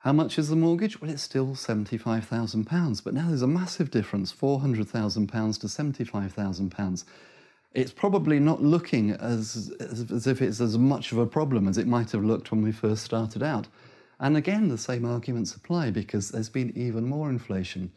How 0.00 0.12
much 0.12 0.38
is 0.38 0.50
the 0.50 0.56
mortgage? 0.56 1.00
Well, 1.00 1.10
it's 1.10 1.22
still 1.22 1.54
£75,000, 1.54 3.02
but 3.02 3.14
now 3.14 3.28
there's 3.28 3.40
a 3.40 3.46
massive 3.46 3.90
difference 3.90 4.34
£400,000 4.34 5.60
to 5.60 5.66
£75,000 5.66 7.04
it's 7.76 7.92
probably 7.92 8.40
not 8.40 8.62
looking 8.62 9.10
as, 9.10 9.70
as, 9.80 10.10
as, 10.10 10.26
if 10.26 10.40
it's 10.40 10.62
as 10.62 10.78
much 10.78 11.12
of 11.12 11.18
a 11.18 11.26
problem 11.26 11.68
as 11.68 11.76
it 11.76 11.86
might 11.86 12.10
have 12.12 12.24
looked 12.24 12.50
when 12.50 12.62
we 12.62 12.72
first 12.72 13.04
started 13.04 13.42
out. 13.42 13.68
And 14.18 14.34
again, 14.34 14.68
the 14.68 14.78
same 14.78 15.04
arguments 15.04 15.54
apply 15.54 15.90
because 15.90 16.30
there's 16.30 16.48
been 16.48 16.72
even 16.74 17.04
more 17.04 17.28
inflation. 17.28 17.92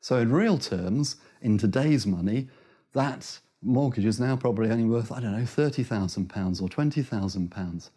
So, 0.00 0.18
in 0.18 0.30
real 0.30 0.58
terms, 0.58 1.16
in 1.42 1.58
today's 1.58 2.06
money, 2.06 2.48
that 2.92 3.40
mortgage 3.62 4.04
is 4.04 4.20
now 4.20 4.36
probably 4.36 4.70
only 4.70 4.84
worth, 4.84 5.10
I 5.10 5.18
don't 5.18 5.36
know, 5.36 5.42
£30,000 5.42 6.62
or 6.62 6.68
£20,000. 6.68 7.90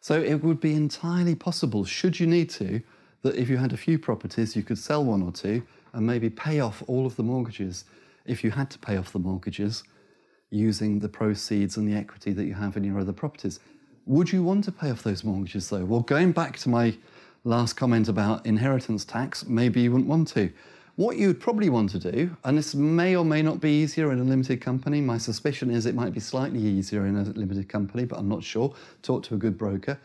So, 0.00 0.18
it 0.18 0.42
would 0.42 0.60
be 0.60 0.72
entirely 0.72 1.34
possible, 1.34 1.84
should 1.84 2.18
you 2.18 2.26
need 2.26 2.48
to, 2.50 2.80
that 3.20 3.36
if 3.36 3.50
you 3.50 3.58
had 3.58 3.74
a 3.74 3.76
few 3.76 3.98
properties, 3.98 4.56
you 4.56 4.62
could 4.62 4.78
sell 4.78 5.04
one 5.04 5.20
or 5.20 5.30
two 5.30 5.62
and 5.92 6.06
maybe 6.06 6.30
pay 6.30 6.60
off 6.60 6.82
all 6.86 7.04
of 7.04 7.16
the 7.16 7.22
mortgages 7.22 7.84
if 8.24 8.42
you 8.42 8.50
had 8.50 8.70
to 8.70 8.78
pay 8.78 8.96
off 8.96 9.12
the 9.12 9.18
mortgages 9.18 9.84
using 10.54 11.00
the 11.00 11.08
proceeds 11.08 11.76
and 11.76 11.88
the 11.88 11.94
equity 11.94 12.32
that 12.32 12.44
you 12.44 12.54
have 12.54 12.76
in 12.76 12.84
your 12.84 12.98
other 12.98 13.12
properties. 13.12 13.60
Would 14.06 14.32
you 14.32 14.42
want 14.42 14.64
to 14.64 14.72
pay 14.72 14.90
off 14.90 15.02
those 15.02 15.24
mortgages 15.24 15.68
though? 15.68 15.84
Well, 15.84 16.00
going 16.00 16.32
back 16.32 16.56
to 16.58 16.68
my 16.68 16.96
last 17.42 17.74
comment 17.74 18.08
about 18.08 18.46
inheritance 18.46 19.04
tax, 19.04 19.46
maybe 19.46 19.80
you 19.82 19.92
wouldn't 19.92 20.08
want 20.08 20.28
to. 20.28 20.52
What 20.96 21.16
you'd 21.16 21.40
probably 21.40 21.70
want 21.70 21.90
to 21.90 21.98
do, 21.98 22.36
and 22.44 22.56
this 22.56 22.74
may 22.74 23.16
or 23.16 23.24
may 23.24 23.42
not 23.42 23.60
be 23.60 23.82
easier 23.82 24.12
in 24.12 24.20
a 24.20 24.24
limited 24.24 24.60
company, 24.60 25.00
my 25.00 25.18
suspicion 25.18 25.70
is 25.70 25.86
it 25.86 25.94
might 25.94 26.14
be 26.14 26.20
slightly 26.20 26.60
easier 26.60 27.04
in 27.06 27.16
a 27.16 27.24
limited 27.24 27.68
company, 27.68 28.04
but 28.04 28.18
I'm 28.18 28.28
not 28.28 28.44
sure. 28.44 28.72
Talk 29.02 29.24
to 29.24 29.34
a 29.34 29.38
good 29.38 29.58
broker. 29.58 29.98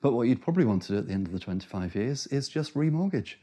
But 0.00 0.12
what 0.12 0.28
you'd 0.28 0.40
probably 0.40 0.64
want 0.64 0.82
to 0.82 0.92
do 0.92 0.98
at 0.98 1.08
the 1.08 1.12
end 1.12 1.26
of 1.26 1.32
the 1.32 1.40
25 1.40 1.96
years 1.96 2.28
is 2.28 2.48
just 2.48 2.74
remortgage. 2.74 3.34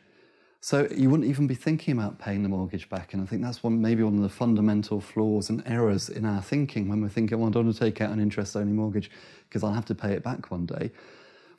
So 0.67 0.85
you 0.93 1.09
wouldn't 1.09 1.29
even 1.29 1.47
be 1.47 1.55
thinking 1.55 1.97
about 1.97 2.19
paying 2.19 2.43
the 2.43 2.49
mortgage 2.49 2.89
back. 2.89 3.13
And 3.13 3.23
I 3.23 3.25
think 3.25 3.41
that's 3.41 3.63
one, 3.63 3.81
maybe 3.81 4.03
one 4.03 4.17
of 4.17 4.21
the 4.21 4.27
fundamental 4.27 4.99
flaws 4.99 5.49
and 5.49 5.63
errors 5.65 6.09
in 6.09 6.25
our 6.25 6.41
thinking 6.41 6.89
when 6.89 7.01
we're 7.01 7.07
thinking, 7.07 7.39
well, 7.39 7.47
I 7.47 7.51
don't 7.53 7.67
want 7.67 7.77
to 7.77 7.81
take 7.85 8.01
out 8.01 8.11
an 8.11 8.19
interest 8.19 8.53
only 8.53 8.73
mortgage 8.73 9.09
because 9.47 9.63
I'll 9.63 9.71
have 9.71 9.85
to 9.85 9.95
pay 9.95 10.11
it 10.11 10.23
back 10.23 10.51
one 10.51 10.65
day. 10.65 10.91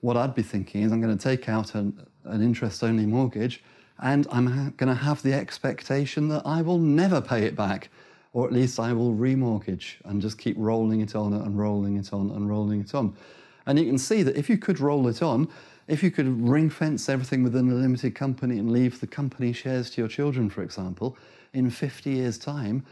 What 0.03 0.19
I'd 0.19 0.35
be 0.35 0.43
thinking 0.43 0.83
is 0.83 0.93
I'm 0.93 1.01
going 1.01 1.17
to 1.17 1.25
take 1.25 1.49
out 1.49 1.75
an, 1.75 2.07
an 2.25 2.43
interest 2.43 2.85
only 2.85 3.07
mortgage 3.07 3.63
and 3.99 4.27
I'm 4.31 4.47
ha- 4.47 4.73
going 4.77 4.95
to 4.95 5.03
have 5.03 5.23
the 5.23 5.33
expectation 5.33 6.29
that 6.29 6.43
I 6.45 6.61
will 6.61 6.79
never 6.79 7.23
pay 7.23 7.45
it 7.45 7.57
back, 7.57 7.89
or 8.35 8.47
at 8.47 8.53
least 8.53 8.79
I 8.79 8.93
will 8.93 9.15
remortgage 9.15 9.95
and 10.05 10.21
just 10.21 10.37
keep 10.37 10.57
rolling 10.59 11.01
it 11.01 11.15
on 11.15 11.33
and 11.33 11.59
rolling 11.59 11.97
it 11.97 12.13
on 12.13 12.31
and 12.33 12.47
rolling 12.47 12.83
it 12.83 12.95
on. 12.95 13.17
And 13.65 13.79
you 13.79 13.87
can 13.87 13.97
see 13.97 14.23
that 14.23 14.37
if 14.37 14.51
you 14.51 14.59
could 14.59 14.81
roll 14.81 15.09
it 15.09 15.23
on, 15.23 15.49
if 15.89 16.03
you 16.03 16.11
could 16.11 16.27
ring 16.49 16.71
fence 16.71 17.09
everything 17.09 17.43
within 17.43 17.71
a 17.71 17.75
limited 17.75 18.15
company 18.15 18.59
and 18.59 18.71
leave 18.71 19.01
the 19.01 19.07
company 19.07 19.53
shares 19.53 19.91
to 19.91 20.01
your 20.01 20.09
children, 20.09 20.51
for 20.51 20.63
example, 20.63 21.17
in 21.55 21.71
50 21.71 22.11
years' 22.11 22.39
time, 22.39 22.85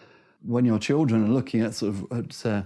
when 0.42 0.64
your 0.64 0.78
children 0.78 1.24
are 1.24 1.32
looking 1.32 1.60
at 1.60 1.74
sort 1.74 1.94
of 1.94 2.12
at, 2.12 2.46
uh, 2.46 2.62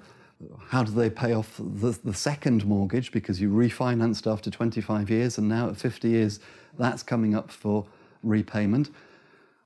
how 0.69 0.83
do 0.83 0.93
they 0.93 1.11
pay 1.11 1.33
off 1.33 1.57
the, 1.59 1.99
the 2.05 2.14
second 2.14 2.64
mortgage 2.64 3.12
because 3.12 3.40
you 3.40 3.51
refinanced 3.51 4.31
after 4.31 4.51
25 4.51 5.11
years 5.11 5.37
and 5.37 5.49
now 5.49 5.68
at 5.68 5.76
50 5.76 6.09
years 6.09 6.41
that's 6.78 7.03
coming 7.03 7.35
up 7.35 7.51
for 7.51 7.87
repayment. 8.22 8.91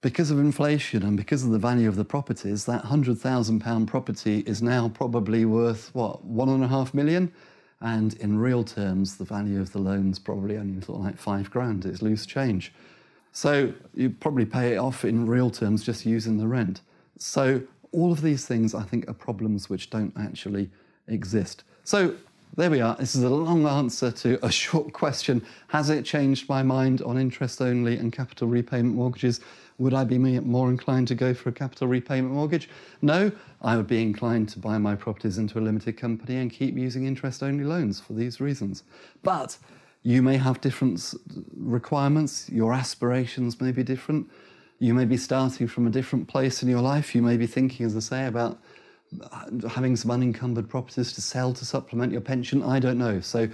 Because 0.00 0.30
of 0.30 0.38
inflation 0.38 1.02
and 1.02 1.16
because 1.16 1.44
of 1.44 1.50
the 1.50 1.58
value 1.58 1.88
of 1.88 1.96
the 1.96 2.04
properties, 2.04 2.66
that 2.66 2.84
£100,000 2.84 3.86
property 3.86 4.40
is 4.40 4.62
now 4.62 4.88
probably 4.88 5.44
worth, 5.44 5.94
what, 5.94 6.24
one 6.24 6.48
and 6.48 6.62
a 6.62 6.68
half 6.68 6.92
million? 6.92 7.32
And 7.84 8.14
in 8.14 8.38
real 8.38 8.64
terms, 8.64 9.18
the 9.18 9.24
value 9.24 9.60
of 9.60 9.72
the 9.72 9.78
loan's 9.78 10.18
probably 10.18 10.56
only 10.56 10.80
sort 10.80 11.00
of 11.00 11.04
like 11.04 11.18
five 11.18 11.50
grand. 11.50 11.84
It's 11.84 12.00
loose 12.00 12.24
change. 12.24 12.72
So 13.32 13.74
you 13.94 14.08
probably 14.08 14.46
pay 14.46 14.72
it 14.72 14.78
off 14.78 15.04
in 15.04 15.26
real 15.26 15.50
terms 15.50 15.84
just 15.84 16.06
using 16.06 16.38
the 16.38 16.46
rent. 16.46 16.80
So 17.18 17.60
all 17.92 18.10
of 18.10 18.22
these 18.22 18.46
things, 18.46 18.74
I 18.74 18.84
think, 18.84 19.06
are 19.10 19.12
problems 19.12 19.68
which 19.68 19.90
don't 19.90 20.14
actually 20.18 20.70
exist. 21.08 21.64
So 21.84 22.14
there 22.56 22.70
we 22.70 22.80
are. 22.80 22.96
This 22.96 23.14
is 23.14 23.22
a 23.22 23.28
long 23.28 23.66
answer 23.66 24.10
to 24.10 24.42
a 24.42 24.50
short 24.62 24.94
question. 24.94 25.44
Has 25.68 25.90
it 25.90 26.06
changed 26.06 26.48
my 26.48 26.62
mind 26.62 27.02
on 27.02 27.18
interest 27.18 27.60
only 27.60 27.98
and 27.98 28.10
capital 28.10 28.48
repayment 28.48 28.94
mortgages? 28.94 29.40
Would 29.78 29.94
I 29.94 30.04
be 30.04 30.18
more 30.18 30.68
inclined 30.70 31.08
to 31.08 31.14
go 31.14 31.34
for 31.34 31.48
a 31.48 31.52
capital 31.52 31.88
repayment 31.88 32.32
mortgage? 32.32 32.68
No, 33.02 33.32
I 33.60 33.76
would 33.76 33.88
be 33.88 34.00
inclined 34.00 34.48
to 34.50 34.58
buy 34.58 34.78
my 34.78 34.94
properties 34.94 35.36
into 35.36 35.58
a 35.58 35.62
limited 35.62 35.96
company 35.96 36.36
and 36.36 36.50
keep 36.50 36.76
using 36.76 37.06
interest 37.06 37.42
only 37.42 37.64
loans 37.64 37.98
for 37.98 38.12
these 38.12 38.40
reasons. 38.40 38.84
But 39.22 39.58
you 40.02 40.22
may 40.22 40.36
have 40.36 40.60
different 40.60 41.14
requirements, 41.56 42.48
your 42.50 42.72
aspirations 42.72 43.60
may 43.60 43.72
be 43.72 43.82
different. 43.82 44.30
You 44.78 44.92
may 44.92 45.06
be 45.06 45.16
starting 45.16 45.66
from 45.66 45.86
a 45.86 45.90
different 45.90 46.28
place 46.28 46.62
in 46.62 46.68
your 46.68 46.80
life. 46.80 47.14
You 47.14 47.22
may 47.22 47.36
be 47.36 47.46
thinking, 47.46 47.86
as 47.86 47.96
I 47.96 48.00
say, 48.00 48.26
about 48.26 48.58
uh, 49.22 49.68
having 49.68 49.96
some 49.96 50.10
unencumbered 50.10 50.68
properties 50.68 51.12
to 51.12 51.22
sell 51.22 51.54
to 51.54 51.64
supplement 51.64 52.12
your 52.12 52.20
pension. 52.20 52.62
I 52.62 52.80
don't 52.80 52.98
know. 52.98 53.20
So 53.20 53.48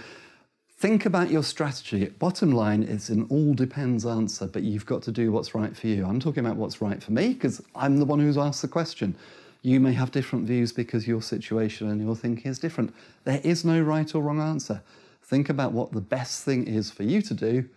think 0.81 1.05
about 1.05 1.31
your 1.31 1.43
strategy. 1.43 2.07
Bottom 2.07 2.53
line, 2.53 2.83
it's 2.83 3.11
an 3.11 3.27
all 3.29 3.53
depends 3.53 4.07
answer, 4.07 4.47
but 4.47 4.63
you've 4.63 4.87
got 4.87 5.03
to 5.03 5.13
do 5.13 5.31
what's 5.31 5.55
right 5.55 5.77
for 5.77 5.87
you. 5.87 6.07
I'm 6.07 6.19
talking 6.19 6.45
about 6.45 6.57
what's 6.57 6.81
right 6.81 7.03
for 7.03 7.13
me 7.13 7.35
because 7.35 7.63
I'm 7.75 7.99
the 7.99 8.07
one 8.07 8.19
who's 8.19 8.39
asked 8.39 8.63
the 8.63 8.69
question. 8.69 9.15
You 9.61 9.79
may 9.79 9.93
have 9.93 10.11
different 10.11 10.47
views 10.47 10.73
because 10.73 11.07
your 11.07 11.21
situation 11.21 11.91
and 11.91 12.01
your 12.01 12.17
thinking 12.17 12.51
is 12.51 12.59
different. 12.59 12.95
There 13.25 13.43
is 13.45 13.63
no 13.63 13.79
right 13.83 14.13
or 14.15 14.23
wrong 14.23 14.41
answer. 14.41 14.83
Think 15.23 15.51
about 15.51 15.73
what 15.73 15.93
the 15.93 16.01
best 16.01 16.45
thing 16.45 16.67
is 16.67 16.91
for 16.91 17.03
you 17.03 17.21
to 17.23 17.35
do 17.35 17.69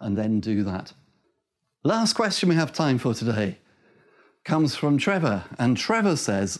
and 0.00 0.18
then 0.18 0.40
do 0.40 0.64
that. 0.64 0.92
Last 1.84 2.14
question 2.14 2.48
we 2.48 2.56
have 2.56 2.72
time 2.72 2.98
for 2.98 3.14
today 3.14 3.58
comes 4.42 4.74
from 4.74 4.98
Trevor. 4.98 5.44
And 5.60 5.76
Trevor 5.76 6.16
says, 6.16 6.58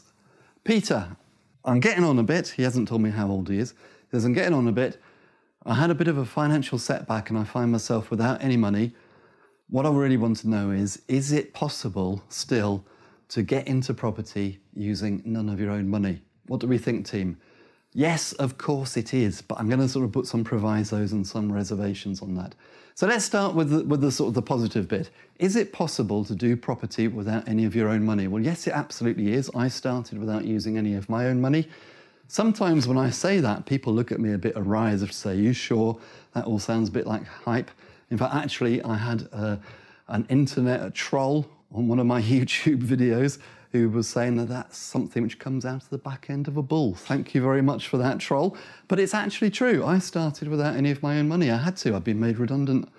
Peter, 0.63 1.17
I'm 1.65 1.81
getting 1.81 2.05
on 2.05 2.21
a 2.21 2.23
bit. 2.23 2.51
He 2.51 2.63
hasn't 2.63 2.87
told 2.87 3.01
me 3.01 3.11
how 3.11 3.29
old 3.29 3.49
he 3.49 3.59
is. 3.59 3.73
He 3.73 4.17
says, 4.17 4.25
I'm 4.25 4.33
getting 4.33 4.55
on 4.55 4.69
a 4.69 4.73
bit. 4.73 5.01
I 5.69 5.75
had 5.75 5.91
a 5.91 5.95
bit 5.95 6.09
of 6.09 6.17
a 6.17 6.25
financial 6.25 6.79
setback 6.79 7.29
and 7.29 7.39
I 7.39 7.45
find 7.45 7.71
myself 7.71 8.11
without 8.11 8.43
any 8.43 8.57
money. 8.57 8.95
What 9.69 9.85
I 9.85 9.91
really 9.91 10.17
want 10.17 10.39
to 10.39 10.49
know 10.49 10.71
is 10.71 11.03
is 11.09 11.31
it 11.31 11.53
possible 11.53 12.25
still 12.31 12.87
to 13.29 13.43
get 13.43 13.69
into 13.69 13.93
property 13.93 14.61
using 14.73 15.21
none 15.27 15.51
of 15.51 15.61
your 15.61 15.71
own 15.71 15.87
money? 15.87 16.23
What 16.47 16.61
do 16.61 16.67
we 16.67 16.79
think, 16.79 17.07
team? 17.07 17.37
Yes, 17.93 18.33
of 18.33 18.57
course 18.57 18.97
it 18.97 19.13
is, 19.13 19.43
but 19.43 19.61
I'm 19.61 19.69
going 19.69 19.81
to 19.81 19.89
sort 19.91 20.07
of 20.07 20.13
put 20.13 20.27
some 20.27 20.43
provisos 20.43 21.13
and 21.13 21.27
some 21.27 21.53
reservations 21.53 22.23
on 22.23 22.35
that. 22.37 22.55
So 22.95 23.07
let's 23.07 23.27
start 23.27 23.55
with 23.55 23.69
the, 23.69 23.85
with 23.85 24.01
the 24.01 24.11
sort 24.11 24.29
of 24.29 24.35
the 24.35 24.43
positive 24.43 24.89
bit. 24.89 25.11
Is 25.39 25.55
it 25.55 25.75
possible 25.75 26.25
to 26.25 26.35
do 26.35 26.57
property 26.57 27.09
without 27.09 27.47
any 27.47 27.67
of 27.67 27.77
your 27.77 27.91
own 27.91 28.07
money? 28.07 28.27
Well, 28.27 28.43
yes, 28.43 28.67
it 28.67 28.73
absolutely 28.73 29.35
is. 29.35 29.51
I 29.55 29.69
started 29.69 30.17
without 30.17 30.47
using 30.47 30.79
any 30.79 30.95
of 30.95 31.11
my 31.11 31.27
own 31.27 31.43
money. 31.43 31.69
Sometimes 32.31 32.87
when 32.87 32.99
I 32.99 33.09
say 33.09 33.41
that, 33.41 33.65
people 33.65 33.95
look 33.95 34.13
at 34.13 34.21
me 34.21 34.35
a 34.35 34.39
bit 34.39 34.53
awry 34.55 34.91
as 34.91 35.03
if 35.03 35.11
to 35.11 35.17
say, 35.17 35.35
you 35.35 35.55
sure? 35.55 35.99
That 36.35 36.45
all 36.45 36.59
sounds 36.59 36.91
a 36.91 36.93
bit 36.93 37.07
like 37.07 37.25
hype. 37.25 37.71
In 38.11 38.19
fact, 38.19 38.35
actually, 38.35 38.83
I 38.83 38.97
had 38.99 39.23
a, 39.33 39.59
an 40.09 40.27
internet 40.29 40.95
troll 40.95 41.47
on 41.73 41.89
one 41.89 41.99
of 41.99 42.07
my 42.07 42.21
YouTube 42.35 42.83
videos 42.83 43.39
who 43.73 43.89
was 43.89 44.09
saying 44.09 44.37
that 44.37 44.49
that's 44.49 44.77
something 44.77 45.23
which 45.23 45.39
comes 45.39 45.65
out 45.65 45.83
of 45.83 45.89
the 45.89 45.97
back 45.97 46.29
end 46.29 46.49
of 46.49 46.59
a 46.59 46.63
bull. 46.63 46.95
Thank 46.95 47.35
you 47.35 47.41
very 47.41 47.63
much 47.63 47.89
for 47.89 47.97
that 47.97 48.19
troll. 48.19 48.57
But 48.89 49.01
it's 49.01 49.15
actually 49.15 49.51
true. 49.51 49.85
I 49.85 49.99
started 49.99 50.49
without 50.49 50.77
any 50.77 50.91
of 50.91 51.03
my 51.03 51.19
own 51.19 51.29
money. 51.29 51.51
I 51.51 51.57
had 51.57 51.77
to. 51.79 51.97
I'd 51.97 52.05
been 52.05 52.21
made 52.21 52.39
redundant 52.39 52.91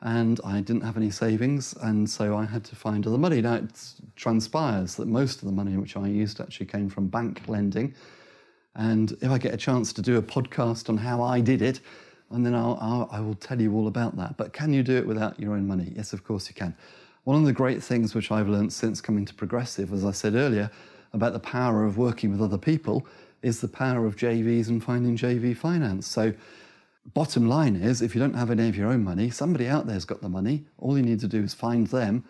and 0.00 0.40
I 0.44 0.60
didn't 0.60 0.82
have 0.82 0.96
any 0.96 1.10
savings, 1.10 1.74
and 1.82 2.08
so 2.08 2.36
I 2.36 2.44
had 2.44 2.62
to 2.66 2.76
find 2.76 3.04
other 3.04 3.18
money. 3.18 3.40
Now, 3.42 3.54
it 3.54 3.92
transpires 4.14 4.94
that 4.94 5.08
most 5.08 5.40
of 5.40 5.46
the 5.46 5.52
money 5.52 5.76
which 5.76 5.96
I 5.96 6.06
used 6.06 6.40
actually 6.40 6.66
came 6.66 6.88
from 6.88 7.08
bank 7.08 7.42
lending. 7.48 7.94
And 8.78 9.12
if 9.20 9.30
I 9.30 9.38
get 9.38 9.52
a 9.52 9.56
chance 9.56 9.92
to 9.92 10.00
do 10.00 10.16
a 10.16 10.22
podcast 10.22 10.88
on 10.88 10.96
how 10.96 11.20
I 11.20 11.40
did 11.40 11.60
it, 11.60 11.80
and 12.30 12.46
then 12.46 12.54
I'll, 12.54 12.78
I'll 12.80 13.08
I 13.10 13.20
will 13.20 13.34
tell 13.34 13.60
you 13.60 13.74
all 13.74 13.88
about 13.88 14.16
that. 14.16 14.36
But 14.36 14.52
can 14.52 14.72
you 14.72 14.82
do 14.82 14.96
it 14.96 15.06
without 15.06 15.38
your 15.38 15.54
own 15.54 15.66
money? 15.66 15.92
Yes, 15.96 16.12
of 16.12 16.24
course 16.24 16.48
you 16.48 16.54
can. 16.54 16.74
One 17.24 17.36
of 17.36 17.44
the 17.44 17.52
great 17.52 17.82
things 17.82 18.14
which 18.14 18.30
I've 18.30 18.48
learned 18.48 18.72
since 18.72 19.00
coming 19.00 19.24
to 19.26 19.34
Progressive, 19.34 19.92
as 19.92 20.04
I 20.04 20.12
said 20.12 20.34
earlier, 20.34 20.70
about 21.12 21.32
the 21.32 21.40
power 21.40 21.84
of 21.84 21.98
working 21.98 22.30
with 22.30 22.40
other 22.40 22.56
people 22.56 23.06
is 23.42 23.60
the 23.60 23.68
power 23.68 24.06
of 24.06 24.16
JVs 24.16 24.68
and 24.68 24.82
finding 24.82 25.16
JV 25.16 25.56
finance. 25.56 26.06
So, 26.06 26.32
bottom 27.14 27.48
line 27.48 27.74
is 27.74 28.00
if 28.00 28.14
you 28.14 28.20
don't 28.20 28.34
have 28.34 28.50
any 28.50 28.68
of 28.68 28.76
your 28.76 28.90
own 28.90 29.02
money, 29.02 29.28
somebody 29.30 29.66
out 29.66 29.86
there's 29.86 30.04
got 30.04 30.20
the 30.20 30.28
money. 30.28 30.66
All 30.78 30.96
you 30.96 31.02
need 31.02 31.20
to 31.20 31.28
do 31.28 31.42
is 31.42 31.52
find 31.52 31.88
them, 31.88 32.24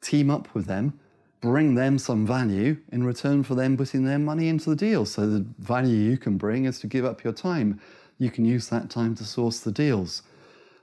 team 0.00 0.30
up 0.30 0.54
with 0.54 0.66
them, 0.66 0.98
bring 1.40 1.74
them 1.74 1.98
some 1.98 2.26
value 2.26 2.76
in 2.92 3.04
return 3.04 3.42
for 3.42 3.54
them 3.54 3.76
putting 3.76 4.04
their 4.04 4.18
money 4.18 4.48
into 4.48 4.70
the 4.70 4.76
deal. 4.76 5.04
So, 5.04 5.26
the 5.26 5.46
value 5.58 5.96
you 5.96 6.16
can 6.16 6.36
bring 6.36 6.64
is 6.64 6.78
to 6.80 6.86
give 6.86 7.04
up 7.04 7.22
your 7.24 7.32
time. 7.32 7.80
You 8.18 8.30
can 8.30 8.44
use 8.44 8.68
that 8.68 8.90
time 8.90 9.14
to 9.16 9.24
source 9.24 9.60
the 9.60 9.72
deals. 9.72 10.22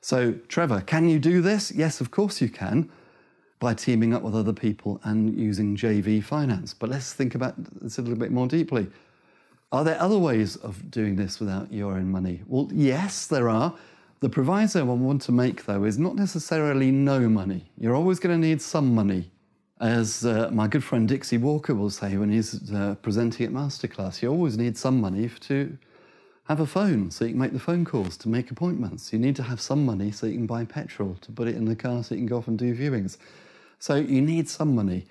So, 0.01 0.33
Trevor, 0.47 0.81
can 0.81 1.09
you 1.09 1.19
do 1.19 1.41
this? 1.41 1.71
Yes, 1.71 1.99
of 1.99 2.11
course 2.11 2.41
you 2.41 2.49
can 2.49 2.89
by 3.59 3.73
teaming 3.73 4.13
up 4.13 4.21
with 4.21 4.35
other 4.35 4.53
people 4.53 4.99
and 5.03 5.37
using 5.37 5.75
JV 5.75 6.23
finance. 6.23 6.73
But 6.73 6.89
let's 6.89 7.13
think 7.13 7.35
about 7.35 7.55
this 7.81 7.97
a 7.97 8.01
little 8.01 8.17
bit 8.17 8.31
more 8.31 8.47
deeply. 8.47 8.87
Are 9.71 9.83
there 9.83 9.99
other 9.99 10.17
ways 10.17 10.55
of 10.57 10.91
doing 10.91 11.15
this 11.15 11.39
without 11.39 11.73
your 11.73 11.93
own 11.93 12.11
money? 12.11 12.41
Well, 12.47 12.69
yes, 12.71 13.27
there 13.27 13.49
are. 13.49 13.73
The 14.19 14.29
proviso 14.29 14.79
I 14.79 14.83
want 14.83 15.21
to 15.23 15.31
make, 15.31 15.65
though, 15.65 15.83
is 15.83 15.97
not 15.97 16.15
necessarily 16.15 16.91
no 16.91 17.27
money. 17.27 17.69
You're 17.77 17.95
always 17.95 18.19
going 18.19 18.39
to 18.39 18.47
need 18.47 18.61
some 18.61 18.93
money. 18.93 19.31
As 19.79 20.25
uh, 20.25 20.49
my 20.53 20.67
good 20.69 20.85
friend 20.85 21.05
Dixie 21.05 21.37
Walker 21.37 21.75
will 21.75 21.89
say 21.89 22.15
when 22.15 22.31
he's 22.31 22.71
uh, 22.71 22.95
presenting 23.01 23.45
at 23.45 23.51
Masterclass, 23.51 24.21
you 24.21 24.29
always 24.29 24.57
need 24.57 24.77
some 24.77 25.01
money 25.01 25.29
to 25.41 25.77
have 26.45 26.61
a 26.61 26.65
phone 26.65 27.11
so 27.11 27.25
you 27.25 27.31
can 27.31 27.39
make 27.39 27.51
the 27.51 27.59
phone 27.59 27.83
calls, 27.83 28.15
to 28.17 28.29
make 28.29 28.49
appointments. 28.49 29.11
You 29.11 29.19
need 29.19 29.35
to 29.35 29.43
have 29.43 29.59
some 29.59 29.85
money 29.85 30.11
so 30.11 30.27
you 30.27 30.35
can 30.35 30.45
buy 30.45 30.63
petrol, 30.63 31.17
to 31.19 31.31
put 31.31 31.49
it 31.49 31.55
in 31.55 31.65
the 31.65 31.75
car 31.75 32.03
so 32.03 32.15
you 32.15 32.21
can 32.21 32.27
go 32.27 32.37
off 32.37 32.47
and 32.47 32.57
do 32.57 32.73
viewings. 32.73 33.17
So 33.79 33.95
you 33.95 34.21
need 34.21 34.47
some 34.47 34.73
money. 34.75 35.07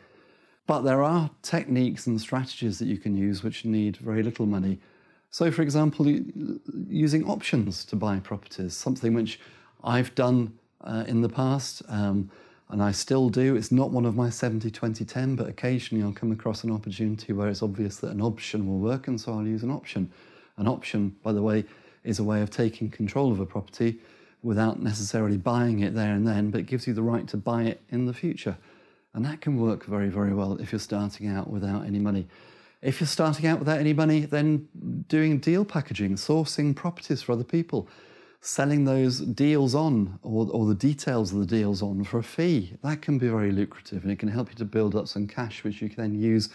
But 0.67 0.81
there 0.81 1.03
are 1.03 1.29
techniques 1.43 2.07
and 2.07 2.19
strategies 2.19 2.79
that 2.79 2.87
you 2.87 2.97
can 2.97 3.19
use 3.19 3.43
which 3.43 3.67
need 3.67 3.99
very 3.99 4.23
little 4.23 4.47
money. 4.47 4.81
So, 5.31 5.51
for 5.51 5.61
example, 5.61 6.07
using 6.89 7.29
options 7.29 7.85
to 7.87 7.97
buy 7.97 8.19
properties, 8.21 8.75
something 8.75 9.13
which 9.13 9.39
I've 9.83 10.15
done 10.15 10.59
uh, 10.81 11.05
in 11.07 11.21
the 11.21 11.29
past 11.29 11.83
um, 11.89 12.31
and 12.75 12.83
I 12.83 12.91
still 12.91 13.29
do. 13.29 13.55
It's 13.55 13.71
not 13.71 13.93
one 13.93 14.05
of 14.05 14.17
my 14.17 14.31
70 14.31 14.69
20 14.69 15.05
10, 15.05 15.37
but 15.37 15.49
occasionally 15.49 16.03
I'll 16.03 16.13
come 16.13 16.33
across 16.33 16.65
an 16.65 16.73
opportunity 16.73 17.33
where 17.33 17.49
it's 17.49 17.63
obvious 17.63 17.99
that 17.99 18.11
an 18.11 18.21
option 18.21 18.67
will 18.67 18.81
work, 18.81 19.07
and 19.07 19.21
so 19.21 19.33
I'll 19.33 19.47
use 19.47 19.63
an 19.63 19.71
option. 19.71 20.11
An 20.57 20.67
option, 20.67 21.15
by 21.23 21.31
the 21.31 21.41
way, 21.41 21.67
is 22.03 22.19
a 22.19 22.25
way 22.25 22.43
of 22.43 22.51
taking 22.51 22.91
control 22.91 23.31
of 23.31 23.39
a 23.39 23.47
property 23.47 24.01
without 24.43 24.83
necessarily 24.83 25.37
buying 25.37 25.79
it 25.81 25.95
there 25.95 26.15
and 26.15 26.27
then, 26.27 26.51
but 26.51 26.63
it 26.63 26.67
gives 26.67 26.89
you 26.89 26.95
the 26.95 27.03
right 27.03 27.29
to 27.29 27.37
buy 27.37 27.63
it 27.63 27.81
in 27.91 28.07
the 28.07 28.13
future. 28.13 28.57
And 29.13 29.25
that 29.25 29.41
can 29.41 29.61
work 29.61 29.85
very, 29.85 30.09
very 30.09 30.35
well 30.35 30.57
if 30.61 30.73
you're 30.73 30.81
starting 30.81 31.29
out 31.29 31.49
without 31.49 31.85
any 31.85 32.01
money. 32.01 32.27
If 32.83 33.01
you're 33.01 33.07
starting 33.07 33.47
out 33.47 33.61
without 33.61 33.79
any 33.79 33.93
money, 33.93 34.25
then 34.27 34.69
doing 35.07 35.39
deal 35.39 35.65
packaging, 35.65 36.17
sourcing 36.17 36.75
properties 36.75 37.23
for 37.23 37.35
other 37.35 37.45
people, 37.45 37.89
selling 38.45 38.85
those 38.85 39.21
deals 39.21 39.75
on 39.75 40.19
or, 40.23 40.47
or 40.51 40.67
the 40.67 40.75
details 40.75 41.33
of 41.33 41.39
the 41.39 41.47
deals 41.47 41.81
on 41.81 42.05
for 42.05 42.19
a 42.19 42.23
fee, 42.23 42.77
that 42.83 43.01
can 43.01 43.17
be 43.17 43.27
very 43.27 43.51
lucrative 43.51 44.03
and 44.03 44.13
it 44.13 44.19
can 44.19 44.29
help 44.29 44.51
you 44.51 44.55
to 44.55 44.67
build 44.67 44.95
up 44.95 45.09
some 45.09 45.27
cash 45.27 45.65
which 45.65 45.81
you 45.81 45.89
can 45.89 45.97
then 45.97 46.21
use 46.21 46.51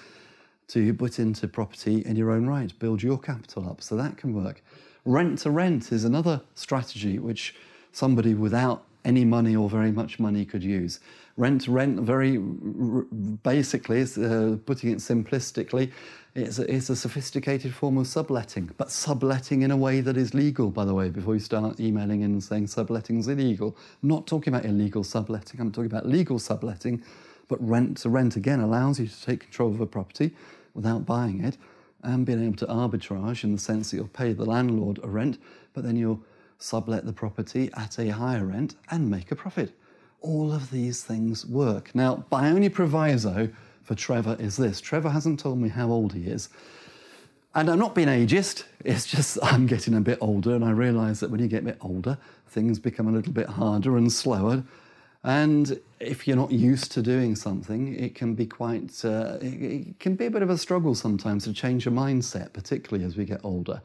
to 0.67 0.93
put 0.93 1.17
into 1.17 1.47
property 1.47 2.05
in 2.05 2.15
your 2.15 2.29
own 2.29 2.45
right, 2.45 2.77
build 2.77 3.01
your 3.01 3.17
capital 3.17 3.67
up. 3.67 3.81
So 3.81 3.95
that 3.95 4.17
can 4.17 4.35
work. 4.35 4.61
Rent 5.03 5.39
to 5.39 5.49
rent 5.49 5.91
is 5.91 6.03
another 6.03 6.41
strategy 6.53 7.17
which 7.17 7.55
somebody 7.91 8.35
without 8.35 8.83
any 9.03 9.25
money 9.25 9.55
or 9.55 9.67
very 9.67 9.91
much 9.91 10.19
money 10.19 10.45
could 10.45 10.63
use. 10.63 10.99
Rent 11.39 11.61
to 11.61 11.71
rent, 11.71 12.01
very 12.01 12.37
basically, 12.37 14.01
uh, 14.01 14.57
putting 14.65 14.91
it 14.91 14.97
simplistically, 14.97 15.89
it's 16.35 16.59
a, 16.59 16.69
it's 16.69 16.89
a 16.89 16.97
sophisticated 16.97 17.73
form 17.73 17.97
of 17.97 18.07
subletting, 18.07 18.71
but 18.75 18.91
subletting 18.91 19.61
in 19.61 19.71
a 19.71 19.77
way 19.77 20.01
that 20.01 20.17
is 20.17 20.33
legal, 20.33 20.69
by 20.69 20.83
the 20.83 20.93
way, 20.93 21.07
before 21.07 21.35
you 21.35 21.39
start 21.39 21.79
emailing 21.79 22.23
in 22.23 22.31
and 22.31 22.43
saying 22.43 22.67
subletting 22.67 23.19
is 23.19 23.29
illegal. 23.29 23.77
I'm 24.03 24.09
not 24.09 24.27
talking 24.27 24.53
about 24.53 24.65
illegal 24.65 25.01
subletting, 25.05 25.61
I'm 25.61 25.71
talking 25.71 25.89
about 25.89 26.05
legal 26.05 26.39
subletting, 26.39 27.01
but 27.47 27.65
rent 27.65 27.95
to 27.99 28.09
rent 28.09 28.35
again 28.35 28.59
allows 28.59 28.99
you 28.99 29.07
to 29.07 29.21
take 29.21 29.39
control 29.39 29.69
of 29.69 29.79
a 29.79 29.85
property 29.85 30.35
without 30.73 31.05
buying 31.05 31.41
it 31.41 31.57
and 32.03 32.25
being 32.25 32.45
able 32.45 32.57
to 32.57 32.65
arbitrage 32.65 33.45
in 33.45 33.53
the 33.53 33.61
sense 33.61 33.91
that 33.91 33.95
you'll 33.95 34.09
pay 34.09 34.33
the 34.33 34.43
landlord 34.43 34.99
a 35.03 35.07
rent, 35.07 35.37
but 35.71 35.85
then 35.85 35.95
you'll 35.95 36.21
sublet 36.57 37.05
the 37.05 37.13
property 37.13 37.69
at 37.77 37.97
a 37.97 38.09
higher 38.09 38.43
rent 38.43 38.75
and 38.91 39.09
make 39.09 39.31
a 39.31 39.37
profit. 39.37 39.71
All 40.21 40.51
of 40.51 40.71
these 40.71 41.03
things 41.03 41.45
work. 41.45 41.93
Now, 41.95 42.25
my 42.31 42.49
only 42.49 42.69
proviso 42.69 43.49
for 43.83 43.95
Trevor 43.95 44.35
is 44.39 44.57
this 44.57 44.81
Trevor 44.81 45.09
hasn't 45.09 45.39
told 45.39 45.59
me 45.59 45.69
how 45.69 45.89
old 45.89 46.13
he 46.13 46.27
is. 46.27 46.49
And 47.55 47.69
I'm 47.69 47.79
not 47.79 47.95
being 47.95 48.07
ageist, 48.07 48.65
it's 48.85 49.07
just 49.07 49.37
I'm 49.43 49.65
getting 49.65 49.95
a 49.95 50.01
bit 50.01 50.19
older, 50.21 50.53
and 50.55 50.63
I 50.63 50.71
realise 50.71 51.19
that 51.21 51.31
when 51.31 51.39
you 51.39 51.47
get 51.47 51.63
a 51.63 51.65
bit 51.65 51.77
older, 51.81 52.17
things 52.47 52.79
become 52.79 53.07
a 53.07 53.11
little 53.11 53.33
bit 53.33 53.47
harder 53.47 53.97
and 53.97 54.11
slower. 54.11 54.63
And 55.23 55.79
if 55.99 56.27
you're 56.27 56.37
not 56.37 56.51
used 56.51 56.91
to 56.93 57.01
doing 57.01 57.35
something, 57.35 57.93
it 57.95 58.15
can 58.15 58.35
be 58.35 58.45
quite, 58.45 59.03
uh, 59.03 59.37
it 59.41 59.99
can 59.99 60.15
be 60.15 60.27
a 60.27 60.31
bit 60.31 60.41
of 60.41 60.49
a 60.49 60.57
struggle 60.57 60.95
sometimes 60.95 61.43
to 61.43 61.53
change 61.53 61.85
your 61.85 61.93
mindset, 61.93 62.53
particularly 62.53 63.03
as 63.05 63.17
we 63.17 63.25
get 63.25 63.41
older. 63.43 63.81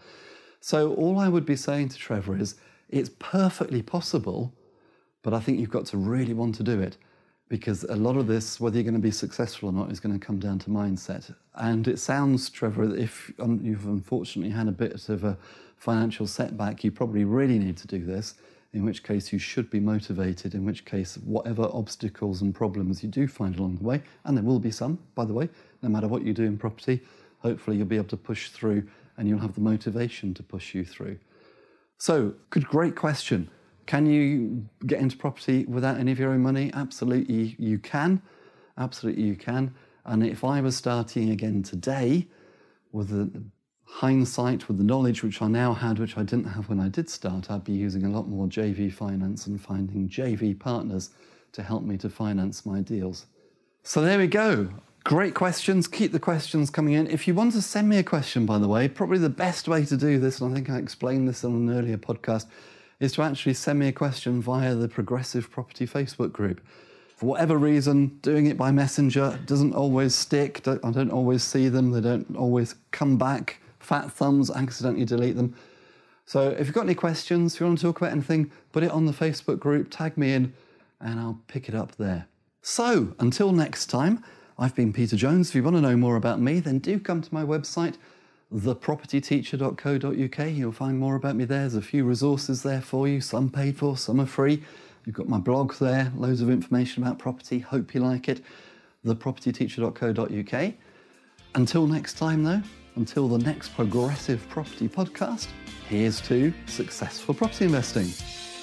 So, 0.60 0.94
all 0.94 1.18
I 1.18 1.28
would 1.28 1.44
be 1.44 1.56
saying 1.56 1.88
to 1.90 1.96
Trevor 1.96 2.36
is 2.36 2.54
it's 2.88 3.10
perfectly 3.18 3.82
possible, 3.82 4.52
but 5.24 5.34
I 5.34 5.40
think 5.40 5.58
you've 5.58 5.70
got 5.78 5.86
to 5.86 5.96
really 5.96 6.34
want 6.34 6.54
to 6.56 6.62
do 6.62 6.80
it. 6.80 6.96
because 7.48 7.84
a 7.84 7.96
lot 7.96 8.16
of 8.16 8.26
this, 8.26 8.58
whether 8.58 8.76
you're 8.76 8.84
going 8.84 8.94
to 8.94 9.00
be 9.00 9.10
successful 9.10 9.68
or 9.68 9.72
not, 9.72 9.90
is 9.90 10.00
going 10.00 10.18
to 10.18 10.24
come 10.24 10.38
down 10.38 10.58
to 10.60 10.70
mindset. 10.70 11.34
And 11.54 11.86
it 11.86 11.98
sounds, 11.98 12.48
Trevor, 12.48 12.86
that 12.88 12.98
if 12.98 13.32
you've 13.38 13.84
unfortunately 13.84 14.50
had 14.50 14.66
a 14.66 14.72
bit 14.72 15.08
of 15.08 15.24
a 15.24 15.36
financial 15.76 16.26
setback, 16.26 16.82
you 16.82 16.90
probably 16.90 17.24
really 17.24 17.58
need 17.58 17.76
to 17.76 17.86
do 17.86 18.04
this, 18.04 18.34
in 18.72 18.84
which 18.84 19.02
case 19.02 19.32
you 19.32 19.38
should 19.38 19.70
be 19.70 19.78
motivated, 19.78 20.54
in 20.54 20.64
which 20.64 20.84
case, 20.84 21.16
whatever 21.18 21.68
obstacles 21.72 22.40
and 22.40 22.54
problems 22.54 23.02
you 23.02 23.08
do 23.08 23.28
find 23.28 23.58
along 23.58 23.76
the 23.76 23.84
way, 23.84 24.02
and 24.24 24.36
there 24.36 24.44
will 24.44 24.58
be 24.58 24.70
some, 24.70 24.98
by 25.14 25.24
the 25.24 25.34
way, 25.34 25.48
no 25.82 25.88
matter 25.88 26.08
what 26.08 26.24
you 26.24 26.32
do 26.32 26.44
in 26.44 26.56
property, 26.56 27.02
hopefully 27.38 27.76
you'll 27.76 27.86
be 27.86 27.96
able 27.96 28.08
to 28.08 28.16
push 28.16 28.48
through 28.48 28.82
and 29.16 29.28
you'll 29.28 29.38
have 29.38 29.54
the 29.54 29.60
motivation 29.60 30.34
to 30.34 30.42
push 30.42 30.74
you 30.74 30.84
through. 30.84 31.18
So, 31.98 32.34
good, 32.50 32.66
great 32.66 32.96
question. 32.96 33.48
Can 33.86 34.06
you 34.06 34.66
get 34.86 35.00
into 35.00 35.16
property 35.16 35.64
without 35.66 35.98
any 35.98 36.12
of 36.12 36.18
your 36.18 36.30
own 36.30 36.42
money? 36.42 36.70
Absolutely, 36.74 37.56
you 37.58 37.78
can. 37.78 38.22
Absolutely, 38.78 39.22
you 39.22 39.36
can. 39.36 39.74
And 40.04 40.24
if 40.24 40.44
I 40.44 40.60
was 40.60 40.76
starting 40.76 41.30
again 41.30 41.62
today 41.62 42.26
with 42.92 43.08
the 43.08 43.42
hindsight, 43.84 44.68
with 44.68 44.78
the 44.78 44.84
knowledge 44.84 45.22
which 45.22 45.40
I 45.40 45.46
now 45.46 45.72
had, 45.72 45.98
which 45.98 46.16
I 46.16 46.22
didn't 46.22 46.46
have 46.46 46.68
when 46.68 46.80
I 46.80 46.88
did 46.88 47.08
start, 47.08 47.50
I'd 47.50 47.64
be 47.64 47.72
using 47.72 48.04
a 48.04 48.10
lot 48.10 48.28
more 48.28 48.46
JV 48.46 48.92
finance 48.92 49.46
and 49.46 49.60
finding 49.60 50.08
JV 50.08 50.58
partners 50.58 51.10
to 51.52 51.62
help 51.62 51.82
me 51.82 51.96
to 51.98 52.10
finance 52.10 52.66
my 52.66 52.80
deals. 52.80 53.26
So 53.82 54.00
there 54.00 54.18
we 54.18 54.26
go. 54.26 54.68
Great 55.04 55.34
questions. 55.34 55.86
Keep 55.86 56.12
the 56.12 56.18
questions 56.18 56.70
coming 56.70 56.94
in. 56.94 57.06
If 57.06 57.28
you 57.28 57.34
want 57.34 57.52
to 57.52 57.62
send 57.62 57.88
me 57.88 57.98
a 57.98 58.02
question, 58.02 58.46
by 58.46 58.58
the 58.58 58.66
way, 58.66 58.88
probably 58.88 59.18
the 59.18 59.28
best 59.28 59.68
way 59.68 59.84
to 59.84 59.96
do 59.96 60.18
this, 60.18 60.40
and 60.40 60.50
I 60.50 60.54
think 60.54 60.70
I 60.70 60.78
explained 60.78 61.28
this 61.28 61.44
on 61.44 61.54
an 61.54 61.70
earlier 61.70 61.98
podcast, 61.98 62.46
is 63.04 63.12
to 63.12 63.22
actually 63.22 63.54
send 63.54 63.78
me 63.78 63.88
a 63.88 63.92
question 63.92 64.40
via 64.40 64.74
the 64.74 64.88
Progressive 64.88 65.50
Property 65.50 65.86
Facebook 65.86 66.32
group. 66.32 66.60
For 67.16 67.26
whatever 67.26 67.56
reason, 67.58 68.18
doing 68.22 68.46
it 68.46 68.56
by 68.56 68.72
messenger 68.72 69.38
doesn't 69.46 69.74
always 69.74 70.14
stick. 70.14 70.66
I 70.66 70.90
don't 70.90 71.10
always 71.10 71.44
see 71.44 71.68
them. 71.68 71.92
They 71.92 72.00
don't 72.00 72.34
always 72.34 72.74
come 72.90 73.18
back. 73.18 73.60
Fat 73.78 74.10
thumbs, 74.10 74.50
accidentally 74.50 75.04
delete 75.04 75.36
them. 75.36 75.54
So 76.24 76.48
if 76.48 76.66
you've 76.66 76.74
got 76.74 76.84
any 76.84 76.94
questions, 76.94 77.54
if 77.54 77.60
you 77.60 77.66
want 77.66 77.78
to 77.78 77.84
talk 77.84 77.98
about 78.00 78.12
anything, 78.12 78.50
put 78.72 78.82
it 78.82 78.90
on 78.90 79.04
the 79.04 79.12
Facebook 79.12 79.58
group, 79.58 79.90
tag 79.90 80.16
me 80.16 80.32
in, 80.32 80.54
and 81.00 81.20
I'll 81.20 81.40
pick 81.46 81.68
it 81.68 81.74
up 81.74 81.96
there. 81.96 82.26
So 82.62 83.14
until 83.18 83.52
next 83.52 83.86
time, 83.86 84.24
I've 84.58 84.74
been 84.74 84.94
Peter 84.94 85.16
Jones. 85.16 85.50
If 85.50 85.54
you 85.54 85.62
want 85.62 85.76
to 85.76 85.82
know 85.82 85.98
more 85.98 86.16
about 86.16 86.40
me, 86.40 86.60
then 86.60 86.78
do 86.78 86.98
come 86.98 87.20
to 87.20 87.34
my 87.34 87.44
website, 87.44 87.96
thepropertyteacher.co.uk. 88.54 90.48
You'll 90.52 90.72
find 90.72 90.98
more 90.98 91.16
about 91.16 91.36
me 91.36 91.44
there. 91.44 91.60
There's 91.60 91.74
a 91.74 91.82
few 91.82 92.04
resources 92.04 92.62
there 92.62 92.80
for 92.80 93.08
you, 93.08 93.20
some 93.20 93.50
paid 93.50 93.76
for, 93.76 93.96
some 93.96 94.20
are 94.20 94.26
free. 94.26 94.62
You've 95.04 95.16
got 95.16 95.28
my 95.28 95.38
blog 95.38 95.74
there, 95.74 96.12
loads 96.16 96.40
of 96.40 96.48
information 96.48 97.02
about 97.02 97.18
property. 97.18 97.58
Hope 97.58 97.94
you 97.94 98.00
like 98.00 98.28
it. 98.28 98.42
Thepropertyteacher.co.uk. 99.04 100.74
Until 101.56 101.86
next 101.86 102.14
time, 102.14 102.42
though, 102.42 102.62
until 102.96 103.28
the 103.28 103.38
next 103.38 103.74
Progressive 103.74 104.48
Property 104.48 104.88
podcast, 104.88 105.48
here's 105.88 106.20
to 106.22 106.54
successful 106.66 107.34
property 107.34 107.66
investing. 107.66 108.53